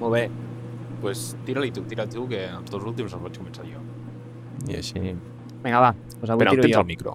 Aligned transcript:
Molt 0.00 0.14
bé. 0.14 0.24
Doncs 0.30 1.00
pues, 1.00 1.20
tira-li 1.46 1.70
tu, 1.72 1.82
tira 1.88 2.04
tu, 2.10 2.26
que 2.28 2.42
els 2.48 2.70
dos 2.70 2.84
últims 2.84 3.12
els 3.16 3.22
vaig 3.24 3.36
començar 3.40 3.64
jo. 3.68 3.80
I 4.68 4.76
així... 4.80 5.00
Vinga, 5.64 5.80
va, 5.80 5.90
doncs 6.18 6.32
avui 6.34 6.44
on 6.46 6.52
tiro 6.54 6.64
tens 6.66 6.74
jo. 6.74 6.80
el 6.82 6.88
micro? 6.88 7.14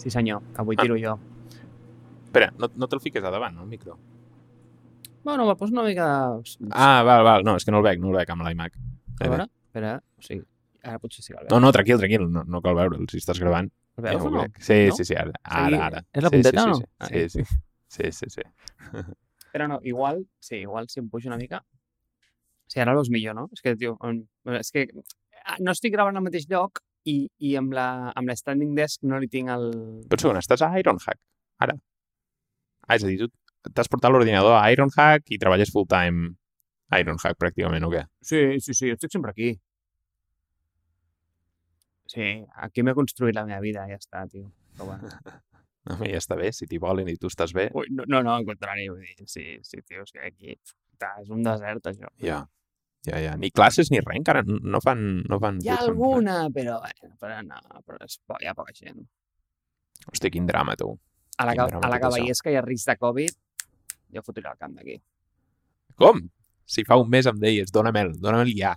Sí, 0.00 0.10
senyor, 0.10 0.42
avui 0.58 0.76
Ah. 0.78 0.82
tiro 0.84 0.96
jo. 0.98 1.16
Espera, 2.30 2.52
no, 2.58 2.68
no 2.78 2.86
te'l 2.88 3.00
fiques 3.02 3.24
a 3.26 3.30
davant, 3.34 3.54
no, 3.56 3.64
el 3.66 3.68
micro? 3.72 3.96
Bueno, 5.24 5.44
me'l 5.44 5.56
poso 5.58 5.72
una 5.74 5.82
mica... 5.82 6.06
Ah, 6.70 7.02
val, 7.02 7.24
val, 7.26 7.42
no, 7.44 7.56
és 7.58 7.64
que 7.66 7.74
no 7.74 7.78
el 7.82 7.84
veig, 7.88 7.98
no 8.00 8.12
el 8.12 8.20
veig 8.20 8.30
amb 8.32 8.46
l'iMac. 8.46 8.78
A 9.20 9.28
veure, 9.28 9.46
espera, 9.66 9.96
o 10.16 10.22
sigui, 10.24 10.44
ara 10.86 10.98
potser 11.02 11.24
sí 11.26 11.34
que 11.34 11.38
el 11.40 11.44
veu. 11.48 11.50
No, 11.52 11.60
no, 11.66 11.72
tranquil, 11.74 11.98
tranquil, 12.00 12.28
no, 12.32 12.44
no 12.46 12.62
cal 12.64 12.78
veure'l, 12.78 13.04
si 13.10 13.18
estàs 13.20 13.38
gravant. 13.42 13.68
El 13.98 14.06
veus 14.06 14.22
ja 14.22 14.30
no? 14.30 14.44
veig. 14.46 14.62
Sí, 14.64 14.78
No? 14.88 14.94
sí, 14.96 15.04
sí, 15.10 15.18
ara, 15.18 15.34
ara, 15.44 15.82
ara. 15.90 16.04
és 16.14 16.22
la 16.24 16.30
sí, 16.30 16.36
punteta 16.38 16.62
sí, 16.62 16.64
o 16.64 16.70
no? 16.70 16.78
sí, 17.10 17.26
Sí, 17.28 17.28
sí, 17.28 17.44
sí, 17.90 18.12
sí, 18.12 18.30
sí. 18.38 19.04
Però 19.52 19.66
no, 19.68 19.80
igual, 19.82 20.24
sí, 20.38 20.62
igual 20.62 20.88
si 20.88 21.00
em 21.02 21.10
pujo 21.10 21.28
una 21.28 21.36
mica... 21.36 21.60
Sí, 22.70 22.78
ara 22.78 22.94
veus 22.94 23.10
millor, 23.10 23.34
no? 23.34 23.48
És 23.54 23.64
que, 23.64 23.74
tio, 23.78 23.96
és 24.54 24.70
que 24.70 24.86
ah, 25.42 25.56
no 25.58 25.74
estic 25.74 25.94
gravant 25.96 26.18
al 26.18 26.22
mateix 26.22 26.46
lloc 26.50 26.78
i, 27.10 27.24
i 27.42 27.56
amb, 27.58 27.74
la, 27.74 28.12
amb 28.14 28.30
la 28.30 28.36
standing 28.38 28.76
desk 28.76 29.02
no 29.10 29.18
li 29.18 29.28
tinc 29.32 29.50
el... 29.50 29.70
Però 30.10 30.22
segon, 30.22 30.38
estàs 30.38 30.62
a 30.62 30.70
Ironhack, 30.78 31.18
ara? 31.66 31.74
Ah, 32.86 32.94
és 32.94 33.06
a 33.06 33.10
dir, 33.10 33.26
tu 33.26 33.72
t'has 33.74 33.90
portat 33.92 34.12
l'ordinador 34.12 34.54
a 34.56 34.68
Ironhack 34.72 35.34
i 35.34 35.40
treballes 35.40 35.72
full-time 35.74 36.30
a 36.90 37.00
Ironhack, 37.02 37.38
pràcticament, 37.40 37.86
o 37.86 37.90
què? 37.92 38.04
Sí, 38.22 38.44
sí, 38.62 38.74
sí, 38.74 38.92
jo 38.92 38.98
estic 38.98 39.14
sempre 39.14 39.34
aquí. 39.34 39.50
Sí, 42.10 42.30
aquí 42.66 42.82
m'he 42.86 42.94
construït 42.98 43.36
la 43.36 43.46
meva 43.46 43.60
vida, 43.62 43.86
ja 43.90 43.98
està, 43.98 44.24
tio. 44.30 44.48
Però 44.76 44.92
bueno. 44.92 45.10
Mi 46.00 46.10
ja 46.12 46.20
està 46.20 46.36
bé, 46.38 46.50
si 46.54 46.66
t'hi 46.70 46.78
volen 46.78 47.08
i 47.08 47.16
tu 47.18 47.30
estàs 47.30 47.54
bé. 47.56 47.66
Ui, 47.74 47.90
no, 47.94 48.06
no, 48.06 48.22
no, 48.22 48.34
al 48.36 48.46
contrari, 48.46 48.86
vull 48.92 49.02
dir, 49.02 49.28
sí, 49.30 49.44
sí, 49.66 49.82
tio, 49.82 50.06
és 50.06 50.14
que 50.14 50.22
aquí 50.26 50.54
és 50.54 51.30
un 51.32 51.42
desert, 51.46 51.86
això. 51.88 52.10
Ja, 52.20 52.42
ja, 53.06 53.18
ja. 53.20 53.36
Ni 53.40 53.50
classes 53.50 53.90
ni 53.90 54.00
res, 54.00 54.16
encara 54.18 54.42
no 54.46 54.80
fan... 54.84 55.22
No 55.28 55.38
fan 55.42 55.60
Hi 55.64 55.68
ha 55.72 55.78
bootcamp, 55.78 55.80
res. 55.80 55.88
alguna, 55.92 56.34
però, 56.54 56.80
bueno, 56.84 57.14
però 57.20 57.38
no, 57.46 57.60
però 57.86 58.00
és, 58.04 58.18
po- 58.26 58.38
hi 58.42 58.48
ha 58.50 58.54
poca 58.58 58.74
gent. 58.76 59.00
Hosti, 60.10 60.30
quin 60.32 60.46
drama, 60.48 60.76
tu. 60.80 60.90
A 61.40 61.46
la, 61.48 61.54
drama 61.54 61.70
a 61.86 61.88
la 61.88 61.96
tot 61.96 61.96
això. 61.96 62.02
Cavallesca 62.08 62.50
hi 62.52 62.58
ha 62.60 62.62
risc 62.66 62.88
de 62.90 62.96
Covid, 63.00 63.36
jo 64.16 64.22
fotré 64.26 64.48
el 64.50 64.58
camp 64.60 64.76
d'aquí. 64.76 64.98
Com? 66.00 66.20
Si 66.70 66.84
fa 66.86 66.96
un 67.00 67.08
mes 67.10 67.26
em 67.26 67.38
deies, 67.42 67.72
dóna'm-el, 67.74 68.14
dóna'm-el 68.20 68.52
ja. 68.56 68.74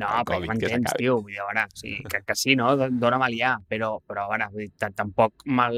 No, 0.00 0.08
El 0.08 0.24
però 0.24 0.38
Covid, 0.38 0.48
ja 0.48 0.54
que 0.56 0.68
m'entens, 0.72 0.94
tio. 0.96 1.18
Vull 1.20 1.32
dir, 1.34 1.40
a 1.44 1.48
veure, 1.50 1.66
sí, 1.76 1.98
que, 2.08 2.22
que 2.24 2.34
sí, 2.40 2.56
no? 2.56 2.70
Do- 2.80 2.88
Dóna'm-el 2.90 3.36
ja, 3.38 3.54
però, 3.68 3.98
però 4.00 4.24
a 4.24 4.30
veure, 4.32 4.48
vull 4.52 4.64
dir, 4.66 4.72
ta- 4.80 4.92
tampoc 4.96 5.44
mal... 5.46 5.76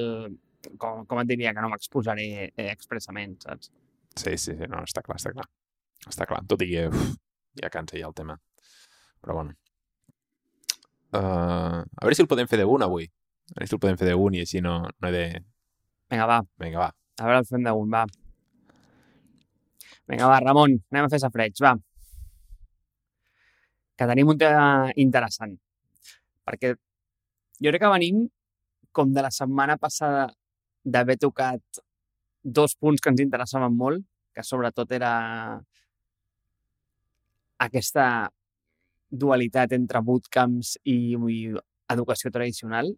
Com, 0.83 1.05
com 1.07 1.21
et 1.23 1.29
diria 1.31 1.53
que 1.55 1.63
no 1.63 1.69
m'exposaré 1.71 2.25
eh, 2.49 2.65
expressament, 2.73 3.37
saps? 3.45 3.69
Sí, 4.19 4.33
sí, 4.35 4.55
sí, 4.59 4.67
no, 4.67 4.81
està 4.83 4.99
clar, 5.07 5.15
està 5.21 5.31
clar. 5.35 5.45
Està 6.11 6.27
clar, 6.27 6.41
tot 6.51 6.65
i 6.65 6.71
que 6.73 6.89
uf, 6.89 7.05
ja 7.63 7.71
cansa 7.73 7.99
ja 7.99 8.09
el 8.09 8.15
tema. 8.15 8.37
Però 9.21 9.35
bueno. 9.35 9.57
Uh, 11.17 11.83
a 11.83 12.05
veure 12.05 12.17
si 12.19 12.25
el 12.25 12.31
podem 12.31 12.49
fer 12.51 12.61
d'un 12.63 12.85
avui. 12.87 13.09
A 13.55 13.59
veure 13.59 13.71
si 13.71 13.77
el 13.77 13.83
podem 13.83 13.99
fer 14.01 14.11
d'un 14.11 14.37
i 14.37 14.45
així 14.45 14.63
no, 14.65 14.79
no 14.89 15.09
he 15.09 15.15
de... 15.15 15.27
Vinga, 16.13 16.27
va, 16.31 16.41
Vinga, 16.63 16.79
va. 16.79 16.91
a 17.19 17.27
veure 17.27 17.43
el 17.43 17.49
fem 17.49 17.67
d'un, 17.67 17.91
va. 17.91 18.05
Vinga, 20.07 20.29
va, 20.31 20.41
Ramon, 20.45 20.77
anem 20.93 21.09
a 21.09 21.13
fer 21.13 21.23
safreig, 21.23 21.57
va. 21.65 21.75
Que 23.97 24.07
tenim 24.07 24.31
un 24.35 24.39
tema 24.39 24.93
interessant. 25.03 25.57
Perquè 26.47 26.75
jo 26.77 27.73
crec 27.73 27.83
que 27.83 27.91
venim 27.91 28.27
com 28.97 29.13
de 29.13 29.25
la 29.25 29.33
setmana 29.35 29.77
passada 29.81 30.29
d'haver 30.85 31.17
tocat 31.21 31.81
dos 32.59 32.77
punts 32.79 33.03
que 33.03 33.11
ens 33.11 33.23
interessaven 33.25 33.75
molt, 33.75 34.05
que 34.33 34.45
sobretot 34.47 34.93
era 34.95 35.13
aquesta 37.63 38.29
dualitat 39.11 39.73
entre 39.77 40.03
bootcamps 40.03 40.77
i, 40.85 41.15
i 41.15 41.41
educació 41.93 42.33
tradicional 42.35 42.91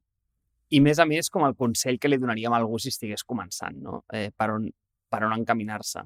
i, 0.70 0.80
més 0.84 0.98
a 0.98 1.06
més, 1.08 1.28
com 1.32 1.44
el 1.46 1.56
consell 1.56 1.98
que 2.00 2.08
li 2.08 2.18
donaríem 2.20 2.52
a 2.52 2.58
algú 2.60 2.80
si 2.80 2.92
estigués 2.92 3.24
començant, 3.24 3.76
no? 3.84 4.02
eh, 4.12 4.28
per, 4.36 4.50
on, 4.56 4.66
per 5.08 5.22
on 5.24 5.36
encaminar-se. 5.36 6.02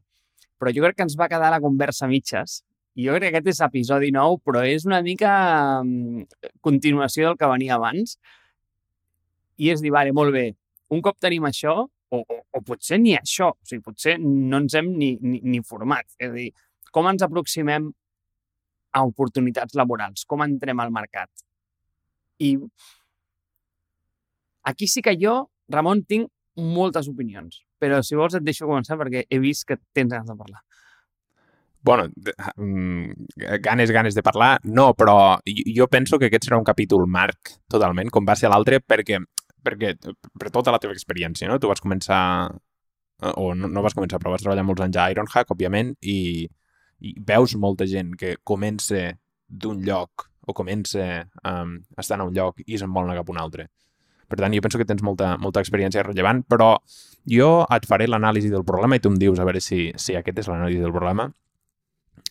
Però 0.59 0.71
jo 0.75 0.85
crec 0.85 0.99
que 0.99 1.07
ens 1.09 1.17
va 1.19 1.31
quedar 1.31 1.51
la 1.51 1.63
conversa 1.63 2.07
mitges 2.11 2.61
jo 2.97 3.15
crec 3.17 3.33
que 3.33 3.41
aquest 3.41 3.49
és 3.55 3.61
episodi 3.65 4.11
nou, 4.13 4.37
però 4.45 4.63
és 4.69 4.85
una 4.85 5.01
mica 5.05 5.33
mm, 5.81 6.27
continuació 6.61 7.31
del 7.31 7.39
que 7.41 7.49
venia 7.49 7.79
abans 7.79 8.19
i 9.57 9.71
és 9.73 9.81
dir, 9.81 9.93
vale, 9.95 10.13
molt 10.13 10.35
bé, 10.35 10.51
un 10.93 11.01
cop 11.05 11.17
tenim 11.21 11.47
això, 11.49 11.79
o, 12.13 12.19
o, 12.21 12.39
o 12.53 12.61
potser 12.67 12.99
ni 13.01 13.15
això, 13.17 13.53
o 13.55 13.69
sigui, 13.69 13.83
potser 13.87 14.19
no 14.21 14.61
ens 14.61 14.77
hem 14.77 14.91
ni, 14.93 15.15
ni, 15.25 15.41
ni 15.41 15.63
format. 15.65 16.05
És 16.19 16.29
a 16.29 16.35
dir, 16.37 16.51
com 16.93 17.09
ens 17.09 17.25
aproximem 17.25 17.89
a 18.93 19.03
oportunitats 19.09 19.75
laborals? 19.79 20.25
Com 20.29 20.45
entrem 20.45 20.81
al 20.81 20.93
mercat? 20.93 21.31
I 22.43 22.57
aquí 24.65 24.87
sí 24.89 25.03
que 25.03 25.17
jo, 25.21 25.51
Ramon, 25.69 26.05
tinc 26.09 26.29
moltes 26.57 27.09
opinions. 27.09 27.63
Però 27.83 28.03
si 28.05 28.15
vols 28.19 28.37
et 28.39 28.45
deixo 28.47 28.69
començar 28.69 28.99
perquè 29.01 29.25
he 29.29 29.41
vist 29.43 29.67
que 29.67 29.79
tens 29.95 30.13
ganes 30.13 30.29
de 30.29 30.37
parlar. 30.39 30.63
Bueno, 31.83 32.07
de- 32.15 32.35
mm, 32.57 33.13
ganes, 33.61 33.91
ganes 33.91 34.15
de 34.15 34.23
parlar, 34.23 34.61
no, 34.63 34.93
però 34.95 35.41
jo 35.45 35.65
jo 35.75 35.89
penso 35.89 36.17
que 36.19 36.27
aquest 36.27 36.45
serà 36.47 36.59
un 36.59 36.65
capítol 36.65 37.09
marc, 37.09 37.57
totalment, 37.69 38.09
com 38.11 38.25
va 38.25 38.37
ser 38.37 38.49
l'altre, 38.51 38.79
perquè, 38.79 39.19
perquè 39.65 39.97
per 40.39 40.51
tota 40.51 40.71
la 40.71 40.79
teva 40.79 40.93
experiència, 40.95 41.49
no? 41.49 41.59
Tu 41.59 41.67
vas 41.67 41.81
començar, 41.81 42.55
eh, 43.23 43.33
o 43.35 43.53
no, 43.55 43.67
no 43.67 43.83
vas 43.83 43.95
començar, 43.95 44.21
però 44.21 44.31
vas 44.31 44.43
treballar 44.43 44.63
molts 44.63 44.81
anys 44.83 44.97
a 44.97 45.11
Ironhack, 45.11 45.51
òbviament, 45.51 45.97
i, 46.03 46.49
i 47.03 47.15
veus 47.27 47.57
molta 47.59 47.87
gent 47.91 48.15
que 48.19 48.37
comença 48.45 49.11
d'un 49.49 49.83
lloc 49.85 50.29
o 50.47 50.55
comença 50.55 51.05
um, 51.47 51.77
estant 51.99 52.23
a 52.23 52.27
un 52.27 52.35
lloc 52.35 52.63
i 52.67 52.79
se'n 52.79 52.93
vol 52.93 53.07
anar 53.07 53.21
cap 53.21 53.31
a 53.31 53.35
un 53.35 53.41
altre. 53.43 53.69
Per 54.33 54.39
tant, 54.41 54.55
jo 54.55 54.63
penso 54.65 54.81
que 54.81 54.87
tens 54.89 55.03
molta, 55.05 55.35
molta 55.39 55.61
experiència 55.61 56.03
rellevant, 56.07 56.41
però 56.49 56.75
jo 57.29 57.51
et 57.77 57.87
faré 57.87 58.09
l'anàlisi 58.09 58.51
del 58.51 58.65
problema 58.67 58.97
i 58.97 59.03
tu 59.03 59.13
em 59.13 59.19
dius 59.21 59.39
a 59.39 59.47
veure 59.47 59.61
si, 59.61 59.91
si 60.01 60.17
aquest 60.19 60.41
és 60.43 60.49
l'anàlisi 60.51 60.81
del 60.83 60.95
problema 60.95 61.29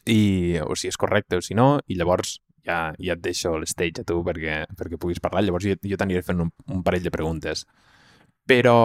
i, 0.09 0.57
o 0.65 0.75
si 0.75 0.89
és 0.89 0.97
correcte 0.97 1.37
o 1.37 1.45
si 1.45 1.55
no, 1.55 1.75
i 1.87 1.99
llavors 1.99 2.39
ja, 2.65 2.91
ja 2.99 3.15
et 3.15 3.21
deixo 3.23 3.53
l'stage 3.59 4.03
a 4.03 4.07
tu 4.07 4.19
perquè, 4.25 4.63
perquè 4.77 4.99
puguis 5.01 5.21
parlar. 5.21 5.45
Llavors 5.45 5.67
jo, 5.67 5.77
jo 5.77 5.99
t'aniré 5.99 6.23
fent 6.25 6.41
un, 6.43 6.51
un 6.73 6.83
parell 6.85 7.05
de 7.05 7.13
preguntes. 7.13 7.65
Però, 8.49 8.75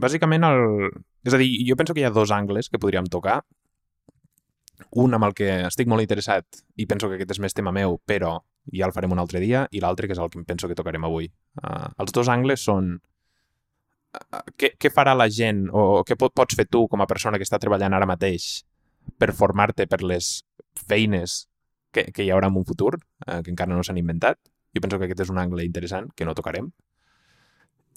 bàsicament, 0.00 0.46
el... 0.48 0.90
és 1.26 1.36
a 1.36 1.40
dir, 1.40 1.50
jo 1.68 1.76
penso 1.76 1.94
que 1.94 2.02
hi 2.02 2.08
ha 2.08 2.14
dos 2.14 2.32
angles 2.34 2.72
que 2.72 2.80
podríem 2.80 3.08
tocar. 3.12 3.42
Un 5.02 5.14
amb 5.14 5.28
el 5.28 5.34
que 5.36 5.50
estic 5.68 5.88
molt 5.90 6.02
interessat 6.02 6.62
i 6.76 6.86
penso 6.90 7.08
que 7.08 7.18
aquest 7.18 7.36
és 7.36 7.42
més 7.42 7.54
tema 7.56 7.72
meu, 7.74 7.98
però 8.06 8.38
ja 8.74 8.86
el 8.88 8.94
farem 8.96 9.12
un 9.14 9.20
altre 9.22 9.40
dia, 9.42 9.66
i 9.72 9.80
l'altre 9.82 10.08
que 10.08 10.16
és 10.16 10.20
el 10.22 10.30
que 10.32 10.42
penso 10.46 10.68
que 10.68 10.76
tocarem 10.78 11.04
avui. 11.06 11.30
Uh, 11.62 11.88
els 12.02 12.12
dos 12.16 12.28
angles 12.32 12.64
són 12.66 12.96
uh, 12.98 14.42
què, 14.56 14.74
què 14.78 14.92
farà 14.92 15.14
la 15.16 15.28
gent 15.30 15.66
o, 15.72 16.02
què 16.06 16.16
pot, 16.18 16.34
pots 16.36 16.58
fer 16.58 16.68
tu 16.70 16.86
com 16.88 17.02
a 17.02 17.08
persona 17.10 17.38
que 17.38 17.46
està 17.46 17.60
treballant 17.62 17.96
ara 17.96 18.08
mateix 18.08 18.50
per 19.18 19.32
formar-te 19.36 19.86
per 19.90 20.02
les 20.02 20.40
feines 20.88 21.44
que, 21.92 22.06
que 22.14 22.24
hi 22.24 22.30
haurà 22.30 22.50
en 22.50 22.58
un 22.60 22.66
futur, 22.66 22.94
eh, 23.26 23.40
que 23.42 23.50
encara 23.50 23.74
no 23.74 23.82
s'han 23.86 23.98
inventat. 23.98 24.38
Jo 24.74 24.82
penso 24.84 24.98
que 24.98 25.08
aquest 25.08 25.24
és 25.26 25.32
un 25.32 25.40
angle 25.42 25.64
interessant 25.66 26.10
que 26.14 26.26
no 26.28 26.36
tocarem. 26.38 26.70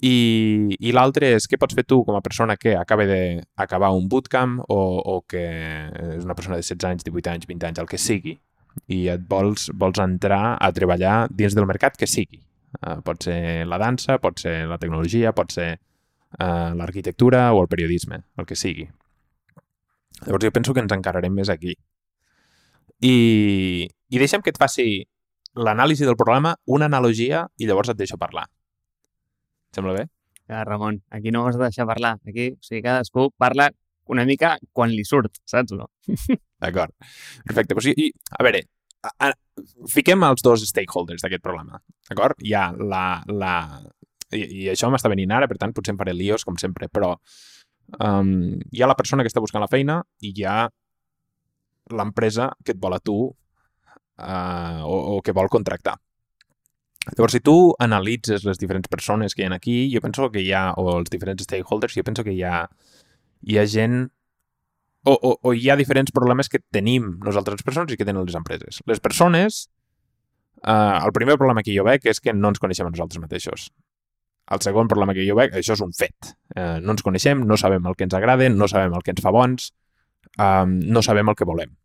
I, 0.04 0.76
i 0.84 0.90
l'altre 0.92 1.30
és 1.38 1.46
què 1.48 1.56
pots 1.60 1.76
fer 1.76 1.84
tu 1.88 2.02
com 2.04 2.16
a 2.18 2.22
persona 2.24 2.58
que 2.60 2.74
acaba 2.76 3.06
d'acabar 3.08 3.92
un 3.96 4.08
bootcamp 4.12 4.58
o, 4.68 4.80
o 5.00 5.20
que 5.28 5.44
és 5.44 6.24
una 6.26 6.36
persona 6.36 6.58
de 6.58 6.64
16 6.66 6.88
anys, 6.90 7.06
18 7.06 7.32
anys, 7.32 7.46
20 7.48 7.68
anys, 7.70 7.80
el 7.80 7.88
que 7.88 8.00
sigui, 8.00 8.34
i 8.92 9.06
et 9.12 9.22
vols, 9.30 9.70
vols 9.72 10.00
entrar 10.02 10.56
a 10.60 10.70
treballar 10.76 11.14
dins 11.30 11.56
del 11.56 11.68
mercat 11.70 11.96
que 11.96 12.08
sigui. 12.10 12.42
Uh, 12.82 12.98
pot 13.06 13.22
ser 13.24 13.64
la 13.70 13.78
dansa, 13.78 14.18
pot 14.20 14.42
ser 14.42 14.64
la 14.68 14.78
tecnologia, 14.82 15.32
pot 15.32 15.54
ser 15.54 15.70
uh, 15.78 16.74
l'arquitectura 16.76 17.46
o 17.54 17.62
el 17.62 17.70
periodisme, 17.70 18.20
el 18.36 18.48
que 18.50 18.58
sigui. 18.58 18.88
Llavors 20.24 20.44
jo 20.44 20.52
penso 20.52 20.74
que 20.74 20.82
ens 20.82 20.92
encararem 20.94 21.32
més 21.32 21.50
aquí. 21.52 21.76
I, 23.04 23.16
i 23.88 24.20
deixa'm 24.20 24.42
que 24.42 24.52
et 24.52 24.60
faci 24.60 25.04
l'anàlisi 25.54 26.04
del 26.04 26.18
problema, 26.18 26.54
una 26.66 26.90
analogia, 26.90 27.46
i 27.58 27.70
llavors 27.70 27.92
et 27.92 28.00
deixo 28.00 28.18
parlar. 28.18 28.48
Sembla 29.74 29.96
bé? 29.96 30.04
Ja, 30.48 30.62
Ramon, 30.68 31.00
aquí 31.10 31.32
no 31.32 31.44
m'has 31.44 31.56
de 31.56 31.64
deixar 31.64 31.86
parlar. 31.88 32.18
Aquí, 32.28 32.50
o 32.54 32.62
sigui, 32.64 32.82
cadascú 32.84 33.30
parla 33.40 33.70
una 34.12 34.26
mica 34.28 34.54
quan 34.76 34.92
li 34.92 35.04
surt, 35.08 35.40
saps? 35.48 35.74
No? 35.76 35.88
D'acord. 36.62 36.92
Perfecte. 37.46 37.76
Pues, 37.76 37.88
i, 37.90 37.94
i, 38.06 38.10
a 38.36 38.44
veure, 38.44 38.60
a, 39.04 39.12
a, 39.28 39.32
fiquem 39.90 40.24
els 40.28 40.44
dos 40.44 40.66
stakeholders 40.68 41.24
d'aquest 41.24 41.44
problema. 41.44 41.80
D'acord? 42.10 42.40
Hi 42.44 42.54
ha 42.56 42.68
la... 42.76 43.04
la 43.32 43.54
i, 44.34 44.44
I 44.44 44.68
això 44.72 44.90
m'està 44.90 45.10
venint 45.12 45.32
ara, 45.32 45.48
per 45.50 45.58
tant, 45.60 45.72
potser 45.74 45.94
em 45.94 46.00
faré 46.00 46.14
líos, 46.16 46.44
com 46.44 46.56
sempre, 46.60 46.88
però 46.92 47.14
um, 48.02 48.32
hi 48.72 48.82
ha 48.82 48.90
la 48.90 48.96
persona 48.98 49.22
que 49.22 49.30
està 49.30 49.42
buscant 49.44 49.62
la 49.62 49.70
feina 49.70 50.00
i 50.24 50.32
hi 50.34 50.46
ha 50.48 50.64
l'empresa 51.94 52.48
que 52.64 52.72
et 52.74 52.80
vol 52.80 52.96
a 52.96 53.02
tu 53.04 53.18
uh, 53.28 54.80
o, 54.82 54.96
o 55.14 55.20
que 55.22 55.36
vol 55.36 55.52
contractar. 55.52 55.96
Llavors, 57.12 57.34
si 57.36 57.40
tu 57.44 57.74
analitzes 57.84 58.44
les 58.48 58.58
diferents 58.60 58.88
persones 58.88 59.34
que 59.36 59.44
hi 59.44 59.48
ha 59.48 59.54
aquí, 59.54 59.76
jo 59.92 60.00
penso 60.00 60.30
que 60.32 60.40
hi 60.40 60.52
ha, 60.56 60.70
o 60.80 60.98
els 60.98 61.12
diferents 61.12 61.44
stakeholders, 61.44 61.96
jo 61.98 62.04
penso 62.06 62.24
que 62.24 62.32
hi 62.32 62.42
ha, 62.42 62.64
hi 63.44 63.58
ha 63.60 63.66
gent 63.68 64.06
o, 65.04 65.12
o, 65.12 65.32
o 65.42 65.52
hi 65.52 65.68
ha 65.68 65.76
diferents 65.76 66.12
problemes 66.16 66.48
que 66.48 66.62
tenim 66.72 67.18
nosaltres 67.24 67.60
les 67.60 67.66
persones 67.66 67.92
i 67.92 68.00
que 68.00 68.06
tenen 68.08 68.24
les 68.24 68.38
empreses. 68.38 68.80
Les 68.88 69.02
persones, 69.04 69.66
eh, 70.64 70.94
el 70.96 71.12
primer 71.12 71.36
problema 71.36 71.62
que 71.62 71.76
jo 71.76 71.84
veig 71.84 72.08
és 72.08 72.22
que 72.24 72.32
no 72.32 72.54
ens 72.54 72.62
coneixem 72.62 72.88
a 72.88 72.94
nosaltres 72.94 73.20
mateixos. 73.20 73.68
El 74.54 74.60
segon 74.64 74.88
problema 74.88 75.14
que 75.16 75.24
jo 75.28 75.36
veig, 75.36 75.52
això 75.56 75.76
és 75.76 75.84
un 75.84 75.92
fet. 75.96 76.34
Eh, 76.56 76.80
no 76.80 76.96
ens 76.96 77.04
coneixem, 77.04 77.44
no 77.44 77.60
sabem 77.60 77.84
el 77.84 77.96
que 77.96 78.08
ens 78.08 78.16
agrada, 78.16 78.48
no 78.48 78.68
sabem 78.68 78.96
el 78.96 79.04
que 79.04 79.12
ens 79.12 79.24
fa 79.24 79.32
bons, 79.32 79.72
eh, 80.38 80.64
no 80.66 81.04
sabem 81.04 81.28
el 81.28 81.36
que 81.36 81.48
volem. 81.48 81.76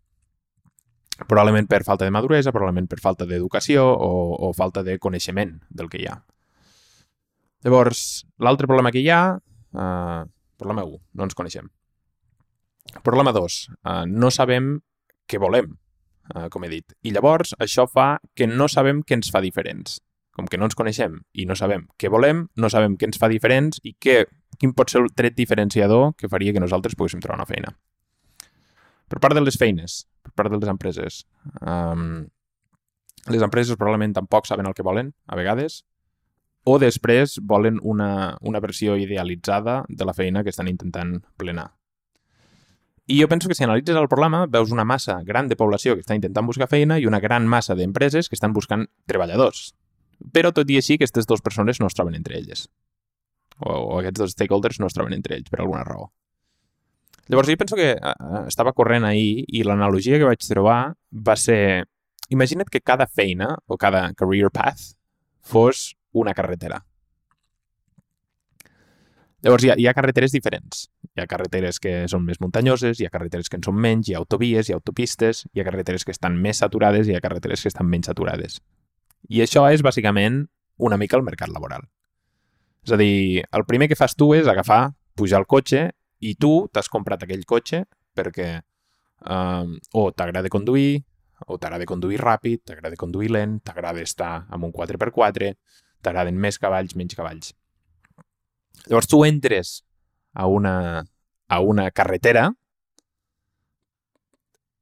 Probablement 1.27 1.67
per 1.67 1.83
falta 1.83 2.05
de 2.05 2.13
maduresa, 2.15 2.53
probablement 2.55 2.87
per 2.87 2.99
falta 3.03 3.27
d'educació 3.27 3.83
o, 3.85 4.11
o 4.47 4.53
falta 4.55 4.83
de 4.83 4.97
coneixement 4.99 5.57
del 5.69 5.89
que 5.91 5.99
hi 6.01 6.07
ha. 6.07 6.15
Llavors, 7.65 8.25
l'altre 8.39 8.69
problema 8.69 8.91
que 8.95 9.01
hi 9.03 9.09
ha, 9.11 9.23
eh, 9.75 10.23
problema 10.57 10.85
1, 10.87 10.99
no 11.13 11.27
ens 11.27 11.35
coneixem. 11.35 11.67
Problema 13.03 13.33
2, 13.35 13.59
eh, 13.83 14.03
no 14.07 14.31
sabem 14.31 14.77
què 15.27 15.39
volem, 15.41 15.73
eh, 16.35 16.47
com 16.49 16.63
he 16.63 16.69
dit. 16.69 16.95
I 17.03 17.11
llavors 17.11 17.53
això 17.59 17.87
fa 17.89 18.19
que 18.35 18.47
no 18.47 18.69
sabem 18.71 19.03
què 19.03 19.19
ens 19.19 19.31
fa 19.31 19.41
diferents. 19.41 19.99
Com 20.31 20.47
que 20.47 20.57
no 20.57 20.69
ens 20.69 20.75
coneixem 20.75 21.19
i 21.33 21.45
no 21.45 21.55
sabem 21.59 21.87
què 21.99 22.09
volem, 22.09 22.47
no 22.55 22.69
sabem 22.69 22.95
què 22.95 23.09
ens 23.09 23.19
fa 23.19 23.27
diferents 23.27 23.81
i 23.83 23.95
què, 23.99 24.23
quin 24.57 24.71
pot 24.73 24.89
ser 24.89 25.01
el 25.01 25.11
tret 25.11 25.35
diferenciador 25.35 26.13
que 26.15 26.29
faria 26.31 26.53
que 26.53 26.63
nosaltres 26.63 26.95
poguéssim 26.95 27.19
trobar 27.19 27.41
una 27.41 27.49
feina. 27.49 27.75
Per 29.09 29.19
part 29.21 29.35
de 29.37 29.41
les 29.41 29.57
feines, 29.57 30.03
per 30.25 30.33
part 30.37 30.53
de 30.53 30.59
les 30.59 30.69
empreses, 30.69 31.23
um, 31.61 32.27
les 33.29 33.45
empreses 33.45 33.77
probablement 33.77 34.13
tampoc 34.15 34.47
saben 34.47 34.69
el 34.69 34.75
que 34.77 34.85
volen, 34.85 35.13
a 35.27 35.37
vegades, 35.39 35.83
o 36.69 36.77
després 36.81 37.39
volen 37.41 37.79
una, 37.81 38.37
una 38.41 38.61
versió 38.61 38.95
idealitzada 38.99 39.83
de 39.87 40.05
la 40.05 40.13
feina 40.13 40.43
que 40.43 40.53
estan 40.53 40.69
intentant 40.69 41.19
plenar. 41.37 41.71
I 43.09 43.17
jo 43.23 43.27
penso 43.27 43.49
que 43.49 43.55
si 43.57 43.63
analitzes 43.65 43.97
el 43.97 44.07
problema, 44.07 44.43
veus 44.45 44.69
una 44.71 44.85
massa 44.85 45.15
gran 45.25 45.47
de 45.49 45.57
població 45.57 45.95
que 45.95 46.03
està 46.05 46.13
intentant 46.13 46.45
buscar 46.45 46.67
feina 46.69 46.99
i 46.99 47.07
una 47.09 47.19
gran 47.23 47.47
massa 47.49 47.73
d'empreses 47.73 48.29
que 48.29 48.37
estan 48.37 48.53
buscant 48.53 48.85
treballadors. 49.09 49.71
Però 50.35 50.51
tot 50.53 50.69
i 50.69 50.77
així, 50.77 50.99
aquestes 50.99 51.25
dues 51.25 51.41
persones 51.41 51.79
no 51.81 51.89
es 51.89 51.97
troben 51.97 52.13
entre 52.13 52.37
elles. 52.37 52.67
O, 53.57 53.71
o 53.71 53.97
aquests 53.97 54.21
dos 54.21 54.35
stakeholders 54.35 54.77
no 54.79 54.91
es 54.91 54.93
troben 54.93 55.15
entre 55.17 55.39
ells, 55.39 55.49
per 55.49 55.63
alguna 55.63 55.81
raó. 55.87 56.11
Llavors, 57.29 57.47
jo 57.47 57.57
penso 57.61 57.77
que 57.77 57.93
uh, 57.93 58.43
estava 58.49 58.73
corrent 58.73 59.05
ahir 59.05 59.45
i 59.53 59.61
l'analogia 59.61 60.17
que 60.17 60.27
vaig 60.27 60.41
trobar 60.49 60.95
va 61.13 61.35
ser... 61.37 61.85
Imagina't 62.33 62.69
que 62.69 62.81
cada 62.81 63.05
feina 63.07 63.55
o 63.65 63.77
cada 63.77 64.11
career 64.17 64.49
path 64.53 64.95
fos 65.41 65.95
una 66.13 66.33
carretera. 66.33 66.83
Llavors, 69.45 69.63
hi 69.63 69.69
ha, 69.71 69.75
hi 69.77 69.85
ha 69.87 69.93
carreteres 69.97 70.33
diferents. 70.33 70.87
Hi 71.15 71.21
ha 71.21 71.27
carreteres 71.29 71.79
que 71.79 71.93
són 72.11 72.25
més 72.25 72.41
muntanyoses, 72.41 72.99
hi 72.99 73.05
ha 73.05 73.13
carreteres 73.13 73.49
que 73.49 73.57
en 73.57 73.65
són 73.65 73.77
menys, 73.77 74.09
hi 74.09 74.17
ha 74.17 74.19
autovies, 74.21 74.67
hi 74.67 74.73
ha 74.73 74.79
autopistes, 74.81 75.45
hi 75.53 75.61
ha 75.61 75.67
carreteres 75.67 76.05
que 76.05 76.13
estan 76.13 76.37
més 76.41 76.61
saturades 76.65 77.07
i 77.07 77.13
hi 77.13 77.17
ha 77.17 77.23
carreteres 77.23 77.61
que 77.63 77.71
estan 77.71 77.87
menys 77.89 78.09
saturades. 78.11 78.59
I 79.29 79.45
això 79.45 79.67
és, 79.69 79.85
bàsicament, 79.85 80.43
una 80.77 80.97
mica 80.97 81.17
el 81.17 81.25
mercat 81.25 81.53
laboral. 81.53 81.85
És 82.85 82.93
a 82.93 82.99
dir, 82.99 83.45
el 83.45 83.65
primer 83.69 83.89
que 83.89 83.97
fas 83.99 84.17
tu 84.17 84.33
és 84.33 84.49
agafar, 84.49 84.95
pujar 85.15 85.41
el 85.41 85.49
cotxe 85.49 85.89
i 86.19 86.35
tu 86.35 86.67
t'has 86.73 86.89
comprat 86.91 87.23
aquell 87.23 87.45
cotxe 87.47 87.83
perquè 88.17 88.49
um, 89.25 89.77
o 89.95 90.09
t'agrada 90.11 90.51
conduir, 90.51 91.03
o 91.47 91.57
t'agrada 91.57 91.87
conduir 91.87 92.19
ràpid, 92.21 92.63
t'agrada 92.67 92.99
conduir 92.99 93.31
lent, 93.31 93.59
t'agrada 93.63 94.03
estar 94.03 94.45
amb 94.49 94.67
un 94.67 94.73
4x4, 94.75 95.53
t'agraden 96.03 96.35
més 96.35 96.59
cavalls, 96.59 96.95
menys 96.99 97.15
cavalls. 97.15 97.53
Llavors 98.87 99.09
tu 99.11 99.23
entres 99.27 99.79
a 100.33 100.47
una, 100.47 101.03
a 101.47 101.59
una 101.61 101.89
carretera 101.91 102.49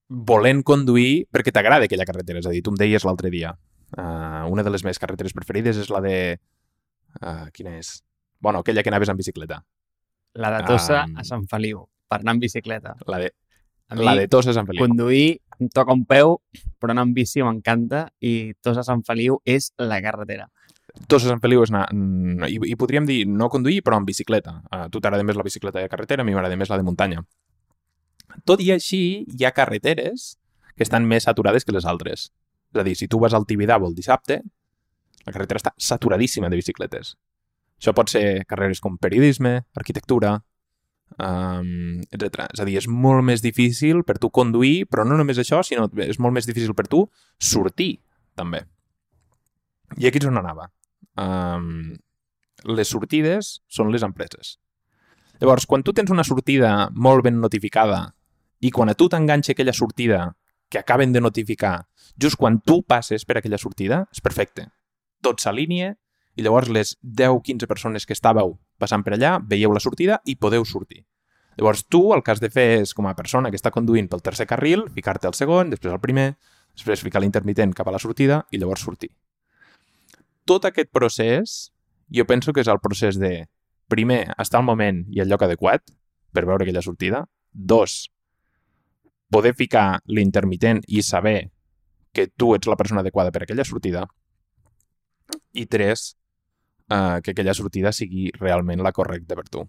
volent 0.07 0.61
conduir 0.63 1.27
perquè 1.33 1.51
t'agrada 1.51 1.87
aquella 1.87 2.07
carretera. 2.07 2.39
És 2.39 2.49
a 2.49 2.53
dir, 2.55 2.63
tu 2.63 2.73
em 2.73 2.79
deies 2.79 3.05
l'altre 3.05 3.31
dia, 3.33 3.53
uh, 3.97 4.43
una 4.51 4.63
de 4.63 4.73
les 4.73 4.85
meves 4.85 5.01
carreteres 5.01 5.35
preferides 5.35 5.81
és 5.83 5.89
la 5.93 6.01
de... 6.03 6.17
Uh, 7.17 7.47
quina 7.53 7.77
és? 7.79 7.97
Bueno, 8.39 8.61
aquella 8.61 8.83
que 8.83 8.93
anaves 8.93 9.09
en 9.09 9.17
bicicleta. 9.17 9.63
La 10.37 10.51
de 10.53 10.63
Tossa 10.67 11.03
um, 11.07 11.17
a 11.17 11.25
Sant 11.25 11.47
Feliu, 11.49 11.81
per 12.07 12.21
anar 12.21 12.37
en 12.37 12.41
bicicleta. 12.43 12.93
La 13.09 13.19
de, 13.23 13.31
la 13.97 14.13
de 14.19 14.27
Tossa 14.29 14.53
a 14.53 14.57
Sant 14.57 14.69
Feliu. 14.69 14.85
Conduir 14.85 15.39
em 15.57 15.71
toca 15.73 15.95
un 15.95 16.03
peu, 16.05 16.37
però 16.77 16.93
anar 16.93 17.07
en 17.07 17.15
bici 17.15 17.41
m'encanta 17.41 18.05
i 18.21 18.53
Tossa 18.61 18.83
a 18.83 18.87
Sant 18.87 19.01
Feliu 19.07 19.39
és 19.45 19.71
la 19.81 19.97
carretera. 20.05 20.45
Tossa 21.09 21.29
a 21.29 21.33
Sant 21.33 21.41
Feliu 21.41 21.65
és 21.65 21.73
anar... 21.73 21.87
I, 22.47 22.59
I 22.69 22.77
podríem 22.77 23.09
dir 23.09 23.23
no 23.29 23.49
conduir, 23.53 23.81
però 23.85 23.97
en 23.97 24.05
bicicleta. 24.05 24.59
Uh, 24.69 24.85
tu 24.93 25.01
t'agrada 25.01 25.25
més 25.25 25.37
la 25.37 25.45
bicicleta 25.45 25.81
de 25.81 25.89
carretera, 25.89 26.21
a 26.21 26.27
mi 26.27 26.37
m'agrada 26.37 26.57
més 26.59 26.69
la 26.69 26.77
de 26.77 26.85
muntanya. 26.85 27.23
Tot 28.45 28.61
i 28.61 28.69
així, 28.75 29.01
hi 29.33 29.45
ha 29.47 29.53
carreteres 29.57 30.35
que 30.77 30.85
estan 30.85 31.07
més 31.09 31.25
saturades 31.25 31.65
que 31.65 31.73
les 31.73 31.89
altres. 31.89 32.29
És 32.73 32.81
a 32.81 32.85
dir, 32.85 32.93
si 32.99 33.09
tu 33.09 33.19
vas 33.19 33.33
al 33.33 33.47
Tibidabo 33.49 33.89
el 33.89 33.97
dissabte, 33.97 34.43
la 35.25 35.33
carretera 35.33 35.63
està 35.63 35.73
saturadíssima 35.81 36.51
de 36.53 36.59
bicicletes. 36.59 37.15
Això 37.77 37.93
pot 37.93 38.09
ser 38.09 38.43
carreres 38.49 38.81
com 38.81 38.97
periodisme, 38.97 39.61
arquitectura, 39.77 40.37
um, 41.17 42.01
etc. 42.09 42.47
És 42.53 42.61
a 42.61 42.65
dir, 42.67 42.77
és 42.81 42.87
molt 42.89 43.23
més 43.25 43.43
difícil 43.45 44.03
per 44.07 44.17
tu 44.21 44.31
conduir, 44.33 44.87
però 44.89 45.05
no 45.05 45.17
només 45.19 45.39
això, 45.41 45.61
sinó 45.63 45.87
és 46.03 46.19
molt 46.19 46.35
més 46.35 46.49
difícil 46.49 46.73
per 46.77 46.87
tu 46.89 47.05
sortir, 47.37 47.99
també. 48.35 48.65
I 49.97 50.09
aquí 50.09 50.19
és 50.19 50.27
on 50.27 50.41
anava. 50.41 50.69
Um, 51.17 51.95
les 52.67 52.89
sortides 52.89 53.59
són 53.69 53.93
les 53.93 54.03
empreses. 54.03 54.57
Llavors, 55.39 55.67
quan 55.69 55.83
tu 55.85 55.93
tens 55.93 56.09
una 56.09 56.25
sortida 56.25 56.89
molt 56.93 57.23
ben 57.25 57.37
notificada 57.41 58.01
i 58.59 58.71
quan 58.73 58.89
a 58.89 58.97
tu 58.97 59.05
t'enganxa 59.09 59.53
aquella 59.53 59.73
sortida 59.73 60.31
que 60.67 60.79
acaben 60.81 61.13
de 61.13 61.21
notificar 61.21 61.87
just 62.19 62.35
quan 62.41 62.59
tu 62.59 62.81
passes 62.83 63.23
per 63.23 63.37
aquella 63.37 63.59
sortida, 63.61 64.07
és 64.11 64.21
perfecte. 64.21 64.65
Tot 65.21 65.39
s'alinea 65.39 65.93
i 66.37 66.45
llavors 66.45 66.69
les 66.69 66.95
10-15 67.01 67.67
persones 67.67 68.05
que 68.05 68.15
estàveu 68.15 68.55
passant 68.77 69.03
per 69.03 69.15
allà 69.17 69.37
veieu 69.41 69.73
la 69.73 69.81
sortida 69.83 70.21
i 70.25 70.37
podeu 70.37 70.65
sortir. 70.65 71.03
Llavors 71.57 71.83
tu 71.89 72.13
el 72.13 72.21
que 72.21 72.31
has 72.31 72.41
de 72.41 72.51
fer 72.53 72.67
és, 72.83 72.93
com 72.93 73.07
a 73.09 73.15
persona 73.17 73.49
que 73.49 73.57
està 73.57 73.73
conduint 73.73 74.07
pel 74.07 74.21
tercer 74.21 74.45
carril, 74.45 74.85
ficar-te 74.93 75.25
al 75.27 75.33
segon, 75.33 75.71
després 75.73 75.93
al 75.93 76.03
primer, 76.03 76.35
després 76.77 77.01
ficar 77.01 77.23
l'intermitent 77.23 77.73
cap 77.73 77.89
a 77.89 77.95
la 77.95 78.01
sortida 78.01 78.43
i 78.53 78.61
llavors 78.61 78.85
sortir. 78.85 79.09
Tot 80.45 80.69
aquest 80.69 80.93
procés 80.93 81.73
jo 82.13 82.25
penso 82.29 82.53
que 82.53 82.61
és 82.61 82.69
el 82.69 82.79
procés 82.79 83.17
de, 83.17 83.47
primer, 83.87 84.27
estar 84.37 84.61
al 84.61 84.67
moment 84.67 85.01
i 85.09 85.23
al 85.23 85.31
lloc 85.31 85.43
adequat 85.47 85.83
per 86.33 86.45
veure 86.45 86.63
aquella 86.63 86.83
sortida. 86.85 87.25
Dos, 87.51 88.11
poder 89.33 89.55
ficar 89.57 90.03
l'intermitent 90.05 90.83
i 90.87 91.01
saber 91.01 91.49
que 92.13 92.27
tu 92.27 92.53
ets 92.55 92.67
la 92.67 92.77
persona 92.77 93.01
adequada 93.01 93.31
per 93.31 93.43
aquella 93.43 93.65
sortida. 93.65 94.05
I 95.53 95.65
tres, 95.65 96.16
eh, 96.89 97.19
que 97.23 97.31
aquella 97.31 97.55
sortida 97.57 97.91
sigui 97.91 98.29
realment 98.39 98.83
la 98.83 98.93
correcta 98.95 99.35
per 99.35 99.47
tu. 99.49 99.63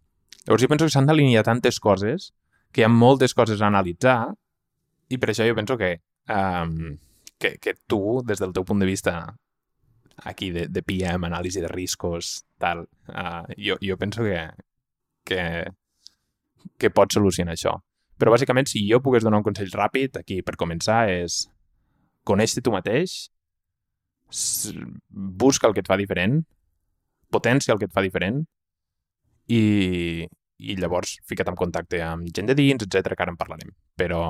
Llavors 0.47 0.63
jo 0.65 0.71
penso 0.71 0.87
que 0.87 0.95
s'han 0.95 1.09
d'alinear 1.09 1.45
tantes 1.45 1.81
coses 1.81 2.33
que 2.73 2.83
hi 2.83 2.87
ha 2.87 2.93
moltes 2.93 3.35
coses 3.35 3.63
a 3.63 3.69
analitzar 3.69 4.21
i 5.09 5.19
per 5.19 5.33
això 5.33 5.47
jo 5.49 5.57
penso 5.57 5.77
que, 5.81 5.95
um, 6.33 6.97
que, 7.41 7.57
que 7.61 7.75
tu, 7.87 8.21
des 8.29 8.41
del 8.41 8.53
teu 8.57 8.65
punt 8.69 8.81
de 8.81 8.89
vista 8.89 9.19
aquí 10.29 10.51
de, 10.51 10.67
de 10.69 10.83
PM, 10.83 11.27
anàlisi 11.29 11.63
de 11.63 11.71
riscos, 11.71 12.45
tal, 12.59 12.85
uh, 13.09 13.45
jo, 13.57 13.79
jo 13.81 13.97
penso 13.97 14.25
que, 14.27 14.41
que, 15.25 15.43
que 16.77 16.91
pots 16.91 17.17
solucionar 17.17 17.55
això. 17.57 17.77
Però 18.19 18.35
bàsicament, 18.35 18.67
si 18.67 18.83
jo 18.89 18.99
pogués 19.01 19.25
donar 19.25 19.41
un 19.41 19.47
consell 19.47 19.71
ràpid 19.73 20.19
aquí 20.19 20.41
per 20.43 20.59
començar 20.59 21.05
és 21.13 21.45
coneix-te 22.27 22.65
tu 22.65 22.75
mateix, 22.75 23.29
busca 25.09 25.69
el 25.69 25.77
que 25.77 25.85
et 25.85 25.89
fa 25.89 25.97
diferent, 25.97 26.43
potència 27.33 27.75
el 27.75 27.81
que 27.81 27.89
et 27.89 27.95
fa 27.95 28.05
diferent 28.05 28.43
i, 29.49 30.27
i 30.59 30.77
llavors 30.81 31.17
fica't 31.29 31.51
en 31.53 31.59
contacte 31.59 32.01
amb 32.05 32.29
gent 32.35 32.51
de 32.51 32.57
dins, 32.59 32.85
etc 32.85 33.15
que 33.15 33.25
ara 33.27 33.35
en 33.35 33.41
parlarem. 33.41 33.73
Però, 33.99 34.23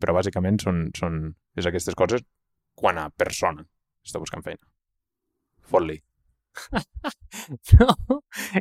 però 0.00 0.16
bàsicament 0.16 0.60
són, 0.62 0.88
són 0.96 1.20
és 1.56 1.68
aquestes 1.70 1.96
coses 1.98 2.24
quan 2.74 2.98
a 2.98 3.10
persona 3.10 3.64
està 4.04 4.20
buscant 4.22 4.44
feina. 4.44 4.64
Fot-li. 5.70 6.00
no, 7.80 8.20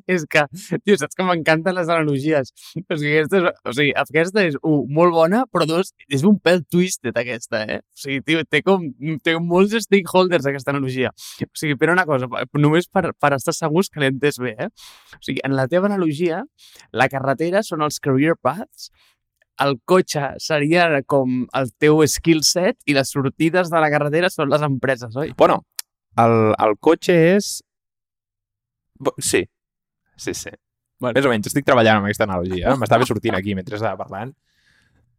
és 0.09 0.25
que, 0.29 0.43
tio, 0.83 0.97
saps 0.99 1.17
que 1.17 1.25
m'encanten 1.27 1.75
les 1.77 1.89
analogies. 1.91 2.51
O 2.83 2.97
sigui, 2.97 3.13
aquesta 3.19 3.39
és, 3.39 3.47
o 3.69 3.75
sigui, 3.77 3.93
aquesta 4.03 4.45
és, 4.49 4.57
un, 4.61 4.83
molt 4.93 5.15
bona, 5.15 5.43
però 5.51 5.67
dos, 5.69 5.93
és 6.09 6.25
un 6.27 6.39
pèl 6.43 6.63
twisted, 6.71 7.15
aquesta, 7.19 7.63
eh? 7.67 7.79
O 7.83 8.03
sigui, 8.03 8.23
tio, 8.27 8.43
té 8.49 8.63
com, 8.65 8.89
té 9.23 9.37
molts 9.39 9.77
stakeholders, 9.87 10.49
aquesta 10.49 10.73
analogia. 10.73 11.13
O 11.45 11.53
sigui, 11.59 11.77
però 11.79 11.95
una 11.97 12.07
cosa, 12.09 12.29
només 12.59 12.89
per, 12.89 13.09
per 13.19 13.33
estar 13.37 13.55
segurs 13.55 13.91
que 13.93 14.03
l'he 14.03 14.11
entès 14.13 14.41
bé, 14.41 14.55
eh? 14.67 14.69
O 15.17 15.23
sigui, 15.23 15.41
en 15.45 15.57
la 15.59 15.67
teva 15.71 15.89
analogia, 15.91 16.43
la 16.93 17.09
carretera 17.11 17.63
són 17.65 17.85
els 17.85 18.01
career 18.03 18.37
paths, 18.41 18.91
el 19.61 19.77
cotxe 19.85 20.31
seria 20.41 20.87
com 21.05 21.43
el 21.53 21.69
teu 21.81 22.01
skill 22.09 22.41
set 22.47 22.79
i 22.89 22.95
les 22.97 23.11
sortides 23.13 23.69
de 23.69 23.81
la 23.83 23.91
carretera 23.93 24.31
són 24.33 24.49
les 24.49 24.65
empreses, 24.65 25.13
oi? 25.15 25.33
Bueno, 25.37 25.61
el, 26.17 26.53
el 26.57 26.75
cotxe 26.81 27.15
és 27.35 27.53
Sí, 29.17 29.43
sí, 30.15 30.33
sí. 30.33 30.53
Bueno. 30.99 31.17
Més 31.17 31.27
o 31.27 31.31
menys, 31.31 31.49
estic 31.49 31.65
treballant 31.67 31.99
amb 31.99 32.07
aquesta 32.07 32.27
analogia. 32.27 32.71
Eh? 32.71 32.79
M'estava 32.79 33.07
sortint 33.09 33.35
aquí 33.35 33.55
mentre 33.57 33.79
estava 33.79 33.99
parlant. 33.99 34.31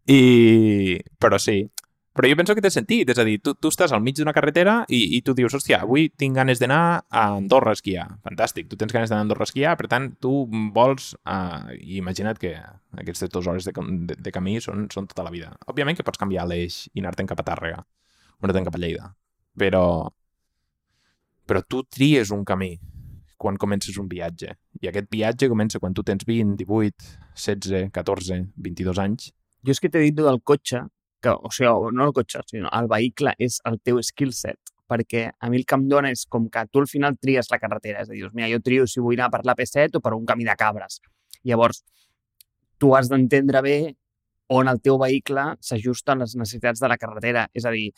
I... 0.08 1.00
Però 1.20 1.40
sí, 1.40 1.62
però 2.14 2.28
jo 2.30 2.36
penso 2.38 2.54
que 2.54 2.62
té 2.62 2.70
sentit, 2.70 3.08
és 3.10 3.18
a 3.18 3.24
dir, 3.26 3.40
tu, 3.42 3.56
tu 3.58 3.72
estàs 3.72 3.90
al 3.92 4.02
mig 4.04 4.14
d'una 4.14 4.32
carretera 4.36 4.76
i, 4.86 5.00
i 5.16 5.18
tu 5.26 5.32
dius, 5.34 5.56
hòstia, 5.58 5.80
avui 5.82 6.06
tinc 6.14 6.36
ganes 6.38 6.60
d'anar 6.62 6.78
a 7.10 7.24
Andorra 7.40 7.72
a 7.74 7.78
esquiar. 7.78 8.04
Fantàstic, 8.22 8.68
tu 8.70 8.78
tens 8.78 8.94
ganes 8.94 9.10
d'anar 9.10 9.24
a 9.24 9.26
Andorra 9.26 9.42
a 9.42 9.50
esquiar, 9.50 9.72
per 9.80 9.90
tant, 9.90 10.12
tu 10.22 10.44
vols... 10.76 11.10
Uh, 11.26 11.74
imagina't 11.98 12.38
que 12.38 12.52
aquestes 13.02 13.32
dues 13.34 13.48
hores 13.50 13.66
de, 13.66 13.74
de, 14.06 14.18
de 14.28 14.34
camí 14.34 14.60
són, 14.62 14.86
són 14.94 15.10
tota 15.10 15.26
la 15.26 15.34
vida. 15.34 15.50
Òbviament 15.66 15.98
que 15.98 16.06
pots 16.06 16.20
canviar 16.22 16.46
l'eix 16.46 16.84
i 16.94 17.02
anar-te'n 17.02 17.32
cap 17.32 17.42
a 17.42 17.48
Tàrrega 17.50 17.82
o 17.82 18.46
anar-te'n 18.46 18.70
cap 18.70 18.78
a 18.78 18.84
Lleida, 18.84 19.10
però... 19.58 19.84
Però 21.44 21.60
tu 21.68 21.82
tries 21.92 22.30
un 22.32 22.46
camí 22.46 22.76
quan 23.36 23.56
comences 23.60 23.96
un 24.00 24.08
viatge. 24.10 24.54
I 24.82 24.90
aquest 24.90 25.08
viatge 25.12 25.48
comença 25.52 25.80
quan 25.82 25.94
tu 25.94 26.04
tens 26.06 26.26
20, 26.26 26.56
18, 26.60 27.08
16, 27.34 27.90
14, 27.94 28.40
22 28.56 29.00
anys. 29.02 29.32
Jo 29.64 29.74
és 29.74 29.80
que 29.80 29.90
t'he 29.90 30.04
dit 30.04 30.16
del 30.16 30.40
cotxe 30.44 30.84
que, 31.24 31.32
o 31.32 31.50
sigui, 31.52 31.92
no 31.96 32.08
el 32.08 32.14
cotxe, 32.16 32.42
sinó 32.50 32.70
el 32.76 32.88
vehicle 32.90 33.32
és 33.40 33.58
el 33.68 33.80
teu 33.80 34.00
skill 34.04 34.34
set, 34.36 34.74
perquè 34.90 35.26
a 35.32 35.50
mi 35.50 35.60
el 35.60 35.64
que 35.64 35.78
em 35.78 35.86
dona 35.88 36.12
és 36.12 36.26
com 36.28 36.50
que 36.52 36.66
tu 36.70 36.82
al 36.82 36.88
final 36.90 37.16
tries 37.16 37.48
la 37.50 37.58
carretera, 37.62 38.04
és 38.04 38.10
a 38.10 38.16
dir, 38.16 38.28
mira, 38.36 38.50
jo 38.52 38.60
trio 38.64 38.86
si 38.90 39.00
vull 39.00 39.16
anar 39.16 39.30
per 39.32 39.44
la 39.48 39.56
P7 39.56 39.98
o 39.98 40.04
per 40.04 40.12
un 40.16 40.26
camí 40.28 40.44
de 40.44 40.56
cabres. 40.60 41.00
Llavors, 41.48 41.82
tu 42.78 42.92
has 42.96 43.08
d'entendre 43.08 43.62
bé 43.64 43.78
on 44.52 44.68
el 44.68 44.80
teu 44.84 44.98
vehicle 45.00 45.54
s'ajusta 45.64 46.12
a 46.12 46.20
les 46.20 46.34
necessitats 46.36 46.82
de 46.82 46.90
la 46.90 46.98
carretera. 47.00 47.46
És 47.56 47.64
a 47.64 47.72
dir, 47.72 47.88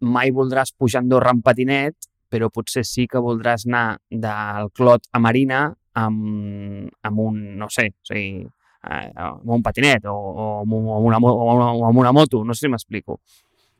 mai 0.00 0.30
voldràs 0.30 0.72
pujar 0.76 1.00
a 1.00 1.04
Andorra 1.04 1.32
amb 1.34 1.44
patinet, 1.44 1.96
però 2.28 2.50
potser 2.52 2.84
sí 2.86 3.06
que 3.10 3.22
voldràs 3.22 3.66
anar 3.66 3.98
del 4.10 4.70
Clot 4.76 5.08
a 5.12 5.20
Marina 5.22 5.66
amb, 5.96 6.90
amb 7.06 7.22
un, 7.22 7.40
no 7.60 7.68
sé, 7.72 7.88
o 7.90 8.08
sigui, 8.10 8.44
eh, 8.44 9.10
amb 9.14 9.52
un 9.58 9.64
patinet 9.64 10.06
o, 10.10 10.14
o, 10.14 10.46
amb 10.62 10.76
una, 10.76 11.18
o, 11.18 11.34
una, 11.54 11.70
o 11.72 11.86
amb 11.88 12.02
una 12.02 12.12
moto, 12.12 12.42
no 12.44 12.54
sé 12.54 12.66
si 12.66 12.72
m'explico. 12.72 13.20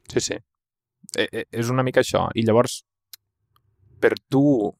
Sí, 0.09 0.21
sí. 0.21 0.39
Eh, 1.17 1.29
eh, 1.31 1.45
és 1.51 1.71
una 1.71 1.85
mica 1.87 2.03
això. 2.03 2.27
I 2.35 2.47
llavors, 2.47 2.81
per 4.01 4.15
tu 4.31 4.73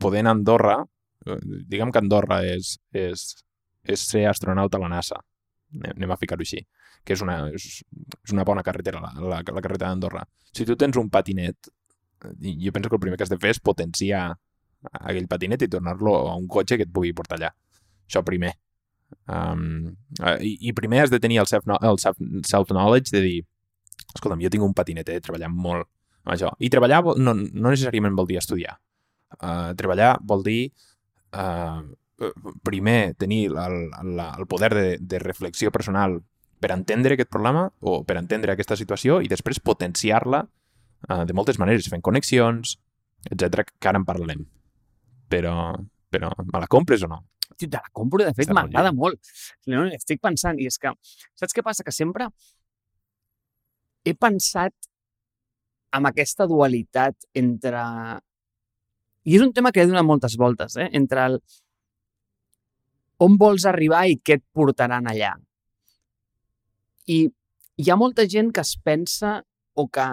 poder 0.00 0.24
anar 0.24 0.34
a 0.34 0.38
Andorra, 0.38 0.78
eh, 1.26 1.38
diguem 1.70 1.92
que 1.92 2.02
Andorra 2.02 2.42
és, 2.48 2.76
és, 2.92 3.28
és 3.84 4.08
ser 4.10 4.26
astronauta 4.30 4.80
a 4.80 4.84
la 4.84 4.90
NASA, 4.92 5.20
anem 5.94 6.12
a 6.12 6.18
ficar-ho 6.20 6.44
així, 6.44 6.60
que 7.04 7.16
és 7.16 7.22
una, 7.24 7.38
és, 7.54 7.80
és 8.24 8.34
una 8.34 8.44
bona 8.46 8.62
carretera, 8.66 9.00
la, 9.02 9.14
la, 9.20 9.40
la 9.40 9.64
carretera 9.64 9.90
d'Andorra. 9.90 10.24
Si 10.54 10.66
tu 10.66 10.76
tens 10.80 10.98
un 11.00 11.10
patinet, 11.10 11.70
jo 12.40 12.72
penso 12.72 12.90
que 12.90 12.96
el 12.96 13.04
primer 13.04 13.18
que 13.18 13.26
has 13.26 13.32
de 13.32 13.40
fer 13.40 13.54
és 13.54 13.60
potenciar 13.60 14.26
aquell 15.00 15.28
patinet 15.28 15.64
i 15.64 15.70
tornar-lo 15.72 16.14
a 16.28 16.36
un 16.36 16.46
cotxe 16.48 16.76
que 16.76 16.86
et 16.86 16.92
pugui 16.92 17.14
portar 17.16 17.38
allà. 17.38 17.50
Això 18.04 18.22
primer. 18.24 18.52
Um, 19.30 19.94
i, 20.40 20.56
I 20.68 20.74
primer 20.76 21.04
has 21.04 21.12
de 21.12 21.20
tenir 21.22 21.40
el 21.40 21.48
self-knowledge 21.48 22.48
self, 22.48 23.12
de 23.12 23.22
dir 23.24 23.36
escolta'm, 24.14 24.42
jo 24.42 24.50
tinc 24.52 24.64
un 24.64 24.74
patinet, 24.76 25.10
he 25.10 25.22
treballat 25.24 25.52
molt 25.52 25.88
amb 26.24 26.34
això. 26.36 26.52
I 26.58 26.70
treballar 26.72 27.02
no, 27.18 27.34
no 27.34 27.70
necessàriament 27.70 28.16
vol 28.16 28.28
dir 28.30 28.38
estudiar. 28.40 28.76
Uh, 29.34 29.72
treballar 29.78 30.14
vol 30.22 30.44
dir 30.46 30.60
uh, 31.34 31.82
primer 32.62 33.14
tenir 33.18 33.48
el, 33.50 33.78
el, 33.90 34.20
el 34.24 34.46
poder 34.46 34.70
de, 34.74 34.86
de 35.00 35.18
reflexió 35.18 35.72
personal 35.74 36.20
per 36.62 36.70
entendre 36.72 37.16
aquest 37.16 37.32
problema 37.32 37.66
o 37.80 38.02
per 38.06 38.16
entendre 38.20 38.54
aquesta 38.54 38.78
situació 38.78 39.18
i 39.20 39.28
després 39.28 39.60
potenciar-la 39.60 40.44
uh, 41.08 41.22
de 41.28 41.36
moltes 41.36 41.60
maneres, 41.60 41.88
fent 41.92 42.02
connexions, 42.04 42.76
etc 43.30 43.68
que 43.68 43.90
ara 43.90 44.00
en 44.00 44.06
parlarem. 44.08 44.44
Però, 45.32 45.54
però 46.12 46.30
me 46.40 46.60
la 46.60 46.70
compres 46.70 47.04
o 47.06 47.10
no? 47.10 47.22
Tio, 47.54 47.68
te 47.68 47.78
la 47.78 47.90
compro, 47.92 48.24
de 48.24 48.34
fet, 48.34 48.50
m'agrada 48.50 48.90
molt. 48.94 49.20
No, 49.70 49.84
estic 49.94 50.20
pensant, 50.24 50.58
i 50.58 50.66
és 50.70 50.78
que, 50.80 50.90
saps 51.38 51.54
què 51.54 51.62
passa? 51.62 51.86
Que 51.86 51.94
sempre 51.94 52.28
he 54.04 54.14
pensat 54.14 54.74
amb 55.94 56.10
aquesta 56.10 56.46
dualitat 56.50 57.16
entre... 57.38 57.82
I 59.24 59.38
és 59.38 59.44
un 59.44 59.54
tema 59.56 59.70
que 59.72 59.80
he 59.80 59.88
donat 59.88 60.04
moltes 60.04 60.34
voltes, 60.36 60.76
eh? 60.76 60.90
Entre 60.92 61.22
el 61.30 61.38
on 63.24 63.38
vols 63.40 63.64
arribar 63.70 64.02
i 64.10 64.18
què 64.20 64.36
et 64.36 64.44
portaran 64.52 65.06
allà. 65.08 65.32
I 67.08 67.18
hi 67.80 67.90
ha 67.90 67.96
molta 67.96 68.26
gent 68.28 68.50
que 68.54 68.64
es 68.64 68.74
pensa 68.84 69.38
o 69.74 69.86
que 69.88 70.04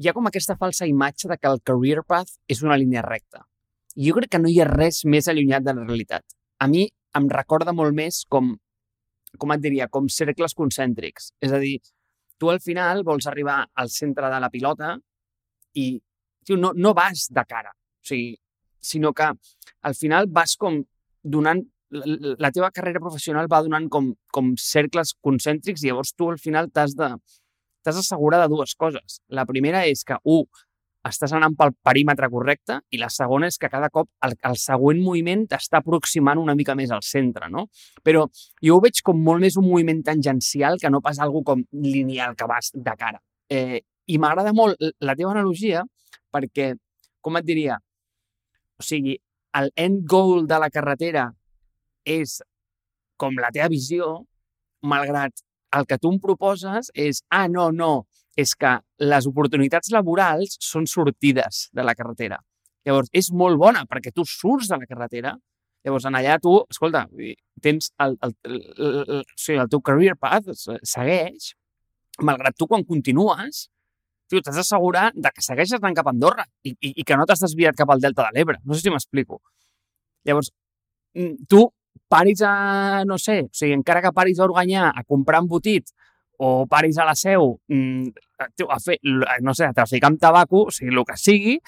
hi 0.00 0.08
ha 0.08 0.16
com 0.16 0.26
aquesta 0.26 0.56
falsa 0.56 0.88
imatge 0.88 1.28
de 1.28 1.36
que 1.36 1.48
el 1.52 1.60
career 1.62 2.02
path 2.08 2.38
és 2.48 2.64
una 2.64 2.78
línia 2.80 3.04
recta 3.06 3.44
jo 3.96 4.14
crec 4.14 4.30
que 4.34 4.40
no 4.40 4.50
hi 4.50 4.60
ha 4.60 4.68
res 4.68 5.04
més 5.04 5.28
allunyat 5.28 5.64
de 5.66 5.74
la 5.74 5.84
realitat. 5.84 6.24
A 6.60 6.68
mi 6.68 6.86
em 7.18 7.26
recorda 7.30 7.74
molt 7.74 7.94
més 7.96 8.24
com, 8.28 8.52
com 9.38 9.54
et 9.54 9.62
diria, 9.62 9.88
com 9.88 10.08
cercles 10.08 10.54
concèntrics. 10.54 11.32
És 11.42 11.52
a 11.52 11.58
dir, 11.58 11.78
tu 12.38 12.50
al 12.50 12.60
final 12.60 13.02
vols 13.04 13.26
arribar 13.26 13.64
al 13.74 13.90
centre 13.90 14.30
de 14.30 14.38
la 14.40 14.50
pilota 14.50 14.94
i 15.74 15.90
tio, 16.46 16.56
no, 16.56 16.72
no 16.74 16.94
vas 16.94 17.28
de 17.30 17.44
cara, 17.48 17.70
o 17.70 18.06
sigui, 18.06 18.32
sinó 18.80 19.12
que 19.12 19.28
al 19.28 19.94
final 19.94 20.26
vas 20.32 20.56
com 20.56 20.80
donant 21.22 21.60
la, 21.90 22.34
la 22.46 22.50
teva 22.54 22.70
carrera 22.72 23.02
professional 23.02 23.50
va 23.50 23.60
donant 23.62 23.90
com, 23.92 24.12
com 24.32 24.54
cercles 24.56 25.12
concèntrics 25.20 25.82
i 25.82 25.90
llavors 25.90 26.14
tu 26.16 26.30
al 26.30 26.38
final 26.40 26.70
t'has 26.72 26.94
de 26.96 27.10
t'has 27.82 27.96
d'assegurar 27.96 28.42
de 28.42 28.50
dues 28.52 28.74
coses. 28.76 29.20
La 29.28 29.46
primera 29.48 29.84
és 29.88 30.04
que, 30.06 30.18
un, 30.24 30.46
estàs 31.08 31.32
anant 31.32 31.54
pel 31.56 31.72
perímetre 31.86 32.28
correcte 32.32 32.76
i 32.92 32.98
la 33.00 33.08
segona 33.12 33.48
és 33.48 33.56
que 33.60 33.70
cada 33.72 33.88
cop 33.92 34.08
el, 34.26 34.34
el 34.44 34.56
següent 34.60 35.00
moviment 35.00 35.46
t'està 35.48 35.80
aproximant 35.80 36.40
una 36.40 36.54
mica 36.58 36.74
més 36.76 36.92
al 36.92 37.02
centre, 37.06 37.48
no? 37.48 37.66
Però 38.04 38.26
jo 38.60 38.76
ho 38.76 38.82
veig 38.84 39.00
com 39.06 39.22
molt 39.24 39.40
més 39.40 39.56
un 39.56 39.68
moviment 39.68 40.02
tangencial 40.04 40.76
que 40.82 40.90
no 40.92 41.00
pas 41.00 41.18
algo 41.18 41.42
com 41.46 41.64
lineal 41.72 42.36
que 42.36 42.48
vas 42.50 42.70
de 42.74 42.96
cara. 43.00 43.20
Eh, 43.48 43.80
I 44.06 44.18
m'agrada 44.18 44.52
molt 44.52 44.76
la 45.00 45.16
teva 45.16 45.32
analogia 45.32 45.84
perquè, 46.30 46.74
com 47.20 47.36
et 47.40 47.46
diria, 47.46 47.78
o 48.80 48.84
sigui, 48.84 49.16
el 49.56 49.70
end 49.76 50.04
goal 50.08 50.46
de 50.46 50.58
la 50.62 50.70
carretera 50.70 51.30
és 52.04 52.40
com 53.20 53.36
la 53.40 53.50
teva 53.52 53.68
visió, 53.72 54.12
malgrat 54.86 55.42
el 55.76 55.86
que 55.86 55.98
tu 55.98 56.10
em 56.12 56.18
proposes 56.22 56.90
és, 56.94 57.22
ah, 57.30 57.46
no, 57.48 57.70
no, 57.72 58.06
és 58.38 58.54
que 58.58 58.76
les 59.02 59.26
oportunitats 59.30 59.92
laborals 59.94 60.56
són 60.64 60.86
sortides 60.90 61.68
de 61.76 61.84
la 61.86 61.94
carretera. 61.98 62.40
Llavors, 62.86 63.10
és 63.12 63.30
molt 63.36 63.60
bona 63.60 63.84
perquè 63.88 64.12
tu 64.14 64.24
surts 64.26 64.70
de 64.70 64.78
la 64.80 64.88
carretera, 64.88 65.34
llavors 65.84 66.06
en 66.08 66.16
allà 66.16 66.38
tu, 66.42 66.54
escolta, 66.72 67.06
tens 67.62 67.90
el, 68.00 68.16
el, 68.24 68.34
el, 68.48 68.62
el, 69.18 69.24
el 69.56 69.68
teu 69.72 69.82
career 69.84 70.16
path 70.20 70.48
segueix, 70.54 71.52
malgrat 72.24 72.56
tu 72.56 72.68
quan 72.70 72.84
continues, 72.88 73.68
tu 74.30 74.40
t'has 74.40 74.56
d'assegurar 74.60 75.10
de 75.14 75.32
que 75.34 75.42
segueixes 75.42 75.80
anant 75.80 75.96
cap 75.98 76.08
a 76.08 76.14
Andorra 76.14 76.46
i, 76.62 76.72
i, 76.72 76.92
i 77.02 77.04
que 77.06 77.18
no 77.18 77.26
t'has 77.26 77.42
desviat 77.42 77.76
cap 77.76 77.90
al 77.90 78.02
Delta 78.02 78.28
de 78.28 78.36
l'Ebre. 78.36 78.60
No 78.64 78.76
sé 78.76 78.84
si 78.84 78.92
m'explico. 78.94 79.40
Llavors, 80.28 80.52
mm, 81.18 81.48
tu 81.50 81.64
paris 82.10 82.42
a, 82.42 83.04
no 83.06 83.18
sé, 83.18 83.42
o 83.46 83.54
sigui, 83.54 83.74
encara 83.76 84.02
que 84.02 84.12
paris 84.12 84.40
a 84.40 84.46
Organyà 84.48 84.90
a 84.90 85.04
comprar 85.04 85.42
embotit 85.44 85.92
o 86.42 86.66
paris 86.66 86.98
a 86.98 87.04
la 87.04 87.14
seu 87.14 87.60
mm, 87.68 88.08
a 88.68 88.78
fer, 88.80 88.98
no 89.44 89.54
sé, 89.54 89.68
a 89.68 89.76
traficar 89.76 90.10
amb 90.10 90.20
tabaco, 90.20 90.64
o 90.68 90.74
sigui, 90.74 90.94
el 90.94 91.04
que 91.06 91.18
sigui, 91.20 91.58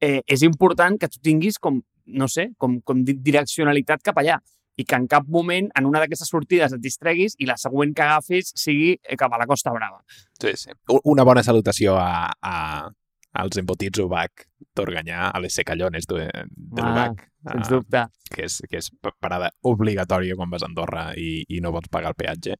eh, 0.00 0.22
és 0.26 0.42
important 0.42 0.98
que 0.98 1.10
tu 1.12 1.20
tinguis 1.22 1.60
com, 1.62 1.78
no 2.06 2.28
sé, 2.28 2.50
com, 2.58 2.80
com 2.80 3.04
direccionalitat 3.04 4.02
cap 4.02 4.18
allà 4.18 4.40
i 4.80 4.86
que 4.88 4.96
en 4.96 5.06
cap 5.06 5.28
moment 5.28 5.68
en 5.76 5.86
una 5.86 6.00
d'aquestes 6.00 6.32
sortides 6.32 6.72
et 6.72 6.80
distreguis 6.80 7.36
i 7.38 7.46
la 7.48 7.58
següent 7.60 7.92
que 7.94 8.04
agafis 8.04 8.54
sigui 8.56 8.94
eh, 8.96 9.18
cap 9.20 9.32
a 9.32 9.40
la 9.40 9.46
Costa 9.46 9.72
Brava. 9.74 10.00
Sí, 10.40 10.54
sí. 10.56 10.72
Una 11.04 11.26
bona 11.28 11.44
salutació 11.44 11.98
a, 12.00 12.32
a, 12.40 12.88
als 13.32 13.58
embotits 13.60 14.02
UBAC 14.02 14.46
d'Organyà, 14.76 15.30
a 15.32 15.40
les 15.40 15.54
secallones 15.56 16.08
de, 16.08 16.26
de 16.28 16.82
ah. 16.84 17.12
Sens 17.42 17.70
dubte. 17.72 18.04
Que 18.32 18.46
és, 18.46 18.60
que 18.70 18.78
és 18.78 18.90
parada 19.20 19.50
obligatòria 19.66 20.36
quan 20.38 20.52
vas 20.52 20.62
a 20.62 20.68
Andorra 20.70 21.08
i, 21.18 21.42
i 21.50 21.60
no 21.64 21.72
pots 21.74 21.90
pagar 21.92 22.12
el 22.12 22.18
peatge. 22.18 22.56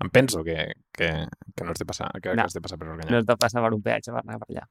Em 0.00 0.10
penso 0.14 0.44
que, 0.46 0.56
que, 0.96 1.10
que 1.56 1.64
no 1.66 1.74
has 1.74 1.80
de 1.80 1.86
passar, 1.88 2.08
que, 2.20 2.30
no, 2.30 2.38
que 2.38 2.46
has 2.46 2.56
de 2.56 2.62
passar 2.64 2.78
per 2.80 2.88
Organyà. 2.88 3.10
No 3.10 3.18
has 3.20 3.26
de 3.28 3.36
passar 3.40 3.64
per 3.64 3.72
un 3.76 3.82
peatge 3.84 4.14
per 4.14 4.22
anar 4.22 4.38
per 4.40 4.48
allà. 4.52 4.66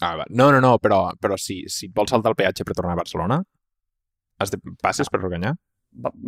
Ah, 0.00 0.14
va. 0.16 0.24
No, 0.30 0.48
no, 0.50 0.62
no, 0.64 0.72
però, 0.82 1.02
però 1.20 1.36
si, 1.38 1.60
si 1.68 1.90
vols 1.94 2.10
saltar 2.10 2.32
el 2.32 2.38
peatge 2.38 2.64
per 2.64 2.74
tornar 2.74 2.96
a 2.96 3.02
Barcelona, 3.02 3.38
has 4.40 4.54
de, 4.54 4.58
passes 4.80 5.06
no. 5.06 5.12
per 5.12 5.22
Organyà? 5.28 5.52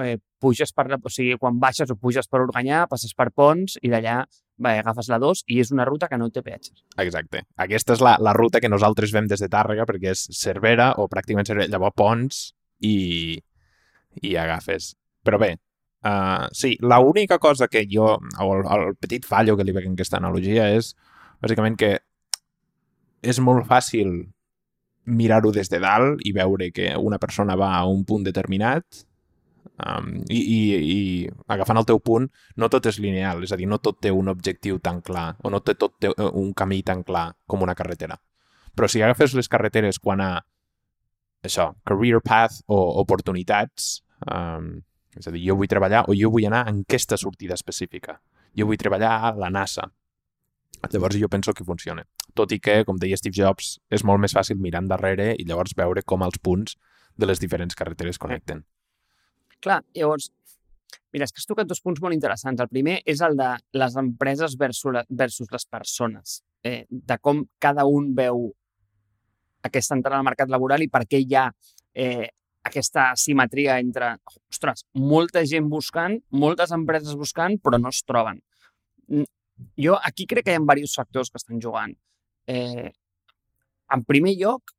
Eh, 0.02 0.16
puges 0.42 0.72
per, 0.74 0.88
o 0.98 1.10
sigui, 1.10 1.36
quan 1.38 1.58
baixes 1.62 1.90
o 1.92 1.96
puges 1.96 2.26
per 2.28 2.42
Organyà, 2.42 2.86
passes 2.90 3.14
per 3.14 3.30
Pons 3.30 3.78
i 3.82 3.92
d'allà 3.92 4.22
agafes 4.62 5.08
la 5.10 5.18
2 5.18 5.44
i 5.50 5.58
és 5.62 5.72
una 5.74 5.86
ruta 5.88 6.08
que 6.10 6.18
no 6.18 6.28
té 6.30 6.42
peatges. 6.42 6.84
Exacte. 7.02 7.44
Aquesta 7.62 7.96
és 7.96 8.02
la, 8.04 8.16
la 8.22 8.34
ruta 8.36 8.60
que 8.62 8.70
nosaltres 8.70 9.14
vem 9.14 9.26
des 9.30 9.42
de 9.42 9.48
Tàrrega 9.50 9.86
perquè 9.88 10.12
és 10.12 10.26
Cervera 10.38 10.92
o 10.98 11.08
pràcticament 11.10 11.48
Cervera, 11.48 11.70
llavors 11.72 11.96
Pons 11.98 12.42
i, 12.86 13.38
i 14.22 14.36
agafes. 14.38 14.94
Però 15.22 15.40
bé, 15.42 15.56
Uh, 16.02 16.48
sí, 16.50 16.72
l'única 16.82 17.36
cosa 17.38 17.68
que 17.70 17.84
jo, 17.86 18.16
o 18.18 18.46
el, 18.56 18.64
el 18.66 18.96
petit 18.98 19.22
fallo 19.22 19.54
que 19.54 19.62
li 19.62 19.70
veig 19.70 19.84
en 19.86 19.92
aquesta 19.94 20.18
analogia 20.18 20.64
és, 20.74 20.88
bàsicament, 21.38 21.76
que 21.78 21.92
és 23.22 23.38
molt 23.38 23.68
fàcil 23.68 24.10
mirar-ho 25.06 25.52
des 25.54 25.70
de 25.70 25.78
dalt 25.82 26.24
i 26.26 26.32
veure 26.34 26.72
que 26.74 26.90
una 26.98 27.20
persona 27.22 27.54
va 27.54 27.70
a 27.76 27.84
un 27.86 28.02
punt 28.04 28.26
determinat 28.26 29.04
Um, 29.82 30.12
i, 30.30 30.38
i, 30.38 30.58
I 30.92 30.98
agafant 31.50 31.80
el 31.80 31.86
teu 31.88 31.98
punt, 32.02 32.28
no 32.56 32.68
tot 32.70 32.86
és 32.90 32.98
lineal, 33.02 33.42
és 33.42 33.52
a 33.54 33.58
dir, 33.58 33.66
no 33.70 33.80
tot 33.82 33.98
té 34.02 34.12
un 34.14 34.30
objectiu 34.30 34.78
tan 34.82 35.00
clar 35.02 35.32
o 35.42 35.50
no 35.50 35.62
té 35.64 35.74
tot 35.78 35.96
té 36.02 36.12
un 36.28 36.52
camí 36.54 36.82
tan 36.86 37.02
clar 37.06 37.30
com 37.46 37.64
una 37.64 37.74
carretera. 37.78 38.18
Però 38.76 38.88
si 38.88 39.02
agafes 39.02 39.34
les 39.36 39.50
carreteres 39.52 39.98
quan 39.98 40.22
a 40.22 40.30
això, 41.44 41.72
career 41.88 42.22
path 42.24 42.62
o 42.70 42.78
oportunitats, 43.02 44.02
um, 44.30 44.76
és 45.18 45.26
a 45.28 45.32
dir, 45.34 45.42
jo 45.48 45.56
vull 45.58 45.68
treballar 45.68 46.06
o 46.08 46.16
jo 46.16 46.30
vull 46.32 46.46
anar 46.48 46.64
en 46.70 46.84
aquesta 46.86 47.18
sortida 47.20 47.58
específica. 47.58 48.20
Jo 48.56 48.68
vull 48.68 48.80
treballar 48.80 49.12
a 49.18 49.34
la 49.36 49.50
NASA. 49.50 49.88
Llavors 50.92 51.18
jo 51.20 51.28
penso 51.28 51.52
que 51.54 51.64
funciona. 51.64 52.04
Tot 52.34 52.52
i 52.52 52.58
que, 52.60 52.82
com 52.84 52.98
deia 52.98 53.16
Steve 53.16 53.36
Jobs, 53.36 53.76
és 53.92 54.04
molt 54.04 54.22
més 54.22 54.34
fàcil 54.34 54.58
mirar 54.58 54.82
endarrere 54.82 55.32
i 55.38 55.44
llavors 55.46 55.76
veure 55.78 56.02
com 56.02 56.24
els 56.26 56.40
punts 56.42 56.78
de 57.16 57.28
les 57.28 57.40
diferents 57.42 57.76
carreteres 57.76 58.18
connecten. 58.18 58.64
Clar, 59.62 59.78
llavors, 59.94 60.30
mira, 61.14 61.26
és 61.26 61.32
que 61.32 61.38
has 61.42 61.46
tocat 61.48 61.68
dos 61.70 61.80
punts 61.84 62.02
molt 62.02 62.16
interessants. 62.16 62.60
El 62.60 62.70
primer 62.72 62.98
és 63.06 63.22
el 63.22 63.36
de 63.38 63.52
les 63.78 63.96
empreses 64.00 64.56
versus, 64.58 65.02
versus 65.08 65.52
les 65.52 65.66
persones, 65.70 66.40
eh, 66.66 66.84
de 66.90 67.18
com 67.22 67.44
cada 67.62 67.86
un 67.86 68.10
veu 68.18 68.48
aquesta 69.62 69.94
entrada 69.94 70.18
al 70.18 70.26
mercat 70.26 70.50
laboral 70.50 70.82
i 70.82 70.90
per 70.90 71.04
què 71.06 71.20
hi 71.22 71.36
ha 71.38 71.46
eh, 71.94 72.26
aquesta 72.66 73.12
simetria 73.18 73.78
entre, 73.82 74.16
ostres, 74.50 74.84
molta 74.94 75.44
gent 75.46 75.68
buscant, 75.70 76.18
moltes 76.44 76.74
empreses 76.74 77.14
buscant, 77.18 77.58
però 77.62 77.78
no 77.78 77.90
es 77.94 78.02
troben. 78.06 78.40
Mm, 79.08 79.28
jo 79.86 79.98
aquí 80.10 80.26
crec 80.30 80.46
que 80.46 80.56
hi 80.56 80.58
ha 80.58 80.62
diversos 80.62 80.98
factors 80.98 81.30
que 81.30 81.38
estan 81.42 81.62
jugant. 81.62 81.94
Eh, 82.50 82.90
en 83.92 84.04
primer 84.08 84.34
lloc, 84.38 84.74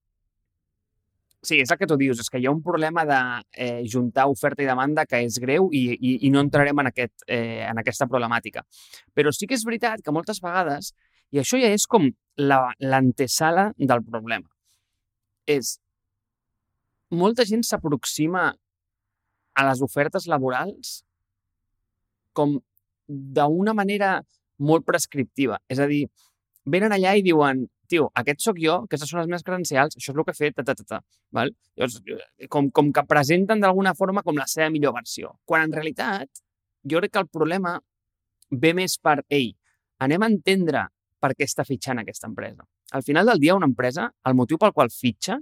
sí, 1.43 1.59
és 1.59 1.71
el 1.71 1.77
que 1.77 1.87
tu 1.89 1.97
dius, 1.99 2.21
és 2.23 2.31
que 2.31 2.39
hi 2.39 2.47
ha 2.47 2.53
un 2.53 2.63
problema 2.63 3.03
de 3.05 3.19
eh, 3.65 3.83
juntar 3.91 4.29
oferta 4.31 4.63
i 4.63 4.69
demanda 4.69 5.05
que 5.05 5.19
és 5.25 5.37
greu 5.43 5.69
i, 5.75 5.83
i, 5.93 6.15
i 6.27 6.31
no 6.33 6.41
entrarem 6.43 6.79
en, 6.79 6.89
aquest, 6.89 7.25
eh, 7.27 7.61
en 7.67 7.81
aquesta 7.81 8.07
problemàtica. 8.09 8.63
Però 9.13 9.33
sí 9.35 9.49
que 9.49 9.57
és 9.59 9.65
veritat 9.67 10.03
que 10.03 10.15
moltes 10.15 10.41
vegades, 10.43 10.93
i 11.33 11.41
això 11.41 11.59
ja 11.59 11.71
és 11.73 11.85
com 11.89 12.09
l'antesala 12.39 13.71
del 13.77 14.03
problema, 14.07 14.47
és 15.45 15.77
molta 17.13 17.45
gent 17.45 17.65
s'aproxima 17.67 18.47
a 19.53 19.65
les 19.67 19.81
ofertes 19.85 20.25
laborals 20.31 21.01
com 22.33 22.55
d'una 23.07 23.75
manera 23.77 24.15
molt 24.57 24.85
prescriptiva. 24.87 25.59
És 25.69 25.81
a 25.83 25.87
dir, 25.89 26.07
venen 26.65 26.95
allà 26.95 27.13
i 27.19 27.25
diuen, 27.25 27.67
tio, 27.93 28.09
aquest 28.19 28.43
sóc 28.43 28.59
jo, 28.61 28.81
aquestes 28.87 29.13
són 29.13 29.21
les 29.21 29.29
meves 29.29 29.45
credencials, 29.45 29.97
això 29.99 30.11
és 30.11 30.17
el 30.17 30.25
que 30.25 30.33
he 30.33 30.39
fet, 30.39 30.57
ta, 30.57 30.65
ta, 30.65 30.75
ta, 30.79 30.85
ta. 30.89 30.99
Val? 31.37 31.53
Llavors, 31.77 31.99
com, 32.51 32.69
com 32.73 32.91
que 32.95 33.05
presenten 33.09 33.63
d'alguna 33.63 33.93
forma 33.97 34.25
com 34.25 34.37
la 34.39 34.49
seva 34.49 34.71
millor 34.73 34.95
versió. 34.97 35.35
Quan 35.49 35.67
en 35.67 35.75
realitat, 35.77 36.43
jo 36.83 36.99
crec 36.99 37.13
que 37.13 37.23
el 37.23 37.29
problema 37.31 37.77
ve 38.51 38.73
més 38.77 38.97
per, 39.01 39.21
ei, 39.29 39.51
anem 40.03 40.25
a 40.25 40.31
entendre 40.31 40.87
per 41.23 41.33
què 41.37 41.47
està 41.47 41.65
fitxant 41.67 42.01
aquesta 42.01 42.27
empresa. 42.29 42.65
Al 42.93 43.03
final 43.05 43.29
del 43.29 43.39
dia, 43.41 43.55
una 43.55 43.69
empresa, 43.69 44.09
el 44.27 44.35
motiu 44.37 44.59
pel 44.61 44.73
qual 44.75 44.91
fitxa 44.93 45.39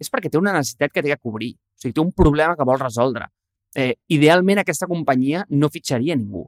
és 0.00 0.12
perquè 0.12 0.30
té 0.30 0.38
una 0.38 0.54
necessitat 0.54 0.92
que 0.92 1.02
té 1.02 1.12
que 1.12 1.20
cobrir. 1.20 1.54
O 1.56 1.80
sigui, 1.82 1.94
té 1.96 2.02
un 2.02 2.12
problema 2.16 2.56
que 2.56 2.66
vol 2.68 2.78
resoldre. 2.80 3.28
Eh, 3.76 3.94
idealment, 4.12 4.62
aquesta 4.62 4.88
companyia 4.88 5.42
no 5.50 5.72
fitxaria 5.72 6.16
ningú. 6.16 6.46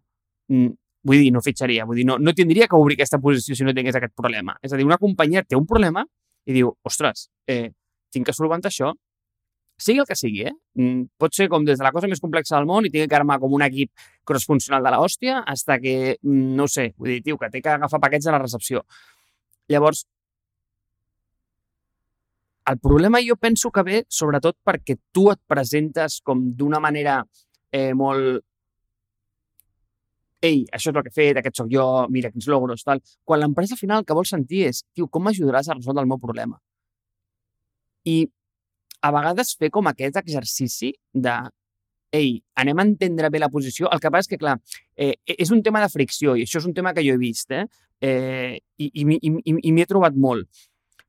Mm, 0.49 0.73
vull 1.09 1.25
dir, 1.25 1.33
no 1.33 1.43
fitxaria. 1.45 1.87
Vull 1.88 2.03
dir, 2.03 2.07
no, 2.09 2.19
no 2.21 2.35
tindria 2.37 2.69
que 2.69 2.77
obrir 2.77 2.99
aquesta 2.99 3.21
posició 3.23 3.57
si 3.57 3.67
no 3.67 3.75
tingués 3.77 3.97
aquest 3.97 4.15
problema. 4.17 4.59
És 4.62 4.75
a 4.75 4.79
dir, 4.81 4.87
una 4.87 5.00
companyia 5.00 5.45
té 5.47 5.57
un 5.57 5.67
problema 5.69 6.05
i 6.49 6.57
diu, 6.57 6.73
ostres, 6.88 7.29
eh, 7.49 7.71
tinc 8.12 8.29
que 8.29 8.35
solventar 8.37 8.73
això, 8.73 8.93
sigui 9.79 10.03
el 10.03 10.09
que 10.09 10.17
sigui, 10.19 10.43
eh? 10.49 10.53
Mm, 10.75 11.05
pot 11.21 11.35
ser 11.37 11.47
com 11.53 11.65
des 11.65 11.79
de 11.79 11.87
la 11.87 11.93
cosa 11.95 12.09
més 12.11 12.21
complexa 12.21 12.57
del 12.57 12.67
món 12.67 12.87
i 12.87 12.91
tingui 12.91 13.09
que 13.09 13.19
armar 13.19 13.38
com 13.38 13.53
un 13.55 13.62
equip 13.62 13.93
cross-funcional 14.27 14.83
de 14.83 14.92
l'hòstia 14.94 15.42
hasta 15.47 15.79
que, 15.79 16.16
mm, 16.23 16.57
no 16.59 16.66
sé, 16.66 16.92
vull 16.97 17.14
dir, 17.14 17.23
tio, 17.23 17.38
que 17.38 17.51
té 17.51 17.62
que 17.62 17.75
agafar 17.77 18.01
paquets 18.01 18.27
a 18.27 18.33
la 18.33 18.42
recepció. 18.42 18.85
Llavors, 19.68 20.07
el 22.68 22.79
problema 22.79 23.21
jo 23.25 23.37
penso 23.37 23.71
que 23.71 23.83
ve 23.83 24.05
sobretot 24.09 24.57
perquè 24.64 24.99
tu 25.12 25.31
et 25.31 25.40
presentes 25.47 26.21
com 26.21 26.51
d'una 26.57 26.81
manera 26.81 27.23
eh, 27.73 27.94
molt 27.94 28.44
ei, 30.42 30.64
això 30.72 30.92
és 30.92 30.96
el 30.96 31.03
que 31.03 31.12
he 31.12 31.16
fet, 31.16 31.38
aquest 31.40 31.59
sóc 31.59 31.68
jo, 31.72 31.85
mira 32.14 32.31
quins 32.31 32.48
logros, 32.51 32.85
tal. 32.87 33.03
Quan 33.27 33.42
l'empresa 33.42 33.77
final 33.77 34.05
que 34.07 34.16
vol 34.16 34.27
sentir 34.29 34.66
és, 34.68 34.83
tio, 34.94 35.09
com 35.11 35.24
m'ajudaràs 35.27 35.70
a 35.70 35.79
resoldre 35.79 36.05
el 36.05 36.11
meu 36.11 36.20
problema? 36.22 36.59
I 38.07 38.22
a 39.03 39.12
vegades 39.14 39.55
fer 39.59 39.70
com 39.74 39.90
aquest 39.90 40.18
exercici 40.20 40.92
de 41.14 41.37
ei, 42.14 42.38
anem 42.57 42.79
a 42.79 42.87
entendre 42.87 43.29
bé 43.31 43.40
la 43.42 43.51
posició. 43.53 43.90
El 43.92 44.01
que 44.01 44.11
passa 44.11 44.27
és 44.27 44.33
que, 44.33 44.38
clar, 44.40 44.57
eh, 44.96 45.12
és 45.27 45.51
un 45.53 45.61
tema 45.62 45.83
de 45.83 45.90
fricció 45.92 46.37
i 46.37 46.46
això 46.46 46.62
és 46.62 46.66
un 46.68 46.74
tema 46.74 46.94
que 46.96 47.05
jo 47.05 47.14
he 47.14 47.20
vist, 47.20 47.53
eh? 47.53 47.66
eh 48.01 48.57
I 48.79 48.90
i, 48.94 49.05
i, 49.05 49.31
i, 49.44 49.55
i 49.68 49.72
m'hi 49.72 49.83
he 49.83 49.90
trobat 49.90 50.16
molt. 50.16 50.48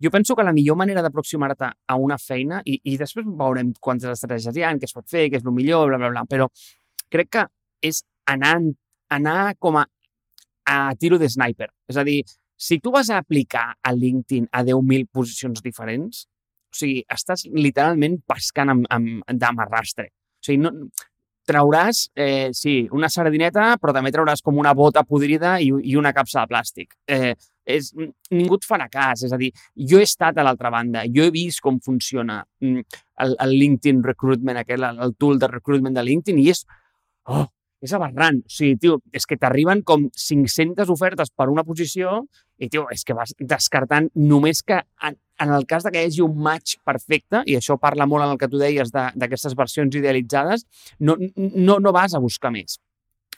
Jo 0.02 0.10
penso 0.12 0.36
que 0.36 0.44
la 0.44 0.54
millor 0.56 0.78
manera 0.80 1.02
d'aproximar-te 1.04 1.70
a 1.88 1.96
una 1.96 2.18
feina, 2.18 2.62
i, 2.66 2.80
i 2.84 2.98
després 2.98 3.26
veurem 3.28 3.74
quantes 3.80 4.10
estratègies 4.12 4.56
hi 4.56 4.64
ha, 4.64 4.74
què 4.80 4.88
es 4.88 4.96
pot 4.96 5.08
fer, 5.08 5.28
què 5.30 5.40
és 5.40 5.46
el 5.46 5.56
millor, 5.56 5.90
bla, 5.90 6.00
bla, 6.00 6.12
bla, 6.14 6.24
però 6.28 6.48
crec 7.12 7.32
que 7.36 7.44
és 7.84 8.04
anar, 8.26 8.60
anar 9.10 9.56
com 9.60 9.80
a, 9.80 9.86
a 10.70 10.80
tiro 11.00 11.20
de 11.22 11.30
sniper. 11.30 11.70
És 11.90 11.98
a 11.98 12.06
dir, 12.08 12.22
si 12.60 12.80
tu 12.80 12.92
vas 12.92 13.10
a 13.10 13.20
aplicar 13.24 13.74
a 13.82 13.94
LinkedIn 13.96 14.50
a 14.52 14.64
10.000 14.68 15.08
posicions 15.12 15.62
diferents, 15.64 16.26
o 16.70 16.78
sigui, 16.78 17.04
estàs 17.10 17.48
literalment 17.50 18.20
pescant 18.30 18.76
amb, 18.76 18.90
amb, 18.94 19.24
d'amarrastre. 19.42 20.10
O 20.10 20.46
sigui, 20.46 20.60
no, 20.66 20.74
trauràs, 21.50 22.04
eh, 22.16 22.50
sí, 22.54 22.84
una 22.94 23.10
sardineta, 23.10 23.72
però 23.82 23.94
també 23.96 24.12
trauràs 24.14 24.44
com 24.46 24.60
una 24.62 24.76
bota 24.78 25.04
podrida 25.08 25.58
i, 25.64 25.72
i 25.72 25.96
una 25.98 26.14
capsa 26.14 26.44
de 26.44 26.52
plàstic. 26.52 26.94
Eh, 27.08 27.34
és, 27.70 27.92
ningú 28.34 28.60
et 28.60 28.68
farà 28.68 28.90
cas. 28.92 29.24
És 29.26 29.34
a 29.34 29.40
dir, 29.42 29.50
jo 29.92 30.02
he 30.02 30.08
estat 30.08 30.38
a 30.38 30.46
l'altra 30.46 30.72
banda, 30.74 31.06
jo 31.10 31.26
he 31.26 31.34
vist 31.34 31.64
com 31.66 31.80
funciona 31.86 32.42
mm, 32.62 33.00
el, 33.26 33.38
el 33.46 33.56
LinkedIn 33.56 34.04
Recruitment, 34.06 34.62
aquell, 34.62 34.86
el 34.90 35.16
tool 35.18 35.40
de 35.42 35.50
recruitment 35.50 35.98
de 35.98 36.06
LinkedIn, 36.06 36.42
i 36.44 36.52
és, 36.54 36.66
oh, 37.30 37.48
és 37.82 37.94
aberrant. 37.96 38.42
O 38.44 38.52
sigui, 38.52 38.78
tio, 38.82 39.00
és 39.16 39.26
que 39.28 39.38
t'arriben 39.40 39.84
com 39.88 40.08
500 40.12 40.92
ofertes 40.92 41.32
per 41.36 41.50
una 41.52 41.66
posició 41.68 42.24
i, 42.60 42.68
tio, 42.68 42.88
és 42.92 43.06
que 43.08 43.16
vas 43.16 43.34
descartant 43.40 44.10
només 44.20 44.62
que 44.68 44.82
en, 45.08 45.18
en 45.40 45.54
el 45.56 45.66
cas 45.70 45.86
de 45.86 45.94
que 45.94 46.04
hi 46.04 46.10
hagi 46.10 46.24
un 46.26 46.36
match 46.44 46.78
perfecte, 46.86 47.44
i 47.48 47.56
això 47.56 47.80
parla 47.80 48.08
molt 48.10 48.26
en 48.26 48.36
el 48.36 48.40
que 48.42 48.50
tu 48.52 48.60
deies 48.60 48.92
d'aquestes 48.92 49.56
de, 49.56 49.60
versions 49.60 49.96
idealitzades, 49.96 50.66
no, 51.00 51.16
no, 51.38 51.80
no 51.80 51.96
vas 51.96 52.16
a 52.16 52.24
buscar 52.24 52.52
més. 52.56 52.78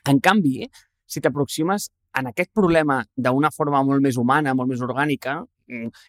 En 0.09 0.19
canvi, 0.19 0.65
si 1.05 1.21
t'aproximes 1.21 1.91
en 2.17 2.31
aquest 2.31 2.49
problema 2.57 3.01
d'una 3.15 3.51
forma 3.53 3.83
molt 3.85 4.03
més 4.03 4.17
humana, 4.17 4.55
molt 4.57 4.71
més 4.71 4.81
orgànica, 4.81 5.41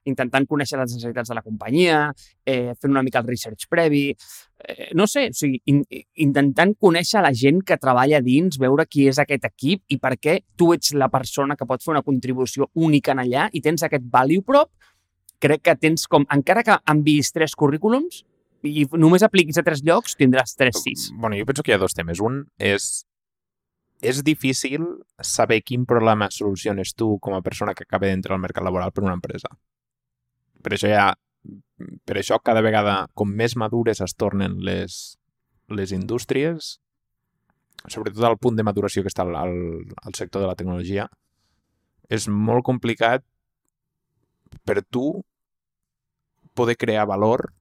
intentant 0.09 0.47
conèixer 0.49 0.79
les 0.81 0.95
necessitats 0.97 1.33
de 1.33 1.37
la 1.39 1.45
companyia, 1.45 2.01
eh, 2.45 2.75
fent 2.81 2.93
una 2.93 3.03
mica 3.03 3.23
el 3.23 3.29
research 3.29 3.69
previ, 3.71 4.05
eh, 4.67 4.91
no 4.99 5.07
sé, 5.07 5.29
o 5.31 5.37
sigui, 5.37 5.61
in, 5.73 5.83
intentant 6.25 6.75
conèixer 6.81 7.23
la 7.25 7.33
gent 7.33 7.63
que 7.67 7.79
treballa 7.81 8.23
dins, 8.25 8.59
veure 8.59 8.87
qui 8.87 9.09
és 9.11 9.21
aquest 9.23 9.47
equip 9.49 9.83
i 9.89 9.99
per 10.03 10.17
què 10.19 10.39
tu 10.57 10.73
ets 10.75 10.95
la 10.99 11.11
persona 11.13 11.57
que 11.57 11.69
pot 11.69 11.83
fer 11.83 11.95
una 11.95 12.05
contribució 12.07 12.71
única 12.75 13.13
en 13.17 13.23
allà 13.25 13.49
i 13.53 13.63
tens 13.65 13.85
aquest 13.87 14.05
value 14.11 14.45
prop, 14.47 14.71
crec 15.43 15.65
que 15.67 15.79
tens 15.79 16.07
com, 16.07 16.27
encara 16.31 16.63
que 16.67 16.79
enviïs 16.91 17.33
tres 17.35 17.57
currículums 17.59 18.23
i 18.63 18.87
només 18.95 19.25
apliquis 19.27 19.59
a 19.59 19.65
tres 19.67 19.83
llocs, 19.83 20.15
tindràs 20.19 20.55
tres 20.55 20.79
sis. 20.85 21.09
Bueno, 21.19 21.37
jo 21.39 21.47
penso 21.49 21.65
que 21.67 21.73
hi 21.73 21.75
ha 21.75 21.83
dos 21.83 21.97
temes. 21.99 22.21
Un 22.23 22.45
és 22.63 23.05
és 24.03 24.21
difícil 24.27 24.85
saber 25.23 25.63
quin 25.63 25.87
problema 25.87 26.29
soluciones 26.35 26.93
tu 26.99 27.17
com 27.23 27.37
a 27.37 27.43
persona 27.43 27.75
que 27.75 27.87
acaba 27.87 28.11
d'entrar 28.11 28.35
al 28.35 28.43
mercat 28.43 28.65
laboral 28.67 28.91
per 28.93 29.05
una 29.07 29.15
empresa. 29.15 29.49
Per 30.63 30.75
això 30.75 30.91
ja, 30.91 31.13
per 32.05 32.19
això 32.19 32.41
cada 32.43 32.65
vegada 32.67 33.07
com 33.15 33.31
més 33.31 33.55
madures 33.57 34.03
es 34.03 34.15
tornen 34.19 34.59
les, 34.67 35.17
les 35.71 35.95
indústries, 35.95 36.77
sobretot 37.87 38.27
al 38.27 38.39
punt 38.43 38.59
de 38.59 38.67
maduració 38.67 39.03
que 39.03 39.11
està 39.11 39.23
al, 39.23 39.37
al, 39.39 39.55
al 40.03 40.19
sector 40.19 40.43
de 40.43 40.51
la 40.51 40.59
tecnologia, 40.59 41.07
és 42.11 42.27
molt 42.27 42.67
complicat 42.67 43.23
per 44.67 44.83
tu 44.83 45.23
poder 46.59 46.75
crear 46.77 47.07
valor 47.09 47.53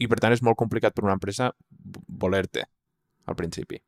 i 0.00 0.06
per 0.10 0.20
tant 0.22 0.32
és 0.34 0.42
molt 0.42 0.58
complicat 0.58 0.94
per 0.94 1.04
una 1.04 1.18
empresa 1.18 1.50
voler-te 2.22 2.64
al 3.26 3.36
principi. 3.38 3.82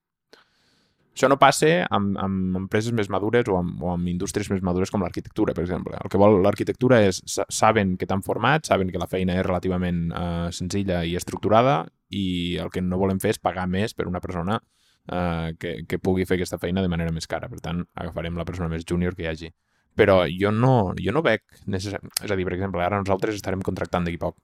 Això 1.16 1.30
no 1.32 1.38
passa 1.40 1.86
amb, 1.96 2.18
amb 2.20 2.58
empreses 2.58 2.92
més 2.92 3.08
madures 3.08 3.48
o 3.48 3.54
amb, 3.56 3.80
o 3.80 3.88
amb 3.94 4.08
indústries 4.10 4.50
més 4.52 4.60
madures 4.60 4.90
com 4.92 5.00
l'arquitectura, 5.00 5.54
per 5.56 5.62
exemple. 5.64 5.96
El 5.96 6.12
que 6.12 6.20
vol 6.20 6.42
l'arquitectura 6.44 6.98
és, 7.06 7.22
saben 7.48 7.94
que 7.96 8.04
t'han 8.10 8.20
format, 8.26 8.68
saben 8.68 8.92
que 8.92 9.00
la 9.00 9.08
feina 9.08 9.38
és 9.38 9.46
relativament 9.46 10.10
uh, 10.10 10.50
senzilla 10.52 11.00
i 11.08 11.14
estructurada 11.16 11.86
i 12.12 12.26
el 12.60 12.68
que 12.74 12.84
no 12.84 13.00
volen 13.00 13.22
fer 13.24 13.32
és 13.32 13.40
pagar 13.40 13.64
més 13.64 13.96
per 13.96 14.10
una 14.10 14.20
persona 14.20 14.60
uh, 14.60 15.56
que, 15.56 15.78
que 15.88 16.02
pugui 16.04 16.28
fer 16.28 16.36
aquesta 16.36 16.60
feina 16.60 16.84
de 16.84 16.92
manera 16.92 17.16
més 17.16 17.24
cara. 17.32 17.48
Per 17.48 17.64
tant, 17.64 17.80
agafarem 17.96 18.36
la 18.36 18.44
persona 18.44 18.68
més 18.68 18.84
júnior 18.84 19.16
que 19.16 19.24
hi 19.24 19.32
hagi. 19.32 19.54
Però 19.96 20.20
jo 20.28 20.52
no, 20.52 20.92
jo 21.00 21.16
no 21.16 21.24
veig... 21.24 21.46
Necessar... 21.64 22.04
És 22.20 22.28
a 22.28 22.36
dir, 22.36 22.44
per 22.44 22.58
exemple, 22.60 22.84
ara 22.84 23.00
nosaltres 23.00 23.40
estarem 23.40 23.64
contractant 23.64 24.04
d'aquí 24.04 24.20
poc. 24.20 24.36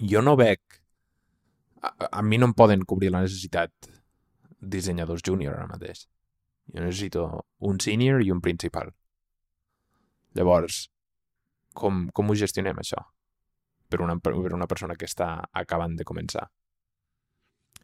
Jo 0.00 0.24
no 0.24 0.38
veig... 0.40 0.64
A, 1.84 1.92
a 2.08 2.24
mi 2.24 2.40
no 2.40 2.48
em 2.48 2.56
poden 2.56 2.88
cobrir 2.88 3.12
la 3.12 3.26
necessitat 3.26 3.91
dissenyadors 4.62 5.24
júnior 5.26 5.56
ara 5.58 5.68
mateix. 5.70 6.06
Jo 6.72 6.84
necessito 6.84 7.26
un 7.68 7.80
senior 7.82 8.22
i 8.22 8.30
un 8.30 8.40
principal. 8.40 8.92
Llavors, 10.38 10.86
com, 11.74 12.06
com 12.14 12.30
ho 12.30 12.38
gestionem, 12.38 12.78
això? 12.78 13.02
Per 13.92 14.00
una, 14.00 14.16
per 14.22 14.32
una 14.32 14.68
persona 14.70 14.96
que 14.96 15.08
està 15.08 15.34
acabant 15.52 15.98
de 15.98 16.06
començar. 16.08 16.46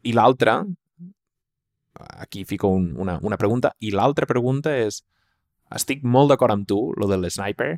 I 0.07 0.15
l'altra, 0.15 0.63
aquí 2.23 2.45
fico 2.45 2.71
un, 2.73 2.93
una, 2.97 3.19
una 3.21 3.37
pregunta, 3.37 3.73
i 3.79 3.91
l'altra 3.91 4.25
pregunta 4.29 4.73
és, 4.73 5.03
estic 5.75 6.01
molt 6.03 6.31
d'acord 6.31 6.55
amb 6.55 6.67
tu, 6.69 6.79
lo 6.97 7.09
de 7.11 7.19
l'sniper, 7.19 7.75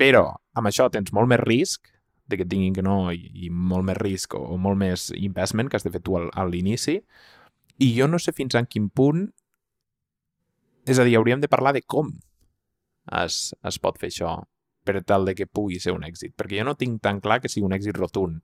però 0.00 0.24
amb 0.58 0.70
això 0.70 0.88
tens 0.90 1.12
molt 1.14 1.30
més 1.30 1.42
risc 1.44 1.92
de 2.26 2.38
que 2.38 2.46
et 2.46 2.50
tinguin 2.50 2.74
que 2.74 2.82
no 2.82 3.12
i, 3.12 3.20
i 3.46 3.50
molt 3.50 3.86
més 3.86 3.98
risc 3.98 4.34
o, 4.38 4.40
o 4.54 4.56
molt 4.58 4.80
més 4.80 5.10
investment 5.14 5.68
que 5.68 5.78
has 5.78 5.86
de 5.86 5.92
fer 5.92 6.00
tu 6.02 6.16
al, 6.18 6.30
a 6.32 6.46
l'inici 6.48 7.00
i 7.82 7.92
jo 7.96 8.08
no 8.08 8.20
sé 8.22 8.34
fins 8.36 8.54
en 8.58 8.68
quin 8.70 8.88
punt 8.90 9.26
és 10.86 10.98
a 10.98 11.06
dir, 11.06 11.16
hauríem 11.18 11.42
de 11.42 11.50
parlar 11.50 11.74
de 11.76 11.82
com 11.82 12.10
es, 13.22 13.52
es 13.66 13.78
pot 13.82 13.98
fer 13.98 14.10
això 14.10 14.36
per 14.86 15.02
tal 15.06 15.26
de 15.26 15.34
que 15.38 15.46
pugui 15.46 15.78
ser 15.82 15.94
un 15.94 16.02
èxit, 16.06 16.34
perquè 16.38 16.58
jo 16.58 16.66
no 16.66 16.78
tinc 16.78 17.00
tan 17.02 17.20
clar 17.22 17.40
que 17.42 17.50
sigui 17.50 17.66
un 17.68 17.74
èxit 17.76 17.98
rotund 17.98 18.42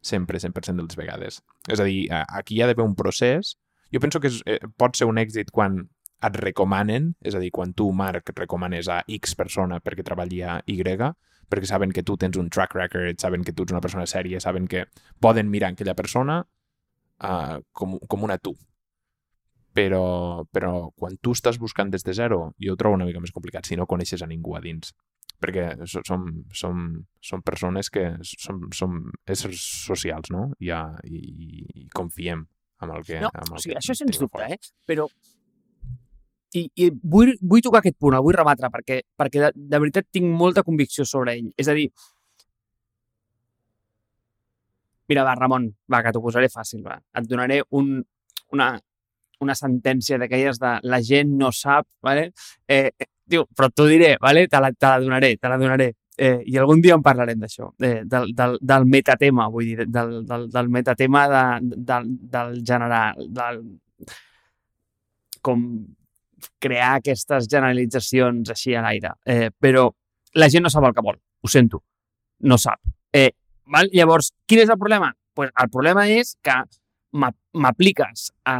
sempre, 0.00 0.38
100% 0.38 0.76
de 0.76 0.84
les 0.84 0.96
vegades. 0.96 1.40
És 1.68 1.80
a 1.80 1.86
dir, 1.88 2.08
aquí 2.12 2.56
hi 2.56 2.62
ha 2.62 2.68
d'haver 2.70 2.84
un 2.86 2.94
procés. 2.94 3.56
Jo 3.92 4.00
penso 4.00 4.20
que 4.20 4.28
és, 4.28 4.42
eh, 4.46 4.60
pot 4.76 4.96
ser 4.96 5.08
un 5.08 5.18
èxit 5.18 5.50
quan 5.50 5.88
et 6.22 6.36
recomanen, 6.36 7.14
és 7.22 7.34
a 7.34 7.40
dir, 7.40 7.50
quan 7.50 7.72
tu, 7.74 7.90
Marc, 7.92 8.30
recomanes 8.36 8.88
a 8.88 9.02
X 9.06 9.34
persona 9.34 9.80
perquè 9.80 10.04
treballi 10.04 10.42
a 10.42 10.62
Y, 10.66 10.82
perquè 11.48 11.66
saben 11.66 11.92
que 11.92 12.02
tu 12.02 12.16
tens 12.16 12.36
un 12.36 12.50
track 12.50 12.74
record, 12.74 13.18
saben 13.18 13.44
que 13.44 13.52
tu 13.52 13.62
ets 13.62 13.72
una 13.72 13.80
persona 13.80 14.06
sèria, 14.06 14.40
saben 14.40 14.66
que 14.66 14.86
poden 15.20 15.48
mirar 15.50 15.72
aquella 15.72 15.94
persona 15.94 16.40
uh, 16.42 17.62
com, 17.72 17.98
com 17.98 18.24
una 18.24 18.38
tu. 18.38 18.54
Però, 19.78 20.02
però 20.50 20.72
quan 20.98 21.14
tu 21.22 21.36
estàs 21.36 21.60
buscant 21.62 21.92
des 21.92 22.02
de 22.02 22.14
zero, 22.16 22.40
jo 22.58 22.74
ho 22.74 22.80
trobo 22.80 22.98
una 22.98 23.06
mica 23.06 23.22
més 23.22 23.34
complicat 23.34 23.68
si 23.68 23.78
no 23.78 23.86
coneixes 23.86 24.24
a 24.24 24.30
ningú 24.30 24.56
a 24.58 24.62
dins. 24.64 24.90
Perquè 25.38 25.68
som, 25.86 26.24
som, 26.50 26.86
som 27.22 27.42
persones 27.46 27.92
que 27.94 28.08
som, 28.26 28.64
som 28.74 28.98
éssers 29.30 29.62
socials, 29.86 30.32
no? 30.34 30.48
I, 30.58 30.72
i, 31.06 31.20
i 31.84 31.88
confiem 31.94 32.42
amb 32.82 32.96
el 32.96 33.06
que... 33.06 33.20
No, 33.22 33.30
amb 33.30 33.52
el 33.52 33.60
o 33.60 33.62
sigui, 33.62 33.76
que 33.76 33.82
això 33.84 33.94
sens 33.94 34.18
dubte, 34.18 34.48
eh? 34.50 34.58
Però 34.88 35.06
i, 36.56 36.64
i 36.80 36.88
vull, 36.90 37.34
vull 37.44 37.62
tocar 37.64 37.82
aquest 37.82 37.98
punt, 38.00 38.16
el 38.16 38.24
vull 38.24 38.36
rebatre, 38.36 38.70
perquè, 38.72 39.02
perquè 39.20 39.42
de, 39.42 39.50
de 39.54 39.80
veritat 39.82 40.08
tinc 40.14 40.28
molta 40.42 40.64
convicció 40.64 41.04
sobre 41.08 41.36
ell. 41.36 41.50
És 41.60 41.68
a 41.68 41.74
dir, 41.76 41.88
mira, 45.12 45.24
va, 45.28 45.34
Ramon, 45.36 45.68
va, 45.92 46.02
que 46.04 46.12
t'ho 46.14 46.24
posaré 46.24 46.48
fàcil, 46.52 46.82
va. 46.86 46.98
Et 47.20 47.28
donaré 47.28 47.60
un, 47.76 47.98
una, 48.56 48.70
una 49.44 49.54
sentència 49.58 50.18
d'aquelles 50.18 50.58
de 50.60 50.74
la 50.82 51.00
gent 51.04 51.36
no 51.38 51.52
sap, 51.54 51.86
vale? 52.02 52.32
eh, 52.68 52.90
diu, 53.28 53.44
però 53.54 53.68
t'ho 53.70 53.86
diré, 53.88 54.16
vale? 54.20 54.46
te, 54.48 54.60
la, 54.60 54.72
te 54.72 54.86
la 54.86 55.00
donaré, 55.00 55.36
te 55.36 55.48
la 55.48 55.58
donaré. 55.60 55.92
Eh, 56.18 56.42
I 56.50 56.56
algun 56.58 56.80
dia 56.82 56.96
en 56.98 57.02
parlarem 57.04 57.38
d'això, 57.38 57.68
eh, 57.78 58.00
del, 58.02 58.32
del, 58.34 58.56
del 58.58 58.86
metatema, 58.90 59.46
vull 59.52 59.68
dir, 59.68 59.86
del, 59.86 60.24
del, 60.26 60.48
del 60.50 60.70
metatema 60.74 61.28
de, 61.30 61.44
del, 61.86 62.08
del 62.32 62.56
general, 62.66 63.28
del, 63.36 63.60
com 65.46 65.62
crear 66.58 66.96
aquestes 66.98 67.46
generalitzacions 67.50 68.50
així 68.50 68.74
a 68.74 68.82
l'aire. 68.82 69.14
Eh, 69.22 69.52
però 69.54 69.86
la 70.34 70.50
gent 70.50 70.66
no 70.66 70.72
sap 70.74 70.88
el 70.88 70.96
que 70.96 71.06
vol, 71.06 71.18
ho 71.18 71.52
sento, 71.52 71.84
no 72.50 72.58
sap. 72.58 72.82
Eh, 73.14 73.30
val? 73.70 73.90
Llavors, 73.94 74.32
quin 74.46 74.64
és 74.64 74.74
el 74.74 74.80
problema? 74.80 75.12
Pues 75.38 75.54
el 75.54 75.70
problema 75.70 76.08
és 76.10 76.34
que 76.42 76.56
m'apliques 77.14 78.32
a 78.44 78.58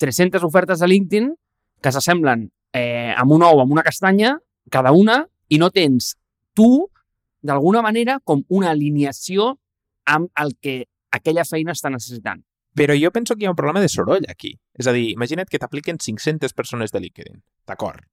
300 0.00 0.44
ofertes 0.46 0.82
a 0.82 0.88
LinkedIn 0.90 1.32
que 1.82 1.92
s'assemblen 1.92 2.46
eh, 2.76 3.14
amb 3.16 3.32
un 3.36 3.44
ou, 3.46 3.62
amb 3.62 3.72
una 3.72 3.84
castanya, 3.86 4.36
cada 4.72 4.92
una, 4.92 5.22
i 5.48 5.60
no 5.62 5.70
tens 5.70 6.14
tu, 6.56 6.88
d'alguna 7.46 7.82
manera, 7.84 8.18
com 8.24 8.42
una 8.48 8.72
alineació 8.72 9.54
amb 10.06 10.30
el 10.42 10.54
que 10.62 10.84
aquella 11.14 11.46
feina 11.46 11.74
està 11.76 11.90
necessitant. 11.92 12.42
Però 12.76 12.92
jo 12.98 13.10
penso 13.12 13.34
que 13.34 13.44
hi 13.44 13.48
ha 13.48 13.54
un 13.54 13.58
problema 13.58 13.80
de 13.80 13.88
soroll 13.88 14.26
aquí. 14.28 14.52
És 14.76 14.88
a 14.90 14.92
dir, 14.92 15.08
imagina't 15.14 15.48
que 15.48 15.60
t'apliquen 15.62 15.96
500 16.02 16.52
persones 16.52 16.92
de 16.92 17.00
LinkedIn. 17.00 17.40
D'acord. 17.68 18.04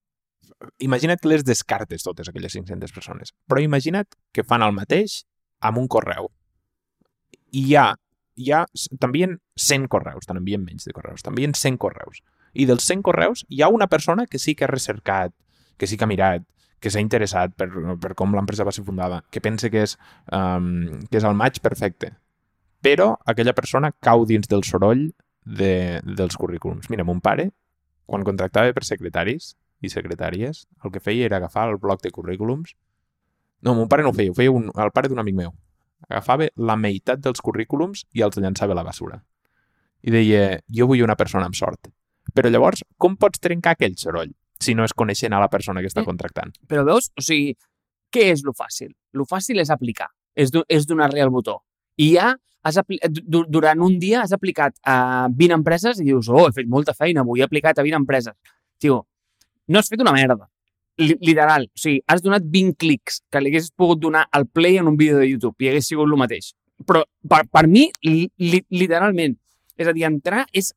Imagina't 0.79 1.19
que 1.19 1.27
les 1.27 1.43
descartes 1.43 2.05
totes 2.05 2.29
aquelles 2.29 2.55
500 2.55 2.95
persones. 2.95 3.33
Però 3.49 3.59
imagina't 3.59 4.15
que 4.31 4.45
fan 4.47 4.63
el 4.63 4.71
mateix 4.75 5.23
amb 5.59 5.81
un 5.81 5.89
correu. 5.91 6.29
I 7.51 7.65
hi 7.67 7.75
ha, 7.75 7.89
hi 8.35 8.51
ha 8.51 8.63
t'envien 8.99 9.37
100 9.59 9.89
correus, 9.91 10.25
te 10.27 10.33
n'envien 10.33 10.63
menys 10.63 10.87
de 10.87 10.95
correus, 10.95 11.23
t'envien 11.25 11.53
100 11.53 11.77
correus. 11.81 12.23
I 12.53 12.67
dels 12.69 12.85
100 12.85 13.03
correus 13.05 13.45
hi 13.49 13.61
ha 13.61 13.69
una 13.73 13.87
persona 13.87 14.27
que 14.27 14.39
sí 14.39 14.55
que 14.55 14.65
ha 14.65 14.71
recercat, 14.71 15.33
que 15.77 15.87
sí 15.87 15.97
que 15.97 16.05
ha 16.05 16.11
mirat, 16.11 16.45
que 16.79 16.91
s'ha 16.91 17.01
interessat 17.01 17.53
per, 17.55 17.69
per 18.01 18.13
com 18.19 18.35
l'empresa 18.35 18.65
va 18.67 18.73
ser 18.75 18.83
fundada, 18.83 19.23
que 19.31 19.41
pensa 19.41 19.69
que 19.71 19.85
és, 19.87 19.95
um, 20.35 20.99
que 21.09 21.17
és 21.21 21.25
el 21.25 21.37
match 21.39 21.63
perfecte 21.63 22.11
però 22.83 23.13
aquella 23.25 23.55
persona 23.55 23.93
cau 24.03 24.27
dins 24.27 24.49
del 24.51 24.65
soroll 24.67 25.07
de, 25.45 26.01
dels 26.03 26.35
currículums. 26.37 26.89
Mira, 26.91 27.07
mon 27.07 27.21
pare, 27.23 27.49
quan 28.05 28.25
contractava 28.27 28.73
per 28.75 28.83
secretaris 28.83 29.53
i 29.83 29.91
secretàries, 29.91 30.65
el 30.83 30.91
que 30.91 31.01
feia 31.03 31.29
era 31.29 31.39
agafar 31.39 31.69
el 31.71 31.79
bloc 31.79 32.03
de 32.03 32.11
currículums. 32.11 32.75
No, 33.63 33.73
mon 33.77 33.87
pare 33.87 34.03
no 34.03 34.11
ho 34.11 34.17
feia, 34.17 34.35
ho 34.35 34.35
feia 34.35 34.51
un, 34.51 34.67
el 34.67 34.91
pare 34.91 35.07
d'un 35.07 35.23
amic 35.23 35.39
meu. 35.39 35.55
Agafava 36.09 36.49
la 36.57 36.75
meitat 36.79 37.21
dels 37.23 37.41
currículums 37.41 38.05
i 38.13 38.23
els 38.25 38.37
llançava 38.37 38.75
a 38.75 38.79
la 38.79 38.85
basura. 38.85 39.19
I 40.03 40.11
deia, 40.11 40.59
jo 40.67 40.87
vull 40.89 41.03
una 41.05 41.15
persona 41.19 41.47
amb 41.47 41.55
sort. 41.55 41.89
Però 42.35 42.49
llavors, 42.51 42.83
com 42.97 43.15
pots 43.19 43.41
trencar 43.43 43.75
aquell 43.75 43.95
soroll 43.99 44.31
si 44.63 44.75
no 44.75 44.85
és 44.87 44.95
coneixent 44.95 45.33
a 45.35 45.41
la 45.43 45.49
persona 45.51 45.81
que 45.83 45.91
està 45.91 46.01
mm. 46.01 46.07
contractant? 46.07 46.53
Però 46.69 46.85
veus, 46.87 47.09
o 47.19 47.23
sigui, 47.23 47.53
què 48.13 48.29
és 48.31 48.43
lo 48.45 48.53
fàcil? 48.55 48.93
Lo 49.17 49.27
fàcil 49.29 49.59
és 49.63 49.71
aplicar, 49.73 50.09
és 50.35 50.87
donar-li 50.87 51.23
el 51.23 51.31
botó. 51.33 51.59
I 51.99 52.13
ja 52.15 52.33
has 52.63 52.79
durant 53.27 53.81
un 53.83 53.97
dia 53.99 54.21
has 54.23 54.31
aplicat 54.31 54.77
a 54.87 55.27
20 55.29 55.57
empreses 55.59 55.99
i 55.99 56.07
dius, 56.07 56.29
oh, 56.31 56.47
he 56.47 56.55
fet 56.55 56.69
molta 56.69 56.95
feina, 56.95 57.21
avui 57.21 57.43
he 57.43 57.47
aplicat 57.47 57.79
a 57.79 57.83
20 57.83 57.99
empreses. 57.99 58.35
Tio, 58.79 59.01
no 59.67 59.79
has 59.79 59.91
fet 59.91 60.01
una 60.01 60.13
merda. 60.15 60.47
Literal. 60.97 61.67
O 61.73 61.79
sigui, 61.79 62.01
has 62.07 62.21
donat 62.21 62.45
20 62.45 62.77
clics 62.77 63.21
que 63.31 63.41
li 63.41 63.49
haguessis 63.49 63.73
pogut 63.75 64.01
donar 64.01 64.27
al 64.31 64.45
play 64.45 64.77
en 64.77 64.87
un 64.91 64.97
vídeo 64.97 65.17
de 65.17 65.29
YouTube 65.29 65.55
i 65.65 65.71
hagués 65.71 65.87
sigut 65.89 66.05
el 66.05 66.19
mateix. 66.19 66.51
Però 66.85 67.03
per, 67.29 67.43
per 67.49 67.65
mi, 67.67 67.87
li, 68.05 68.27
li, 68.41 68.61
literalment, 68.73 69.35
és 69.77 69.89
a 69.89 69.95
dir, 69.95 70.05
entrar 70.09 70.45
és... 70.53 70.73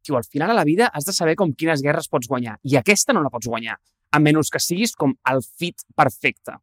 Tio, 0.00 0.16
al 0.16 0.24
final 0.24 0.48
a 0.48 0.56
la 0.56 0.64
vida 0.64 0.86
has 0.96 1.04
de 1.04 1.12
saber 1.12 1.34
com 1.36 1.52
quines 1.52 1.82
guerres 1.84 2.08
pots 2.08 2.28
guanyar. 2.28 2.54
I 2.64 2.78
aquesta 2.80 3.12
no 3.12 3.20
la 3.20 3.28
pots 3.28 3.50
guanyar, 3.52 3.76
a 4.10 4.18
menys 4.18 4.48
que 4.48 4.60
siguis 4.62 4.94
com 4.96 5.12
el 5.28 5.42
fit 5.44 5.84
perfecte. 5.94 6.56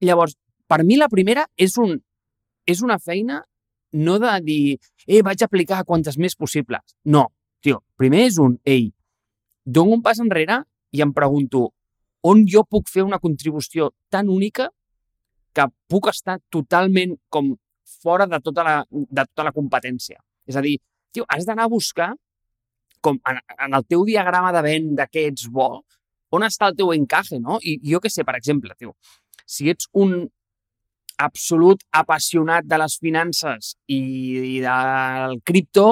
Llavors, 0.00 0.38
per 0.68 0.80
mi 0.88 0.96
la 0.96 1.10
primera 1.12 1.44
és 1.60 1.76
un 1.76 1.98
és 2.68 2.80
una 2.84 2.98
feina 2.98 3.42
no 3.92 4.18
de 4.20 4.32
dir, 4.44 4.78
eh, 5.06 5.22
vaig 5.24 5.42
aplicar 5.42 5.84
quantes 5.84 6.18
més 6.18 6.36
possibles. 6.36 6.96
No, 7.04 7.28
tio, 7.64 7.80
primer 7.96 8.26
és 8.26 8.36
un, 8.38 8.58
ei, 8.64 8.90
dono 9.64 9.96
un 9.96 10.02
pas 10.04 10.20
enrere 10.20 10.62
i 10.92 11.02
em 11.04 11.12
pregunto 11.14 11.68
on 12.28 12.44
jo 12.50 12.64
puc 12.64 12.88
fer 12.90 13.04
una 13.06 13.20
contribució 13.22 13.90
tan 14.10 14.28
única 14.28 14.68
que 15.54 15.66
puc 15.90 16.08
estar 16.10 16.38
totalment 16.50 17.14
com 17.28 17.54
fora 18.02 18.26
de 18.26 18.40
tota 18.44 18.64
la, 18.66 18.74
de 18.90 19.24
tota 19.30 19.46
la 19.48 19.52
competència. 19.54 20.18
És 20.46 20.56
a 20.56 20.62
dir, 20.64 20.76
tio, 21.14 21.24
has 21.28 21.46
d'anar 21.46 21.66
a 21.66 21.72
buscar 21.72 22.12
com 23.00 23.18
en, 23.30 23.38
en 23.58 23.76
el 23.78 23.86
teu 23.86 24.04
diagrama 24.06 24.50
de 24.54 24.62
venda 24.62 25.06
que 25.06 25.28
ets 25.30 25.46
bo, 25.54 25.84
on 26.34 26.44
està 26.44 26.68
el 26.68 26.76
teu 26.78 26.90
encaje, 26.92 27.38
no? 27.40 27.58
I 27.62 27.78
jo 27.86 28.00
què 28.02 28.10
sé, 28.12 28.24
per 28.26 28.36
exemple, 28.36 28.74
tio, 28.78 28.94
si 29.46 29.70
ets 29.70 29.88
un, 29.96 30.26
absolut 31.18 31.82
apassionat 31.90 32.66
de 32.70 32.78
les 32.78 32.96
finances 33.02 33.74
i, 33.90 33.98
i 33.98 34.58
del 34.62 35.40
cripto, 35.44 35.86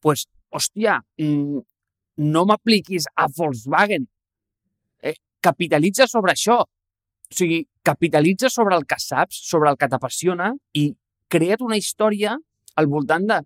pues, 0.00 0.26
hòstia, 0.50 0.98
mm, 1.20 1.60
no 2.20 2.44
m'apliquis 2.48 3.08
a 3.16 3.26
Volkswagen. 3.36 4.06
Eh, 5.02 5.16
capitalitza 5.40 6.06
sobre 6.06 6.34
això. 6.34 6.60
O 6.60 7.34
sigui, 7.34 7.62
capitalitza 7.82 8.50
sobre 8.50 8.76
el 8.76 8.84
que 8.86 8.98
saps, 9.00 9.38
sobre 9.48 9.70
el 9.70 9.78
que 9.80 9.88
t'apassiona 9.88 10.50
i 10.76 10.90
crea't 11.30 11.64
una 11.64 11.78
història 11.78 12.36
al 12.76 12.90
voltant 12.90 13.26
de 13.30 13.40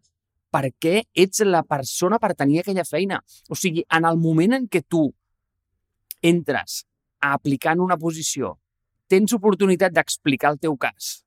per 0.54 0.70
què 0.80 1.02
ets 1.14 1.42
la 1.46 1.62
persona 1.66 2.18
per 2.22 2.34
tenir 2.38 2.62
aquella 2.62 2.86
feina. 2.88 3.20
O 3.50 3.58
sigui, 3.58 3.84
en 3.90 4.06
el 4.08 4.18
moment 4.18 4.56
en 4.58 4.68
què 4.70 4.82
tu 4.88 5.06
entres 6.22 6.82
a 7.20 7.34
aplicar 7.34 7.74
en 7.76 7.82
una 7.84 7.98
posició 8.00 8.54
tens 9.12 9.34
oportunitat 9.36 9.92
d'explicar 9.92 10.54
el 10.54 10.60
teu 10.62 10.76
cas 10.80 11.18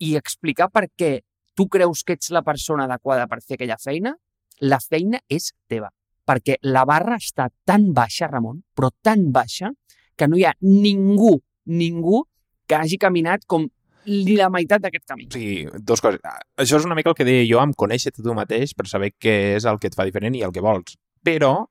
i 0.00 0.14
explicar 0.18 0.68
per 0.72 0.86
què 0.96 1.12
tu 1.56 1.66
creus 1.68 2.04
que 2.04 2.16
ets 2.16 2.30
la 2.32 2.44
persona 2.44 2.86
adequada 2.86 3.26
per 3.28 3.40
fer 3.44 3.56
aquella 3.56 3.76
feina, 3.80 4.14
la 4.60 4.78
feina 4.80 5.20
és 5.28 5.50
teva. 5.68 5.90
Perquè 6.30 6.60
la 6.70 6.84
barra 6.86 7.18
està 7.18 7.48
tan 7.66 7.88
baixa, 7.96 8.28
Ramon, 8.30 8.60
però 8.76 8.92
tan 9.02 9.32
baixa, 9.34 9.72
que 10.14 10.28
no 10.30 10.38
hi 10.38 10.44
ha 10.46 10.54
ningú, 10.62 11.34
ningú 11.66 12.22
que 12.70 12.76
hagi 12.78 13.00
caminat 13.02 13.48
com 13.50 13.66
la 14.06 14.46
meitat 14.52 14.84
d'aquest 14.84 15.04
camí. 15.08 15.26
Sigui, 15.32 15.66
dos 15.86 16.00
coses. 16.00 16.22
Això 16.60 16.78
és 16.78 16.86
una 16.86 16.94
mica 16.94 17.10
el 17.10 17.16
que 17.18 17.26
deia 17.26 17.42
jo 17.48 17.58
amb 17.60 17.74
conèixer-te 17.76 18.22
tu 18.22 18.34
mateix 18.36 18.76
per 18.78 18.86
saber 18.88 19.10
què 19.18 19.56
és 19.56 19.66
el 19.66 19.80
que 19.82 19.90
et 19.90 19.96
fa 19.98 20.06
diferent 20.06 20.38
i 20.38 20.44
el 20.46 20.54
que 20.54 20.62
vols. 20.64 20.94
Però 21.26 21.66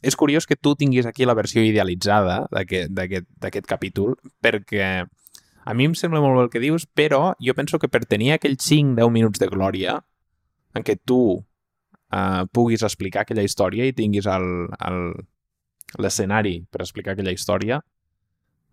és 0.00 0.16
curiós 0.16 0.46
que 0.46 0.56
tu 0.56 0.74
tinguis 0.78 1.06
aquí 1.06 1.26
la 1.26 1.36
versió 1.38 1.62
idealitzada 1.66 2.46
d'aquest 2.54 3.66
capítol 3.66 4.16
perquè 4.42 4.88
a 5.68 5.74
mi 5.74 5.88
em 5.90 5.94
sembla 5.98 6.22
molt 6.24 6.38
bé 6.38 6.44
el 6.46 6.52
que 6.54 6.62
dius, 6.62 6.86
però 6.86 7.34
jo 7.42 7.54
penso 7.54 7.78
que 7.82 7.90
per 7.92 8.06
tenir 8.06 8.32
aquells 8.32 8.62
5-10 8.64 9.10
minuts 9.12 9.42
de 9.42 9.50
glòria 9.50 9.98
en 10.74 10.86
què 10.86 10.96
tu 11.04 11.42
uh, 12.12 12.46
puguis 12.52 12.82
explicar 12.86 13.22
aquella 13.24 13.44
història 13.44 13.86
i 13.88 13.94
tinguis 13.96 14.26
l'escenari 15.98 16.60
per 16.70 16.82
explicar 16.84 17.14
aquella 17.14 17.32
història, 17.34 17.80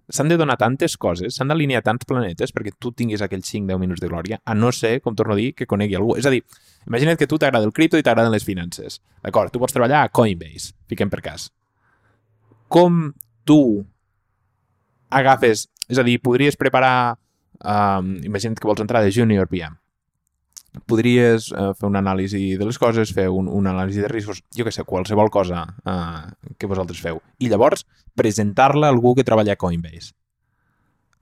s'han 0.10 0.30
de 0.30 0.38
donar 0.38 0.58
tantes 0.62 0.98
coses, 1.02 1.36
s'han 1.36 1.50
d'alinear 1.50 1.82
tants 1.86 2.06
planetes 2.06 2.54
perquè 2.54 2.76
tu 2.78 2.92
tinguis 2.94 3.24
aquells 3.26 3.50
5-10 3.50 3.82
minuts 3.82 4.04
de 4.04 4.10
glòria, 4.12 4.40
a 4.46 4.54
no 4.54 4.72
ser, 4.72 5.00
com 5.02 5.16
torno 5.18 5.34
a 5.34 5.40
dir, 5.40 5.54
que 5.58 5.66
conegui 5.66 5.98
algú. 5.98 6.16
És 6.20 6.28
a 6.30 6.34
dir, 6.34 6.44
imagina't 6.86 7.18
que 7.18 7.28
tu 7.28 7.40
t'agrada 7.42 7.66
el 7.66 7.74
cripto 7.74 7.98
i 7.98 8.06
t'agraden 8.06 8.34
les 8.34 8.46
finances. 8.46 9.00
D'acord, 9.24 9.52
tu 9.54 9.62
pots 9.62 9.74
treballar 9.74 10.04
a 10.04 10.12
Coinbase, 10.14 10.76
fiquem 10.90 11.10
per 11.10 11.24
cas. 11.26 11.50
Com 12.70 13.14
tu 13.46 13.86
agafes... 15.10 15.70
És 15.90 16.02
a 16.02 16.06
dir, 16.06 16.20
podries 16.22 16.58
preparar... 16.58 17.18
Um, 17.56 18.18
imagina't 18.28 18.60
que 18.60 18.68
vols 18.68 18.82
entrar 18.84 19.00
de 19.02 19.14
junior 19.16 19.48
PM 19.48 19.78
podries 20.90 21.50
uh, 21.54 21.72
fer 21.78 21.88
un 21.88 21.98
anàlisi 22.00 22.56
de 22.60 22.68
les 22.68 22.78
coses, 22.82 23.14
fer 23.16 23.28
un, 23.32 23.48
un 23.52 23.68
anàlisi 23.72 24.04
de 24.04 24.10
riscos, 24.12 24.42
jo 24.56 24.66
que 24.68 24.74
sé, 24.74 24.84
qualsevol 24.88 25.32
cosa 25.34 25.66
uh, 25.86 26.28
que 26.60 26.70
vosaltres 26.70 27.02
feu. 27.02 27.22
I 27.40 27.50
llavors 27.52 27.86
presentar-la 28.16 28.90
a 28.90 28.96
algú 28.96 29.16
que 29.16 29.26
treballa 29.28 29.56
a 29.56 29.60
Coinbase. 29.62 30.14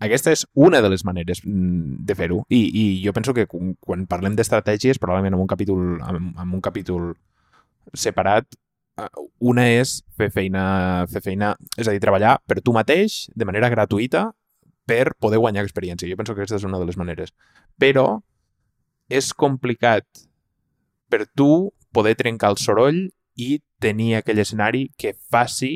Aquesta 0.04 0.34
és 0.36 0.44
una 0.60 0.82
de 0.84 0.90
les 0.92 1.06
maneres 1.08 1.40
mm, 1.46 2.02
de 2.04 2.16
fer-ho. 2.20 2.42
I, 2.50 2.60
I 2.60 2.86
jo 3.06 3.14
penso 3.16 3.34
que 3.34 3.48
quan 3.48 4.08
parlem 4.10 4.36
d'estratègies, 4.36 5.00
probablement 5.00 5.38
en 5.38 5.46
un 5.46 5.48
capítol, 5.48 6.02
en, 6.02 6.34
en 6.34 6.58
un 6.58 6.62
capítol 6.62 7.14
separat, 7.94 8.48
uh, 9.00 9.08
una 9.40 9.70
és 9.72 10.02
fer 10.18 10.30
feina, 10.34 10.66
fer 11.12 11.24
feina, 11.24 11.54
és 11.78 11.88
a 11.88 11.96
dir, 11.96 12.04
treballar 12.04 12.40
per 12.48 12.60
tu 12.62 12.76
mateix 12.76 13.28
de 13.32 13.48
manera 13.48 13.72
gratuïta 13.72 14.32
per 14.90 15.16
poder 15.20 15.40
guanyar 15.40 15.64
experiència. 15.64 16.10
Jo 16.10 16.20
penso 16.20 16.36
que 16.36 16.44
aquesta 16.44 16.60
és 16.60 16.68
una 16.68 16.80
de 16.82 16.90
les 16.90 17.00
maneres. 17.00 17.32
Però 17.80 18.24
és 19.14 19.32
complicat 19.38 20.06
per 21.14 21.28
tu 21.38 21.70
poder 21.94 22.16
trencar 22.18 22.54
el 22.54 22.58
soroll 22.62 23.04
i 23.38 23.60
tenir 23.82 24.16
aquell 24.18 24.42
escenari 24.42 24.88
que 24.98 25.14
faci 25.14 25.76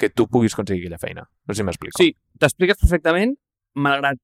que 0.00 0.08
tu 0.12 0.26
puguis 0.28 0.54
aconseguir 0.54 0.86
aquella 0.86 1.00
feina. 1.00 1.26
No 1.46 1.54
sé 1.54 1.60
si 1.60 1.66
m'explico. 1.68 2.00
Sí, 2.00 2.12
t'expliques 2.40 2.80
perfectament, 2.80 3.34
malgrat 3.76 4.20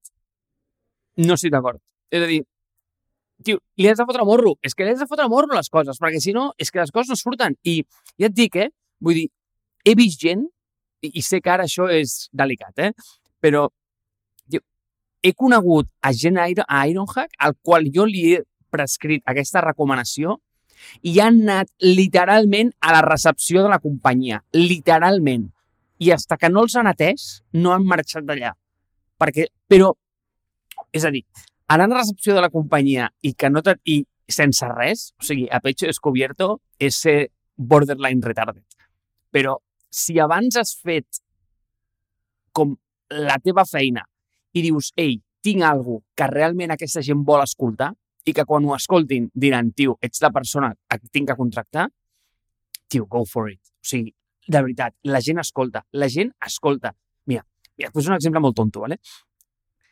no 1.21 1.37
estic 1.37 1.53
d'acord. 1.53 1.81
És 2.13 2.25
a 2.25 2.29
dir, 2.29 2.41
tio, 3.45 3.59
li 3.77 3.89
has 3.89 3.99
de 4.01 4.05
fotre 4.09 4.25
morro. 4.25 4.55
És 4.65 4.73
que 4.77 4.85
li 4.85 4.93
has 4.93 5.01
de 5.01 5.09
fotre 5.09 5.27
morro 5.29 5.53
les 5.53 5.69
coses, 5.73 5.99
perquè 6.01 6.21
si 6.21 6.33
no, 6.33 6.51
és 6.57 6.71
que 6.71 6.81
les 6.81 6.93
coses 6.93 7.13
no 7.13 7.19
surten. 7.19 7.57
I 7.65 7.81
ja 8.21 8.29
et 8.29 8.37
dic, 8.37 8.57
eh? 8.57 8.69
Vull 9.03 9.21
dir, 9.21 9.27
he 9.85 9.95
vist 9.99 10.21
gent, 10.21 10.45
i, 11.03 11.11
i 11.19 11.25
sé 11.25 11.41
que 11.43 11.53
ara 11.53 11.67
això 11.69 11.89
és 11.91 12.27
delicat, 12.33 12.77
eh? 12.79 12.91
Però 13.43 13.67
he 15.23 15.33
conegut 15.33 15.87
a 16.03 16.11
gent 16.13 16.37
a 16.37 16.47
Ironhack, 16.87 17.31
al 17.39 17.55
qual 17.61 17.87
jo 17.95 18.05
li 18.05 18.33
he 18.33 18.41
prescrit 18.69 19.23
aquesta 19.25 19.61
recomanació 19.63 20.37
i 21.01 21.15
han 21.23 21.41
anat 21.45 21.71
literalment 21.79 22.73
a 22.81 22.91
la 22.91 23.01
recepció 23.05 23.63
de 23.63 23.71
la 23.71 23.79
companyia. 23.79 24.43
Literalment. 24.51 25.47
I 25.99 26.11
hasta 26.11 26.37
que 26.37 26.49
no 26.49 26.65
els 26.65 26.75
han 26.75 26.89
atès, 26.91 27.43
no 27.53 27.71
han 27.71 27.87
marxat 27.87 28.27
d'allà. 28.27 28.51
Perquè, 29.17 29.47
però, 29.69 29.93
és 30.91 31.05
a 31.07 31.11
dir, 31.13 31.23
anar 31.71 31.87
a 31.87 31.93
la 31.93 32.01
recepció 32.01 32.35
de 32.35 32.43
la 32.43 32.51
companyia 32.51 33.07
i 33.21 33.33
que 33.33 33.49
no 33.49 33.63
i 33.85 34.03
sense 34.27 34.67
res, 34.75 35.13
o 35.19 35.23
sigui, 35.23 35.47
a 35.47 35.61
pecho 35.63 35.87
descubierto, 35.87 36.57
és 36.79 36.99
ser 36.99 37.29
borderline 37.55 38.25
retarded. 38.25 38.65
Però 39.31 39.55
si 39.89 40.19
abans 40.19 40.57
has 40.57 40.73
fet 40.75 41.21
com 42.51 42.75
la 43.13 43.37
teva 43.39 43.63
feina 43.69 44.03
i 44.53 44.63
dius, 44.65 44.91
ei, 44.97 45.17
tinc 45.43 45.63
algo 45.67 46.01
que 46.15 46.27
realment 46.29 46.73
aquesta 46.73 47.03
gent 47.03 47.23
vol 47.27 47.43
escoltar 47.43 47.91
i 48.23 48.33
que 48.33 48.45
quan 48.47 48.65
ho 48.65 48.75
escoltin 48.75 49.27
diran, 49.33 49.73
tio, 49.75 49.97
ets 50.01 50.21
la 50.23 50.31
persona 50.31 50.71
que 50.87 50.99
tinc 51.11 51.29
que 51.29 51.35
contractar, 51.35 51.89
tio, 52.87 53.05
go 53.05 53.25
for 53.25 53.49
it. 53.51 53.59
O 53.83 53.87
sigui, 53.89 54.13
de 54.47 54.61
veritat, 54.61 54.95
la 55.03 55.21
gent 55.23 55.41
escolta, 55.43 55.83
la 55.91 56.09
gent 56.09 56.31
escolta. 56.45 56.93
Mira, 57.25 57.43
mira, 57.77 57.91
poso 57.91 58.11
un 58.11 58.15
exemple 58.15 58.41
molt 58.43 58.55
tonto, 58.55 58.83
¿vale? 58.85 58.99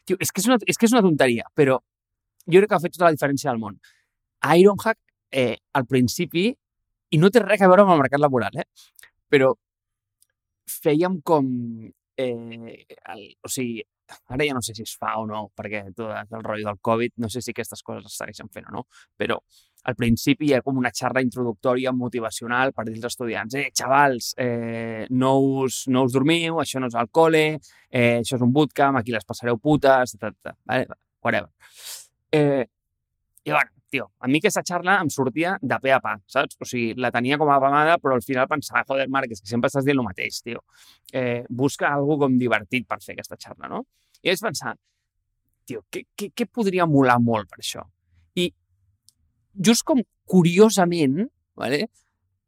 Tio, 0.05 0.17
és 0.19 0.31
que 0.31 0.41
és, 0.41 0.47
una, 0.47 0.59
és 0.65 0.79
que 0.79 0.87
és 0.87 0.95
una 0.95 1.03
tonteria, 1.03 1.49
però 1.55 1.77
jo 2.47 2.59
crec 2.59 2.69
que 2.69 2.77
ha 2.77 2.83
fet 2.83 2.95
tota 2.95 3.09
la 3.09 3.15
diferència 3.15 3.51
del 3.51 3.59
món. 3.61 3.77
A 4.41 4.55
Ironhack, 4.57 4.99
eh, 5.31 5.57
al 5.73 5.85
principi, 5.87 6.49
i 7.11 7.19
no 7.19 7.29
té 7.29 7.43
res 7.43 7.61
a 7.61 7.69
veure 7.69 7.83
amb 7.83 7.95
el 7.95 8.01
mercat 8.01 8.23
laboral, 8.23 8.55
eh? 8.55 8.67
però 9.31 9.53
fèiem 10.71 11.19
com... 11.23 11.47
Eh, 12.21 12.85
el, 13.11 13.21
o 13.41 13.49
sigui, 13.49 13.81
ara 14.29 14.47
ja 14.47 14.55
no 14.57 14.61
sé 14.61 14.75
si 14.77 14.85
es 14.87 14.95
fa 14.99 15.17
o 15.19 15.25
no, 15.29 15.47
perquè 15.57 15.83
tot 15.95 16.11
el 16.11 16.43
rotllo 16.43 16.69
del 16.69 16.79
Covid, 16.81 17.17
no 17.23 17.29
sé 17.29 17.41
si 17.41 17.51
aquestes 17.51 17.83
coses 17.83 18.07
es 18.09 18.17
segueixen 18.17 18.49
fent 18.53 18.69
o 18.71 18.77
no, 18.79 18.85
però 19.17 19.39
al 19.89 19.95
principi 19.97 20.49
hi 20.49 20.53
ha 20.53 20.61
com 20.61 20.77
una 20.77 20.91
xarra 20.93 21.23
introductòria 21.25 21.93
motivacional 21.95 22.73
per 22.73 22.85
dir 22.87 22.99
als 22.99 23.09
estudiants, 23.13 23.55
eh, 23.57 23.71
xavals, 23.77 24.33
eh, 24.37 25.07
no, 25.09 25.33
us, 25.63 25.83
no 25.87 26.05
us 26.05 26.13
dormiu, 26.13 26.59
això 26.61 26.79
no 26.79 26.91
és 26.91 26.97
al 26.97 27.09
col·le, 27.09 27.45
eh, 27.89 28.19
això 28.19 28.37
és 28.37 28.45
un 28.45 28.53
bootcamp, 28.53 28.99
aquí 28.99 29.15
les 29.15 29.25
passareu 29.25 29.57
putes, 29.57 30.17
ta, 30.19 30.33
vale? 30.65 30.87
whatever. 31.21 31.49
Eh, 32.31 32.65
I 33.43 33.51
bueno, 33.51 33.71
tio, 33.91 34.07
a 34.19 34.29
mi 34.31 34.39
aquesta 34.39 34.63
xarra 34.67 34.97
em 35.03 35.09
sortia 35.13 35.57
de 35.61 35.77
pe 35.83 35.91
a 35.93 35.99
pa, 36.03 36.15
saps? 36.31 36.57
O 36.61 36.67
sigui, 36.67 36.95
la 37.01 37.11
tenia 37.13 37.37
com 37.41 37.51
a 37.51 37.59
pamada, 37.61 37.97
però 38.01 38.15
al 38.15 38.23
final 38.25 38.47
pensava, 38.49 38.85
joder, 38.87 39.07
Marc, 39.11 39.33
és 39.35 39.43
que 39.43 39.51
sempre 39.51 39.69
estàs 39.71 39.85
dient 39.87 39.99
el 39.99 40.07
mateix, 40.07 40.39
tio. 40.45 40.63
Eh, 41.13 41.43
busca 41.49 41.91
alguna 41.91 42.25
com 42.25 42.37
divertit 42.39 42.87
per 42.87 43.01
fer 43.03 43.17
aquesta 43.17 43.37
xarra, 43.37 43.69
no? 43.71 43.83
I 44.21 44.31
vaig 44.31 44.43
pensar, 44.47 44.75
tio, 45.67 45.83
què, 45.91 46.05
què, 46.17 46.31
què 46.33 46.47
podria 46.47 46.87
molar 46.89 47.19
molt 47.21 47.51
per 47.51 47.59
això? 47.61 47.83
I 48.39 48.49
just 49.69 49.85
com 49.87 50.01
curiosament, 50.31 51.25
vale, 51.59 51.85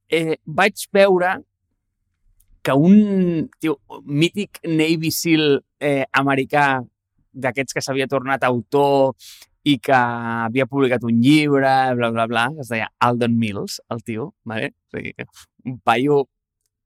eh, 0.10 0.38
vaig 0.45 0.88
veure 0.95 1.38
que 2.63 2.73
un 2.79 3.49
tio, 3.60 3.77
mític 4.08 4.62
Navy 4.63 5.12
SEAL 5.12 5.58
eh, 5.84 6.06
americà 6.15 6.79
d'aquests 7.34 7.75
que 7.75 7.84
s'havia 7.84 8.08
tornat 8.08 8.45
autor 8.47 9.17
i 9.63 9.78
que 9.80 9.95
havia 9.95 10.67
publicat 10.67 11.06
un 11.08 11.21
llibre, 11.23 11.71
bla, 11.95 12.10
bla, 12.12 12.28
bla, 12.28 12.49
que 12.56 12.63
es 12.65 12.71
deia 12.71 12.89
Alden 12.99 13.38
Mills, 13.39 13.80
el 13.93 14.04
tio, 14.04 14.34
vale? 14.43 14.73
o 14.91 14.97
sigui, 14.97 15.28
un 15.71 15.78
paio 15.80 16.26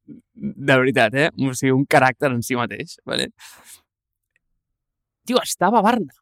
de 0.06 0.78
veritat, 0.78 1.16
eh? 1.18 1.30
O 1.34 1.54
sigui, 1.58 1.74
un 1.74 1.88
caràcter 1.90 2.30
en 2.32 2.44
si 2.46 2.58
mateix, 2.60 3.00
vale? 3.06 3.32
tio, 5.28 5.42
estava 5.44 5.80
a 5.80 5.82
Barna. 5.82 6.14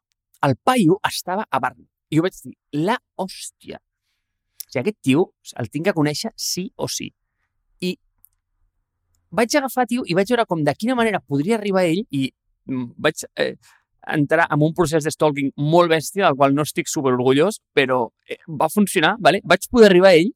El 0.42 0.56
paio 0.56 0.98
estava 1.06 1.46
a 1.48 1.60
Barna. 1.60 1.86
I 2.10 2.18
jo 2.18 2.24
vaig 2.24 2.40
dir, 2.42 2.56
la 2.86 2.96
hòstia. 3.20 3.78
O 3.78 4.72
sigui, 4.72 4.82
aquest 4.82 4.98
tio 5.04 5.28
el 5.60 5.70
tinc 5.70 5.86
que 5.88 5.94
conèixer 5.96 6.32
sí 6.34 6.66
o 6.76 6.88
sí. 6.90 7.12
I 7.84 7.94
vaig 9.30 9.54
agafar, 9.60 9.86
tio, 9.90 10.04
i 10.08 10.16
vaig 10.18 10.32
veure 10.32 10.46
com 10.50 10.64
de 10.66 10.74
quina 10.74 10.96
manera 10.98 11.20
podria 11.20 11.60
arribar 11.60 11.86
ell 11.86 12.02
i 12.10 12.28
mm, 12.66 12.96
vaig 13.06 13.26
eh, 13.36 13.54
entrar 14.14 14.46
en 14.50 14.62
un 14.62 14.74
procés 14.74 15.04
de 15.04 15.12
stalking 15.12 15.52
molt 15.56 15.90
bèstia, 15.90 16.26
del 16.26 16.38
qual 16.38 16.54
no 16.54 16.64
estic 16.66 16.90
super 16.90 17.14
orgullós, 17.14 17.60
però 17.74 18.06
eh, 18.28 18.38
va 18.48 18.70
funcionar, 18.72 19.16
vale? 19.20 19.42
vaig 19.44 19.68
poder 19.70 19.90
arribar 19.90 20.14
a 20.14 20.20
ell, 20.20 20.32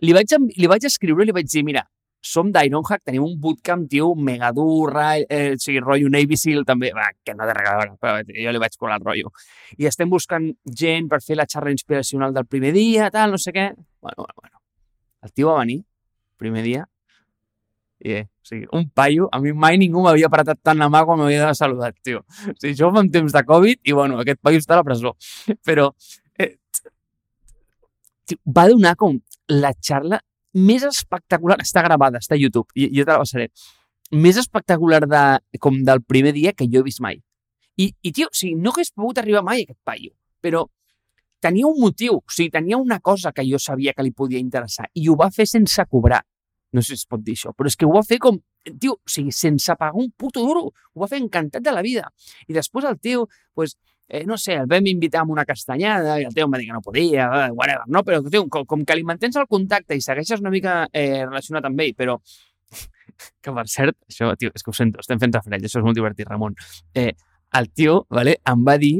li 0.00 0.16
vaig, 0.16 0.36
li 0.56 0.70
vaig 0.70 0.86
escriure 0.88 1.24
i 1.24 1.28
li 1.28 1.36
vaig 1.36 1.48
dir, 1.50 1.64
mira, 1.66 1.84
som 2.20 2.50
d'Ironhack, 2.52 3.02
tenim 3.08 3.24
un 3.24 3.36
bootcamp, 3.40 3.86
tio, 3.88 4.12
mega 4.14 4.50
dur, 4.52 4.92
eh, 5.00 5.54
o 5.54 5.60
sigui, 5.60 5.80
rotllo 5.80 6.10
Navy 6.12 6.36
SEAL 6.36 6.66
també, 6.68 6.92
va, 6.96 7.08
que 7.24 7.34
no 7.34 7.44
a 7.44 7.54
veure, 7.54 7.94
però 8.00 8.20
jo 8.20 8.52
li 8.52 8.60
vaig 8.60 8.76
colar 8.76 8.98
el 9.00 9.06
rotllo. 9.06 9.32
I 9.78 9.88
estem 9.88 10.10
buscant 10.12 10.50
gent 10.64 11.08
per 11.08 11.22
fer 11.24 11.38
la 11.40 11.48
xarra 11.48 11.72
inspiracional 11.72 12.34
del 12.36 12.46
primer 12.46 12.74
dia, 12.76 13.10
tal, 13.10 13.32
no 13.32 13.40
sé 13.40 13.54
què. 13.56 13.70
Bueno, 14.00 14.16
bueno, 14.26 14.34
bueno. 14.36 14.60
El 15.24 15.32
tio 15.32 15.48
va 15.48 15.60
venir, 15.60 15.82
primer 16.36 16.64
dia, 16.64 16.86
i 18.00 18.14
eh, 18.16 18.22
o 18.24 18.48
sigui, 18.48 18.66
un 18.72 18.88
paio, 18.96 19.28
a 19.32 19.40
mi 19.40 19.52
mai 19.52 19.76
ningú 19.80 20.02
m'havia 20.04 20.30
apretat 20.30 20.60
tant 20.64 20.78
la 20.80 20.88
mà 20.92 21.02
quan 21.04 21.20
m'havia 21.20 21.52
saludat, 21.56 21.98
tio. 22.04 22.22
O 22.22 22.56
sigui, 22.56 22.74
jo 22.78 22.90
fa 22.94 23.02
un 23.04 23.10
temps 23.12 23.34
de 23.34 23.42
Covid 23.46 23.80
i, 23.84 23.92
bueno, 23.96 24.20
aquest 24.22 24.40
paio 24.42 24.60
està 24.62 24.76
a 24.76 24.80
la 24.80 24.86
presó. 24.86 25.12
Però 25.68 25.90
eh, 26.38 26.54
tio, 28.24 28.40
va 28.46 28.66
donar 28.70 28.96
com 29.00 29.20
la 29.52 29.74
xarra 29.76 30.20
més 30.56 30.82
espectacular, 30.86 31.60
està 31.62 31.84
gravada, 31.86 32.18
està 32.18 32.34
a 32.34 32.40
YouTube, 32.40 32.72
i 32.74 32.88
jo 32.96 33.04
te 33.04 33.12
la 33.12 33.20
passaré, 33.22 33.50
més 34.10 34.38
espectacular 34.40 35.04
de, 35.06 35.24
com 35.62 35.76
del 35.86 36.02
primer 36.02 36.32
dia 36.34 36.52
que 36.56 36.66
jo 36.66 36.80
he 36.80 36.88
vist 36.88 37.02
mai. 37.04 37.20
I, 37.78 37.92
i 38.02 38.12
tio, 38.12 38.28
o 38.32 38.36
sigui, 38.36 38.56
no 38.58 38.72
hagués 38.74 38.90
pogut 38.96 39.20
arribar 39.20 39.44
mai 39.46 39.62
aquest 39.62 39.78
paio, 39.86 40.12
però 40.42 40.64
tenia 41.40 41.68
un 41.68 41.78
motiu, 41.80 42.18
o 42.18 42.32
sigui, 42.32 42.50
tenia 42.52 42.80
una 42.80 42.98
cosa 43.00 43.32
que 43.32 43.46
jo 43.48 43.58
sabia 43.58 43.94
que 43.96 44.04
li 44.04 44.12
podia 44.12 44.40
interessar 44.42 44.90
i 44.94 45.08
ho 45.08 45.16
va 45.16 45.30
fer 45.32 45.46
sense 45.48 45.84
cobrar. 45.88 46.20
No 46.72 46.82
sé 46.82 46.94
si 46.94 47.00
es 47.00 47.06
pot 47.10 47.22
dir 47.24 47.34
això, 47.34 47.52
però 47.56 47.70
és 47.70 47.76
que 47.76 47.86
ho 47.86 47.92
va 47.94 48.02
fer 48.06 48.20
com, 48.22 48.38
tio, 48.78 48.96
o 48.98 49.10
sigui, 49.10 49.32
sense 49.34 49.74
pagar 49.78 49.98
un 49.98 50.10
puto 50.16 50.42
duro. 50.46 50.68
Ho 50.70 51.02
va 51.02 51.08
fer 51.10 51.18
encantat 51.22 51.64
de 51.64 51.72
la 51.74 51.82
vida. 51.82 52.10
I 52.46 52.54
després 52.54 52.86
el 52.86 53.00
tio, 53.02 53.26
pues, 53.54 53.76
eh, 54.08 54.24
no 54.26 54.36
sé, 54.38 54.54
el 54.60 54.68
vam 54.70 54.86
invitar 54.90 55.22
a 55.22 55.30
una 55.30 55.44
castanyada 55.46 56.18
i 56.20 56.26
el 56.28 56.34
tio 56.34 56.46
em 56.46 56.54
va 56.54 56.60
dir 56.60 56.68
que 56.68 56.76
no 56.76 56.82
podia, 56.84 57.26
eh, 57.46 57.50
whatever, 57.54 57.86
no? 57.88 58.04
Però, 58.06 58.22
tio, 58.28 58.46
com, 58.48 58.66
com 58.66 58.84
que 58.86 58.96
li 58.98 59.06
mantens 59.06 59.38
el 59.40 59.48
contacte 59.50 59.96
i 59.96 60.04
segueixes 60.04 60.42
una 60.42 60.52
mica 60.54 60.84
eh, 60.92 61.24
relacionat 61.24 61.66
amb 61.70 61.82
ell, 61.86 61.94
però 61.98 62.18
que 63.42 63.54
per 63.54 63.66
cert, 63.70 63.98
això, 64.10 64.32
tio, 64.38 64.50
és 64.54 64.66
que 64.66 64.72
ho 64.72 64.76
sento, 64.76 65.02
estem 65.02 65.22
fent 65.22 65.34
referència, 65.38 65.70
això 65.70 65.82
és 65.82 65.86
molt 65.86 65.98
divertit, 65.98 66.28
Ramon. 66.28 66.58
Eh, 66.94 67.12
el 67.58 67.70
tio, 67.74 68.04
vale, 68.10 68.36
em 68.46 68.66
va 68.66 68.76
dir 68.78 68.96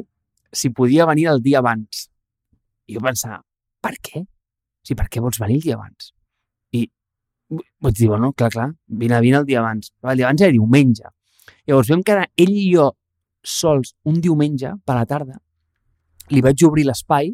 si 0.52 0.70
podia 0.74 1.06
venir 1.06 1.28
el 1.30 1.42
dia 1.42 1.58
abans. 1.62 2.08
I 2.90 2.96
jo 2.96 3.02
pensava, 3.04 3.42
per 3.82 3.94
què? 3.98 4.24
O 4.24 4.86
sigui, 4.86 4.98
per 4.98 5.10
què 5.10 5.22
vols 5.22 5.38
venir 5.42 5.60
el 5.60 5.68
dia 5.68 5.78
abans? 5.78 6.10
Vaig 7.50 7.96
dir, 7.98 8.08
bueno, 8.08 8.32
clar, 8.32 8.50
clar, 8.54 8.68
vine, 8.86 9.20
vine 9.20 9.40
el 9.40 9.46
dia 9.48 9.60
abans. 9.60 9.92
El 10.02 10.20
dia 10.20 10.28
abans 10.28 10.42
era 10.42 10.54
diumenge. 10.54 11.10
Llavors 11.66 11.90
vam 11.90 12.02
quedar 12.06 12.28
ell 12.38 12.52
i 12.54 12.66
jo 12.72 12.90
sols 13.42 13.94
un 14.06 14.20
diumenge 14.22 14.72
per 14.86 14.96
la 14.98 15.06
tarda. 15.10 15.38
Li 16.30 16.42
vaig 16.44 16.62
obrir 16.66 16.86
l'espai. 16.86 17.32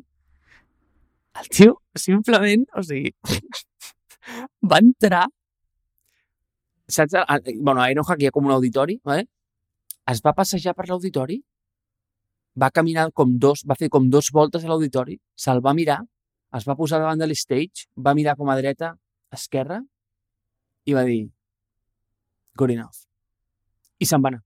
El 1.36 1.48
tio, 1.52 1.80
simplement, 2.00 2.64
o 2.76 2.82
sigui, 2.86 3.12
va 4.70 4.80
entrar 4.80 5.26
saps? 6.88 7.16
Bueno, 7.60 7.82
a 7.82 7.90
Ironhack 7.90 8.22
hi 8.22 8.28
ha 8.30 8.32
com 8.32 8.46
un 8.46 8.54
auditori, 8.54 9.00
¿vale? 9.04 9.26
es 10.06 10.22
va 10.22 10.34
passejar 10.38 10.74
per 10.78 10.86
l'auditori, 10.88 11.40
va 12.62 12.70
caminar 12.70 13.08
com 13.12 13.32
dos, 13.42 13.64
va 13.68 13.76
fer 13.78 13.88
com 13.92 14.06
dos 14.10 14.30
voltes 14.32 14.64
a 14.64 14.70
l'auditori, 14.70 15.18
se'l 15.34 15.62
va 15.64 15.74
mirar, 15.74 15.98
es 16.56 16.66
va 16.68 16.76
posar 16.78 17.00
davant 17.02 17.18
de 17.18 17.26
l'stage, 17.26 17.88
va 17.98 18.14
mirar 18.14 18.36
com 18.38 18.48
a 18.48 18.56
dreta, 18.60 18.94
esquerra, 19.34 19.80
i 20.86 20.94
va 20.96 21.04
dir, 21.06 21.24
good 22.56 22.72
enough. 22.74 23.04
I 23.98 24.08
se'n 24.08 24.22
va 24.22 24.32
anar. 24.34 24.42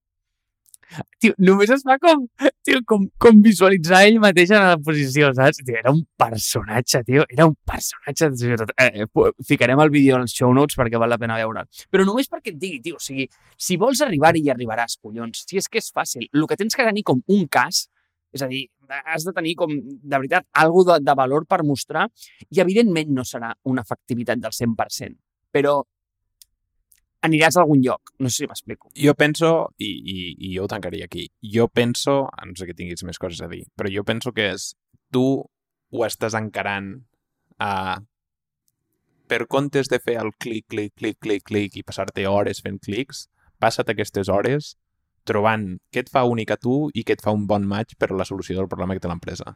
Tio, 1.22 1.34
només 1.38 1.70
es 1.70 1.84
va 1.86 1.96
com, 2.02 2.24
tio, 2.66 2.80
com, 2.88 3.04
com 3.22 3.42
visualitzar 3.44 4.00
ell 4.08 4.16
mateix 4.22 4.50
en 4.56 4.64
la 4.64 4.78
posició, 4.82 5.28
saps? 5.36 5.60
Tio, 5.62 5.76
era 5.78 5.92
un 5.94 6.00
personatge, 6.18 7.02
tio, 7.06 7.26
era 7.30 7.46
un 7.46 7.54
personatge. 7.68 8.30
Eh, 8.74 9.06
ficarem 9.46 9.82
el 9.84 9.92
vídeo 9.94 10.18
als 10.18 10.34
show 10.34 10.50
notes 10.56 10.78
perquè 10.80 10.98
val 10.98 11.12
la 11.14 11.20
pena 11.20 11.38
veure'l. 11.38 11.68
Però 11.94 12.06
només 12.08 12.30
perquè 12.32 12.54
et 12.54 12.58
digui, 12.58 12.80
tio, 12.82 12.98
o 12.98 13.04
sigui, 13.04 13.28
si 13.56 13.78
vols 13.78 14.02
arribar-hi 14.06 14.42
hi 14.46 14.50
arribaràs, 14.54 14.98
collons. 14.98 15.44
Si 15.46 15.60
és 15.62 15.70
que 15.70 15.78
és 15.78 15.92
fàcil. 15.94 16.26
El 16.32 16.48
que 16.50 16.58
tens 16.58 16.74
que 16.74 16.86
tenir 16.88 17.06
com 17.06 17.22
un 17.30 17.46
cas, 17.46 17.84
és 18.34 18.42
a 18.42 18.50
dir, 18.50 18.64
has 19.04 19.24
de 19.26 19.34
tenir 19.36 19.54
com, 19.58 19.70
de 19.70 20.16
veritat, 20.16 20.48
alguna 20.64 20.98
de, 20.98 21.06
de 21.06 21.14
valor 21.18 21.46
per 21.46 21.62
mostrar 21.66 22.08
i 22.50 22.62
evidentment 22.62 23.14
no 23.14 23.26
serà 23.26 23.52
una 23.70 23.86
efectivitat 23.86 24.42
del 24.42 24.54
100%, 24.56 25.14
però 25.54 25.78
aniràs 27.26 27.56
a 27.56 27.64
algun 27.64 27.82
lloc. 27.84 28.12
No 28.18 28.30
sé 28.30 28.44
si 28.44 28.48
m'explico. 28.48 28.90
Jo 28.96 29.14
penso, 29.18 29.52
i, 29.78 29.88
i, 29.88 30.18
i 30.48 30.52
jo 30.54 30.64
ho 30.64 30.70
tancaria 30.70 31.08
aquí, 31.08 31.26
jo 31.54 31.68
penso, 31.68 32.22
no 32.46 32.56
sé 32.56 32.68
que 32.68 32.76
tinguis 32.76 33.04
més 33.06 33.20
coses 33.20 33.42
a 33.44 33.48
dir, 33.50 33.64
però 33.76 33.92
jo 33.92 34.04
penso 34.08 34.32
que 34.36 34.50
és, 34.54 34.72
tu 35.12 35.24
ho 35.44 36.06
estàs 36.06 36.36
encarant 36.38 36.94
a... 37.58 38.00
Per 39.30 39.44
comptes 39.46 39.86
de 39.86 40.00
fer 40.02 40.16
el 40.18 40.32
clic, 40.42 40.64
clic, 40.72 40.96
clic, 40.98 41.18
clic, 41.22 41.44
clic 41.46 41.76
i 41.78 41.84
passar-te 41.86 42.24
hores 42.26 42.62
fent 42.64 42.80
clics, 42.82 43.28
passa't 43.62 43.92
aquestes 43.92 44.30
hores 44.32 44.74
trobant 45.28 45.76
què 45.92 46.02
et 46.02 46.10
fa 46.10 46.24
únic 46.26 46.50
a 46.50 46.58
tu 46.58 46.88
i 46.96 47.04
què 47.06 47.14
et 47.14 47.22
fa 47.22 47.34
un 47.36 47.44
bon 47.46 47.68
match 47.68 47.94
per 48.00 48.08
a 48.10 48.16
la 48.18 48.26
solució 48.26 48.56
del 48.58 48.66
problema 48.72 48.96
que 48.96 49.04
té 49.04 49.10
l'empresa. 49.10 49.54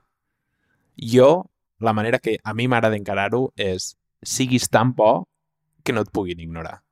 Jo, 0.95 1.49
la 1.83 1.97
manera 1.97 2.21
que 2.23 2.37
a 2.39 2.55
mi 2.55 2.69
m'agrada 2.71 3.01
encarar-ho 3.01 3.49
és 3.59 3.95
siguis 4.23 4.69
tan 4.71 4.95
bo 4.95 5.25
que 5.83 5.97
no 5.97 6.05
et 6.07 6.13
puguin 6.15 6.39
ignorar 6.45 6.84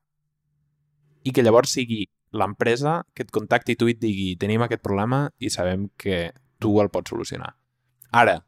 i 1.25 1.33
que 1.33 1.45
llavors 1.45 1.75
sigui 1.77 2.05
l'empresa 2.33 3.03
que 3.15 3.27
et 3.27 3.33
contacti 3.35 3.77
tu 3.77 3.89
i 3.89 3.97
et 3.97 4.01
digui 4.01 4.33
tenim 4.41 4.65
aquest 4.65 4.83
problema 4.83 5.27
i 5.39 5.51
sabem 5.53 5.89
que 5.97 6.31
tu 6.63 6.79
el 6.81 6.91
pots 6.91 7.13
solucionar. 7.13 7.53
Ara, 8.13 8.41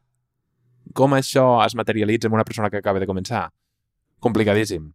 com 0.93 1.15
això 1.17 1.45
es 1.65 1.75
materialitza 1.75 2.29
en 2.29 2.37
una 2.37 2.45
persona 2.45 2.69
que 2.69 2.81
acaba 2.81 3.01
de 3.01 3.09
començar? 3.09 3.49
Complicadíssim. 4.19 4.91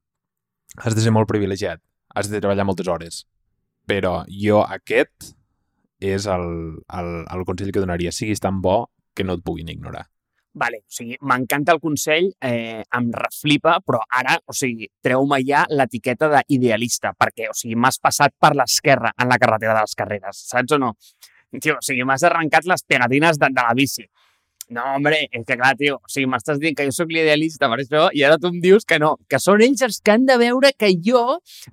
Has 0.79 0.95
de 0.95 1.03
ser 1.03 1.12
molt 1.14 1.29
privilegiat. 1.29 1.83
Has 2.14 2.31
de 2.31 2.40
treballar 2.40 2.66
moltes 2.66 2.88
hores. 2.88 3.25
Però 3.87 4.25
jo 4.31 4.62
aquest 4.62 5.35
és 6.01 6.27
el, 6.31 6.47
el, 6.97 7.11
el 7.27 7.45
consell 7.47 7.73
que 7.75 7.83
donaria. 7.83 8.12
Siguis 8.14 8.40
tan 8.40 8.62
bo 8.62 8.90
que 9.14 9.27
no 9.27 9.37
et 9.37 9.45
puguin 9.45 9.69
ignorar. 9.69 10.07
Vale, 10.53 10.81
o 10.83 10.91
sigui, 10.91 11.15
m'encanta 11.23 11.73
el 11.77 11.79
consell, 11.79 12.33
eh, 12.43 12.83
em 12.99 13.11
reflipa, 13.15 13.77
però 13.87 14.01
ara, 14.19 14.35
o 14.51 14.55
sigui, 14.57 14.89
treu-me 15.01 15.39
ja 15.47 15.63
l'etiqueta 15.71 16.27
d'idealista, 16.33 17.13
perquè, 17.15 17.47
o 17.53 17.55
sigui, 17.55 17.77
m'has 17.79 18.01
passat 18.03 18.35
per 18.35 18.57
l'esquerra 18.59 19.13
en 19.15 19.31
la 19.31 19.39
carretera 19.39 19.77
de 19.77 19.85
les 19.87 19.95
carreres, 19.95 20.41
saps 20.51 20.75
o 20.75 20.81
no? 20.83 20.97
Tio, 21.61 21.77
o 21.79 21.87
sigui, 21.87 22.03
m'has 22.03 22.25
arrencat 22.27 22.67
les 22.67 22.83
pegatines 22.83 23.39
de, 23.39 23.47
de 23.55 23.63
la 23.63 23.77
bici. 23.79 24.09
No, 24.71 24.83
hombre, 24.97 25.17
és 25.31 25.47
que 25.47 25.57
clar, 25.59 25.73
tio, 25.79 25.97
o 25.99 26.11
sigui, 26.11 26.27
m'estàs 26.31 26.59
dient 26.63 26.77
que 26.79 26.87
jo 26.87 26.95
sóc 26.95 27.11
l'idealista 27.11 27.71
per 27.71 27.81
això 27.83 28.05
i 28.15 28.23
ara 28.27 28.39
tu 28.39 28.51
em 28.51 28.61
dius 28.63 28.87
que 28.87 29.01
no, 29.03 29.17
que 29.31 29.41
són 29.43 29.63
ells 29.67 29.83
els 29.87 29.99
que 30.03 30.15
han 30.15 30.27
de 30.29 30.37
veure 30.39 30.71
que 30.79 30.93
jo 31.07 31.25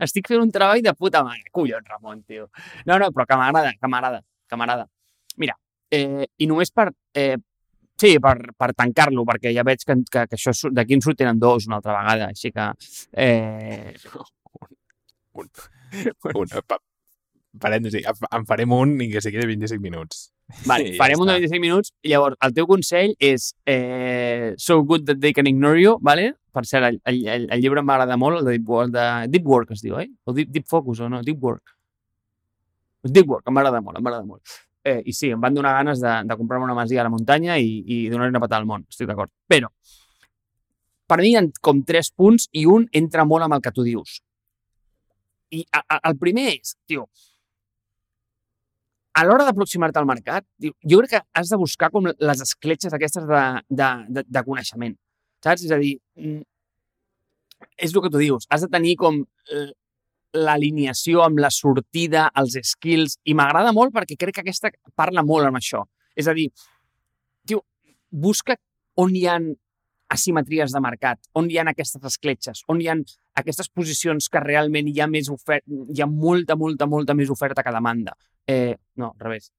estic 0.02 0.30
fent 0.32 0.42
un 0.42 0.54
treball 0.54 0.82
de 0.86 0.94
puta 0.98 1.22
mare. 1.26 1.46
Collons, 1.54 1.86
Ramon, 1.94 2.24
tio. 2.26 2.50
No, 2.90 2.98
no, 2.98 3.12
però 3.13 3.28
que 3.30 3.38
m'agrada, 3.38 3.76
que 3.78 3.92
m'agrada, 3.94 4.24
que 4.50 4.58
m'agrada. 4.58 4.90
Mira, 5.38 5.54
eh, 5.94 6.26
i 6.42 6.50
només 6.50 6.74
per 6.74 6.90
eh, 7.13 7.38
Sí, 7.97 8.17
per, 8.21 8.36
per 8.53 8.73
tancar-lo, 8.77 9.23
perquè 9.25 9.51
ja 9.55 9.65
veig 9.65 9.81
que, 9.81 9.95
que, 10.05 10.25
que 10.29 10.38
això 10.38 10.53
d'aquí 10.69 10.97
en 10.97 11.01
surten 11.01 11.39
dos 11.41 11.65
una 11.65 11.79
altra 11.79 11.95
vegada, 11.97 12.29
així 12.29 12.51
que... 12.53 12.67
Eh... 13.13 13.95
Un, 15.38 15.49
un, 16.33 16.43
un, 16.43 16.53
pa, 16.65 16.77
parèntesi, 17.62 18.03
en 18.05 18.45
farem 18.49 18.73
un 18.73 18.95
i 19.01 19.10
que 19.12 19.21
sigui 19.23 19.41
de 19.41 19.47
25 19.49 19.81
minuts. 19.81 20.27
Vale, 20.65 20.93
I 20.93 20.99
farem 20.99 21.17
ja 21.17 21.23
un 21.23 21.31
de 21.31 21.38
25 21.41 21.63
minuts. 21.63 21.93
Llavors, 22.07 22.38
el 22.45 22.53
teu 22.55 22.67
consell 22.69 23.15
és 23.19 23.49
eh, 23.65 24.53
So 24.62 24.79
Good 24.83 25.07
That 25.10 25.23
They 25.23 25.33
Can 25.38 25.49
Ignore 25.49 25.81
You, 25.81 25.97
vale? 26.01 26.31
Per 26.53 26.63
cert, 26.65 26.88
el, 26.89 27.01
el, 27.10 27.49
el 27.53 27.62
llibre 27.62 27.83
m'agrada 27.86 28.17
molt, 28.17 28.41
el 28.41 28.47
de 28.47 28.55
Deep 28.57 28.69
Work, 28.69 28.93
de 28.93 29.10
Deep 29.33 29.49
Work 29.49 29.73
es 29.75 29.83
diu, 29.86 29.97
eh? 30.01 30.07
O 30.25 30.38
Deep, 30.38 30.53
Deep 30.53 30.69
Focus, 30.69 31.01
o 31.01 31.10
no? 31.10 31.21
Deep 31.25 31.43
Work. 31.43 31.75
Deep 33.07 33.29
Work, 33.29 33.49
m'agrada 33.53 33.81
molt, 33.81 33.99
m'agrada 34.01 34.25
molt. 34.25 34.57
Eh, 34.88 35.02
I 35.10 35.13
sí, 35.13 35.32
em 35.36 35.41
van 35.43 35.56
donar 35.58 35.73
ganes 35.76 36.00
de, 36.00 36.12
de 36.30 36.36
comprar-me 36.39 36.67
una 36.69 36.76
masia 36.78 37.02
a 37.02 37.08
la 37.08 37.12
muntanya 37.12 37.58
i, 37.60 37.71
i 37.84 37.95
donar-li 38.12 38.32
una 38.36 38.43
patada 38.43 38.62
al 38.63 38.69
món, 38.69 38.86
estic 38.88 39.10
d'acord. 39.10 39.34
Però, 39.52 39.67
per 41.08 41.17
mi 41.19 41.32
hi 41.32 41.38
ha 41.39 41.43
com 41.63 41.82
tres 41.88 42.12
punts 42.12 42.47
i 42.56 42.65
un 42.69 42.86
entra 43.02 43.26
molt 43.28 43.47
amb 43.47 43.58
el 43.58 43.63
que 43.65 43.73
tu 43.76 43.84
dius. 43.88 44.19
I 45.56 45.63
a, 45.71 45.82
a, 45.82 46.00
el 46.10 46.17
primer 46.19 46.50
és, 46.54 46.76
tio, 46.88 47.08
a 49.17 49.23
l'hora 49.26 49.47
d'aproximar-te 49.47 50.00
al 50.00 50.08
mercat, 50.10 50.45
tio, 50.62 50.76
jo 50.91 51.02
crec 51.02 51.15
que 51.15 51.23
has 51.39 51.52
de 51.52 51.60
buscar 51.60 51.89
com 51.93 52.08
les 52.08 52.43
escletxes 52.45 52.93
aquestes 52.93 53.26
de, 53.28 53.43
de, 53.82 53.89
de, 54.19 54.23
de 54.28 54.45
coneixement. 54.45 54.95
Saps? 55.43 55.63
És 55.65 55.73
a 55.73 55.80
dir, 55.82 55.95
mm, 56.19 56.43
és 57.88 57.95
el 57.95 58.04
que 58.06 58.13
tu 58.13 58.21
dius, 58.21 58.45
has 58.54 58.65
de 58.65 58.71
tenir 58.73 58.95
com 59.00 59.23
eh, 59.23 59.69
l'alineació 60.36 61.24
amb 61.24 61.40
la 61.40 61.52
sortida, 61.54 62.28
els 62.36 62.58
skills, 62.72 63.18
i 63.26 63.36
m'agrada 63.38 63.74
molt 63.76 63.94
perquè 63.96 64.18
crec 64.20 64.40
que 64.40 64.46
aquesta 64.46 64.72
parla 64.96 65.24
molt 65.24 65.48
amb 65.48 65.60
això. 65.60 65.84
És 66.18 66.28
a 66.28 66.36
dir, 66.38 66.50
tio, 67.48 67.63
busca 68.12 68.58
on 68.98 69.16
hi 69.16 69.26
han 69.30 69.52
asimetries 70.10 70.72
de 70.72 70.82
mercat, 70.84 71.20
on 71.36 71.50
hi 71.52 71.58
ha 71.60 71.66
aquestes 71.68 72.04
escletxes, 72.10 72.63
on 72.72 72.82
hi 72.82 72.88
ha 72.88 72.96
aquestes 73.42 73.70
posicions 73.70 74.30
que 74.32 74.42
realment 74.44 74.88
hi 74.88 75.02
ha 75.04 75.08
més 75.12 75.30
oferta, 75.30 75.68
hi 75.68 76.02
ha 76.02 76.08
molta, 76.08 76.56
molta, 76.56 76.88
molta 76.88 77.16
més 77.18 77.32
oferta 77.34 77.63
que 77.63 77.76
demanda. 77.76 78.16
Eh, 78.48 78.76
no, 78.96 79.12
al 79.12 79.26
revés. 79.26 79.52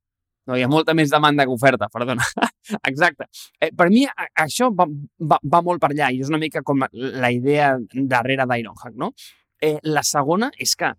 No, 0.48 0.56
hi 0.56 0.64
ha 0.64 0.70
molta 0.72 0.94
més 0.96 1.10
demanda 1.12 1.44
que 1.44 1.52
oferta, 1.52 1.90
perdona. 1.92 2.24
Exacte. 2.90 3.28
Eh, 3.60 3.68
per 3.76 3.90
mi, 3.92 4.06
això 4.40 4.70
va, 4.72 4.86
va, 5.20 5.36
va 5.44 5.60
molt 5.64 5.82
per 5.82 5.92
allà 5.92 6.08
i 6.08 6.22
és 6.24 6.32
una 6.32 6.40
mica 6.40 6.64
com 6.64 6.86
la 6.92 7.30
idea 7.34 7.74
darrere 7.92 8.48
d'Ironhack, 8.48 8.96
no? 8.96 9.12
Eh, 9.60 9.78
la 9.82 10.04
segona 10.06 10.50
és 10.58 10.76
que 10.78 10.92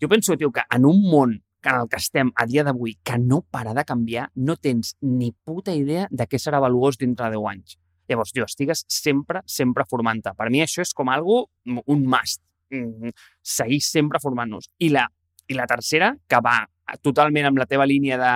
jo 0.00 0.08
penso, 0.08 0.36
tio, 0.36 0.50
que 0.50 0.64
en 0.74 0.86
un 0.88 1.02
món 1.02 1.36
en 1.62 1.74
el 1.76 1.88
que 1.92 1.98
estem 2.00 2.30
a 2.40 2.46
dia 2.48 2.64
d'avui, 2.64 2.96
que 3.04 3.18
no 3.20 3.42
para 3.42 3.74
de 3.76 3.84
canviar, 3.84 4.30
no 4.34 4.56
tens 4.56 4.94
ni 5.00 5.30
puta 5.32 5.74
idea 5.76 6.06
de 6.10 6.26
què 6.26 6.40
serà 6.40 6.60
valuós 6.62 6.96
dintre 6.98 7.28
de 7.28 7.36
10 7.36 7.48
anys. 7.52 7.76
Llavors, 8.08 8.32
tio, 8.32 8.46
estigues 8.48 8.84
sempre, 8.88 9.42
sempre 9.46 9.84
formant-te. 9.86 10.32
Per 10.34 10.48
mi 10.50 10.64
això 10.64 10.82
és 10.82 10.94
com 10.96 11.12
algo, 11.12 11.44
un 11.66 12.06
must. 12.08 12.40
Mm, 12.72 13.12
seguir 13.42 13.80
sempre 13.84 14.18
formant-nos. 14.22 14.70
I 14.80 14.88
la, 14.94 15.04
I 15.46 15.58
la 15.58 15.68
tercera, 15.70 16.14
que 16.26 16.40
va 16.42 16.64
totalment 17.04 17.50
amb 17.50 17.60
la 17.60 17.68
teva 17.70 17.86
línia 17.86 18.18
de 18.18 18.32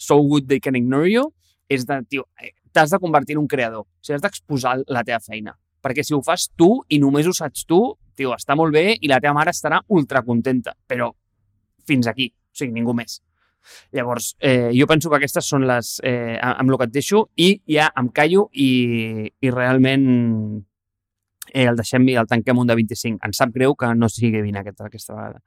so 0.00 0.18
good 0.26 0.48
they 0.48 0.58
can 0.58 0.74
ignore 0.74 1.10
you, 1.10 1.28
és 1.70 1.86
de, 1.86 2.00
tio, 2.08 2.26
eh, 2.40 2.54
t'has 2.72 2.90
de 2.90 2.98
convertir 2.98 3.36
en 3.36 3.44
un 3.44 3.48
creador. 3.48 3.84
O 3.84 4.02
sigui, 4.02 4.16
has 4.16 4.24
d'exposar 4.24 4.78
la 4.88 5.04
teva 5.06 5.20
feina. 5.22 5.54
Perquè 5.82 6.04
si 6.06 6.14
ho 6.14 6.22
fas 6.22 6.48
tu 6.56 6.70
i 6.88 7.00
només 7.02 7.26
ho 7.26 7.34
saps 7.36 7.66
tu, 7.68 7.80
tio, 8.16 8.32
està 8.36 8.56
molt 8.58 8.74
bé 8.74 8.92
i 9.00 9.10
la 9.10 9.20
teva 9.20 9.34
mare 9.38 9.52
estarà 9.54 9.80
ultra 9.96 10.22
contenta, 10.22 10.76
però 10.86 11.10
fins 11.88 12.06
aquí, 12.06 12.28
o 12.30 12.56
sigui, 12.56 12.74
ningú 12.76 12.94
més. 12.94 13.20
Llavors, 13.94 14.36
eh, 14.40 14.70
jo 14.74 14.86
penso 14.90 15.10
que 15.10 15.18
aquestes 15.20 15.46
són 15.46 15.66
les 15.68 15.94
eh, 16.06 16.38
amb 16.42 16.70
el 16.70 16.78
que 16.78 16.88
et 16.88 16.94
deixo 16.94 17.26
i 17.38 17.48
ja 17.70 17.88
em 17.98 18.08
callo 18.14 18.48
i, 18.52 18.70
i 19.40 19.52
realment 19.54 20.06
eh, 21.52 21.68
el 21.68 21.78
deixem 21.78 22.08
i 22.10 22.16
el 22.18 22.30
tanquem 22.30 22.58
un 22.58 22.70
de 22.70 22.78
25. 22.78 23.22
Em 23.22 23.36
sap 23.36 23.54
greu 23.54 23.76
que 23.78 23.92
no 23.94 24.10
sigui 24.10 24.42
20 24.42 24.62
aquesta, 24.62 24.88
aquesta 24.90 25.14
vegada. 25.14 25.42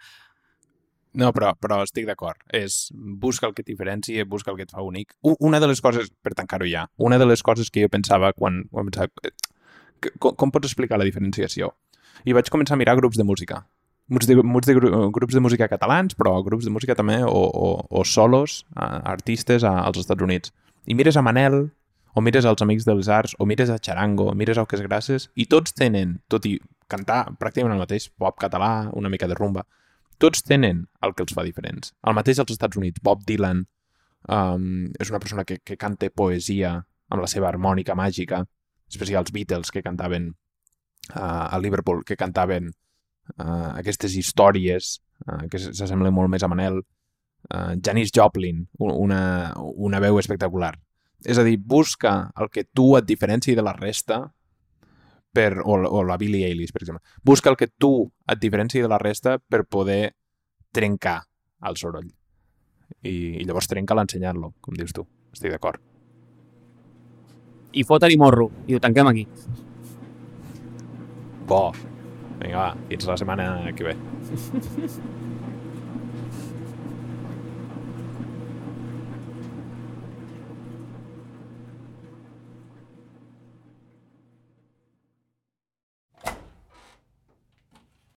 No, 1.16 1.30
però, 1.32 1.54
però 1.56 1.80
estic 1.86 2.08
d'acord. 2.10 2.42
És 2.52 2.90
busca 2.94 3.48
el 3.48 3.56
que 3.56 3.64
et 3.64 3.72
diferencia, 3.72 4.26
busca 4.28 4.52
el 4.52 4.60
que 4.60 4.66
et 4.68 4.74
fa 4.76 4.84
únic. 4.84 5.14
Una 5.24 5.62
de 5.64 5.70
les 5.72 5.80
coses, 5.82 6.12
per 6.24 6.34
tancar-ho 6.36 6.68
ja, 6.68 6.90
una 6.98 7.20
de 7.22 7.28
les 7.30 7.44
coses 7.44 7.72
que 7.72 7.86
jo 7.86 7.92
pensava 7.92 8.34
quan, 8.36 8.66
quan 8.72 8.90
pensava, 8.92 9.12
que, 9.24 9.32
com, 10.20 10.36
com 10.36 10.52
pots 10.54 10.70
explicar 10.70 11.00
la 11.00 11.08
diferenciació? 11.08 11.72
I 12.26 12.34
vaig 12.34 12.50
començar 12.54 12.76
a 12.76 12.82
mirar 12.82 12.98
grups 13.00 13.18
de 13.20 13.26
música. 13.28 13.64
Grups 14.10 14.28
de, 14.30 14.36
grups 14.38 14.70
de, 14.70 14.76
grups 15.14 15.34
de 15.34 15.42
música 15.42 15.68
catalans, 15.70 16.14
però 16.18 16.38
grups 16.46 16.68
de 16.68 16.74
música 16.74 16.96
també, 16.98 17.22
o, 17.26 17.42
o, 17.50 17.70
o 17.90 18.04
solos, 18.06 18.64
artistes 18.76 19.66
als 19.66 19.98
Estats 20.02 20.22
Units. 20.22 20.54
I 20.86 20.94
mires 20.98 21.18
a 21.18 21.24
Manel, 21.26 21.72
o 22.14 22.22
mires 22.22 22.46
als 22.46 22.62
Amics 22.62 22.86
dels 22.86 23.10
Arts, 23.10 23.36
o 23.40 23.46
mires 23.46 23.70
a 23.70 23.80
Charango, 23.82 24.30
o 24.32 24.36
mires 24.36 24.58
a 24.58 24.64
Oques 24.64 24.82
Grasses, 24.86 25.30
i 25.36 25.48
tots 25.52 25.74
tenen, 25.76 26.20
tot 26.32 26.46
i 26.48 26.56
cantar 26.88 27.26
pràcticament 27.40 27.76
el 27.76 27.82
mateix, 27.82 28.08
pop 28.14 28.38
català, 28.40 28.92
una 28.94 29.10
mica 29.10 29.28
de 29.28 29.36
rumba, 29.36 29.66
tots 30.22 30.46
tenen 30.48 30.86
el 31.04 31.14
que 31.14 31.26
els 31.26 31.34
fa 31.36 31.44
diferents. 31.44 31.92
El 32.08 32.16
mateix 32.16 32.40
als 32.40 32.54
Estats 32.54 32.78
Units, 32.80 33.02
Bob 33.04 33.26
Dylan 33.28 33.66
um, 34.30 34.86
és 35.00 35.12
una 35.12 35.20
persona 35.20 35.44
que, 35.44 35.60
que 35.60 35.76
canta 35.82 36.12
poesia 36.14 36.78
amb 37.12 37.22
la 37.22 37.30
seva 37.32 37.50
harmònica 37.50 37.98
màgica, 37.98 38.46
especialment 38.90 39.26
els 39.26 39.34
Beatles 39.36 39.72
que 39.74 39.84
cantaven 39.86 40.32
uh, 41.14 41.46
a 41.50 41.60
Liverpool, 41.62 42.04
que 42.06 42.18
cantaven 42.20 42.72
uh, 43.38 43.72
aquestes 43.76 44.16
històries 44.20 44.98
uh, 45.28 45.46
que 45.52 45.62
s'assemblen 45.62 46.14
molt 46.14 46.32
més 46.32 46.46
a 46.46 46.50
Manel, 46.52 46.82
uh, 47.50 47.74
Janis 47.82 48.14
Joplin, 48.16 48.66
una, 48.80 49.22
una 49.56 50.02
veu 50.04 50.20
espectacular. 50.22 50.74
És 51.26 51.40
a 51.42 51.46
dir, 51.48 51.58
busca 51.58 52.32
el 52.38 52.52
que 52.54 52.66
tu 52.66 52.94
et 53.00 53.06
diferenci 53.08 53.56
de 53.58 53.64
la 53.66 53.74
resta 53.74 54.22
per, 55.36 55.62
o, 55.64 55.80
o 55.84 56.04
la 56.08 56.20
Billie 56.22 56.48
Eilish, 56.48 56.72
per 56.72 56.84
exemple. 56.84 57.04
Busca 57.24 57.52
el 57.52 57.58
que 57.60 57.68
tu 57.68 58.06
et 58.30 58.40
diferenci 58.40 58.84
de 58.84 58.92
la 58.92 59.02
resta 59.02 59.40
per 59.40 59.66
poder 59.66 60.14
trencar 60.76 61.24
el 61.66 61.82
soroll. 61.82 62.08
I, 63.02 63.42
i 63.42 63.44
llavors 63.44 63.68
trenca 63.72 63.98
l'ensenyar-lo, 63.98 64.54
com 64.62 64.78
dius 64.78 64.94
tu. 64.96 65.08
Estic 65.34 65.56
d'acord. 65.56 65.95
I 67.76 67.84
fotre-hi 67.84 68.18
morro. 68.18 68.50
I 68.68 68.78
ho 68.78 68.82
tanquem 68.84 69.12
aquí. 69.12 69.28
Bo. 71.48 71.62
Vinga, 72.40 72.58
va. 72.58 72.72
Fins 72.90 73.08
la 73.12 73.20
setmana 73.20 73.50
que 73.76 73.92
ve. 73.92 73.96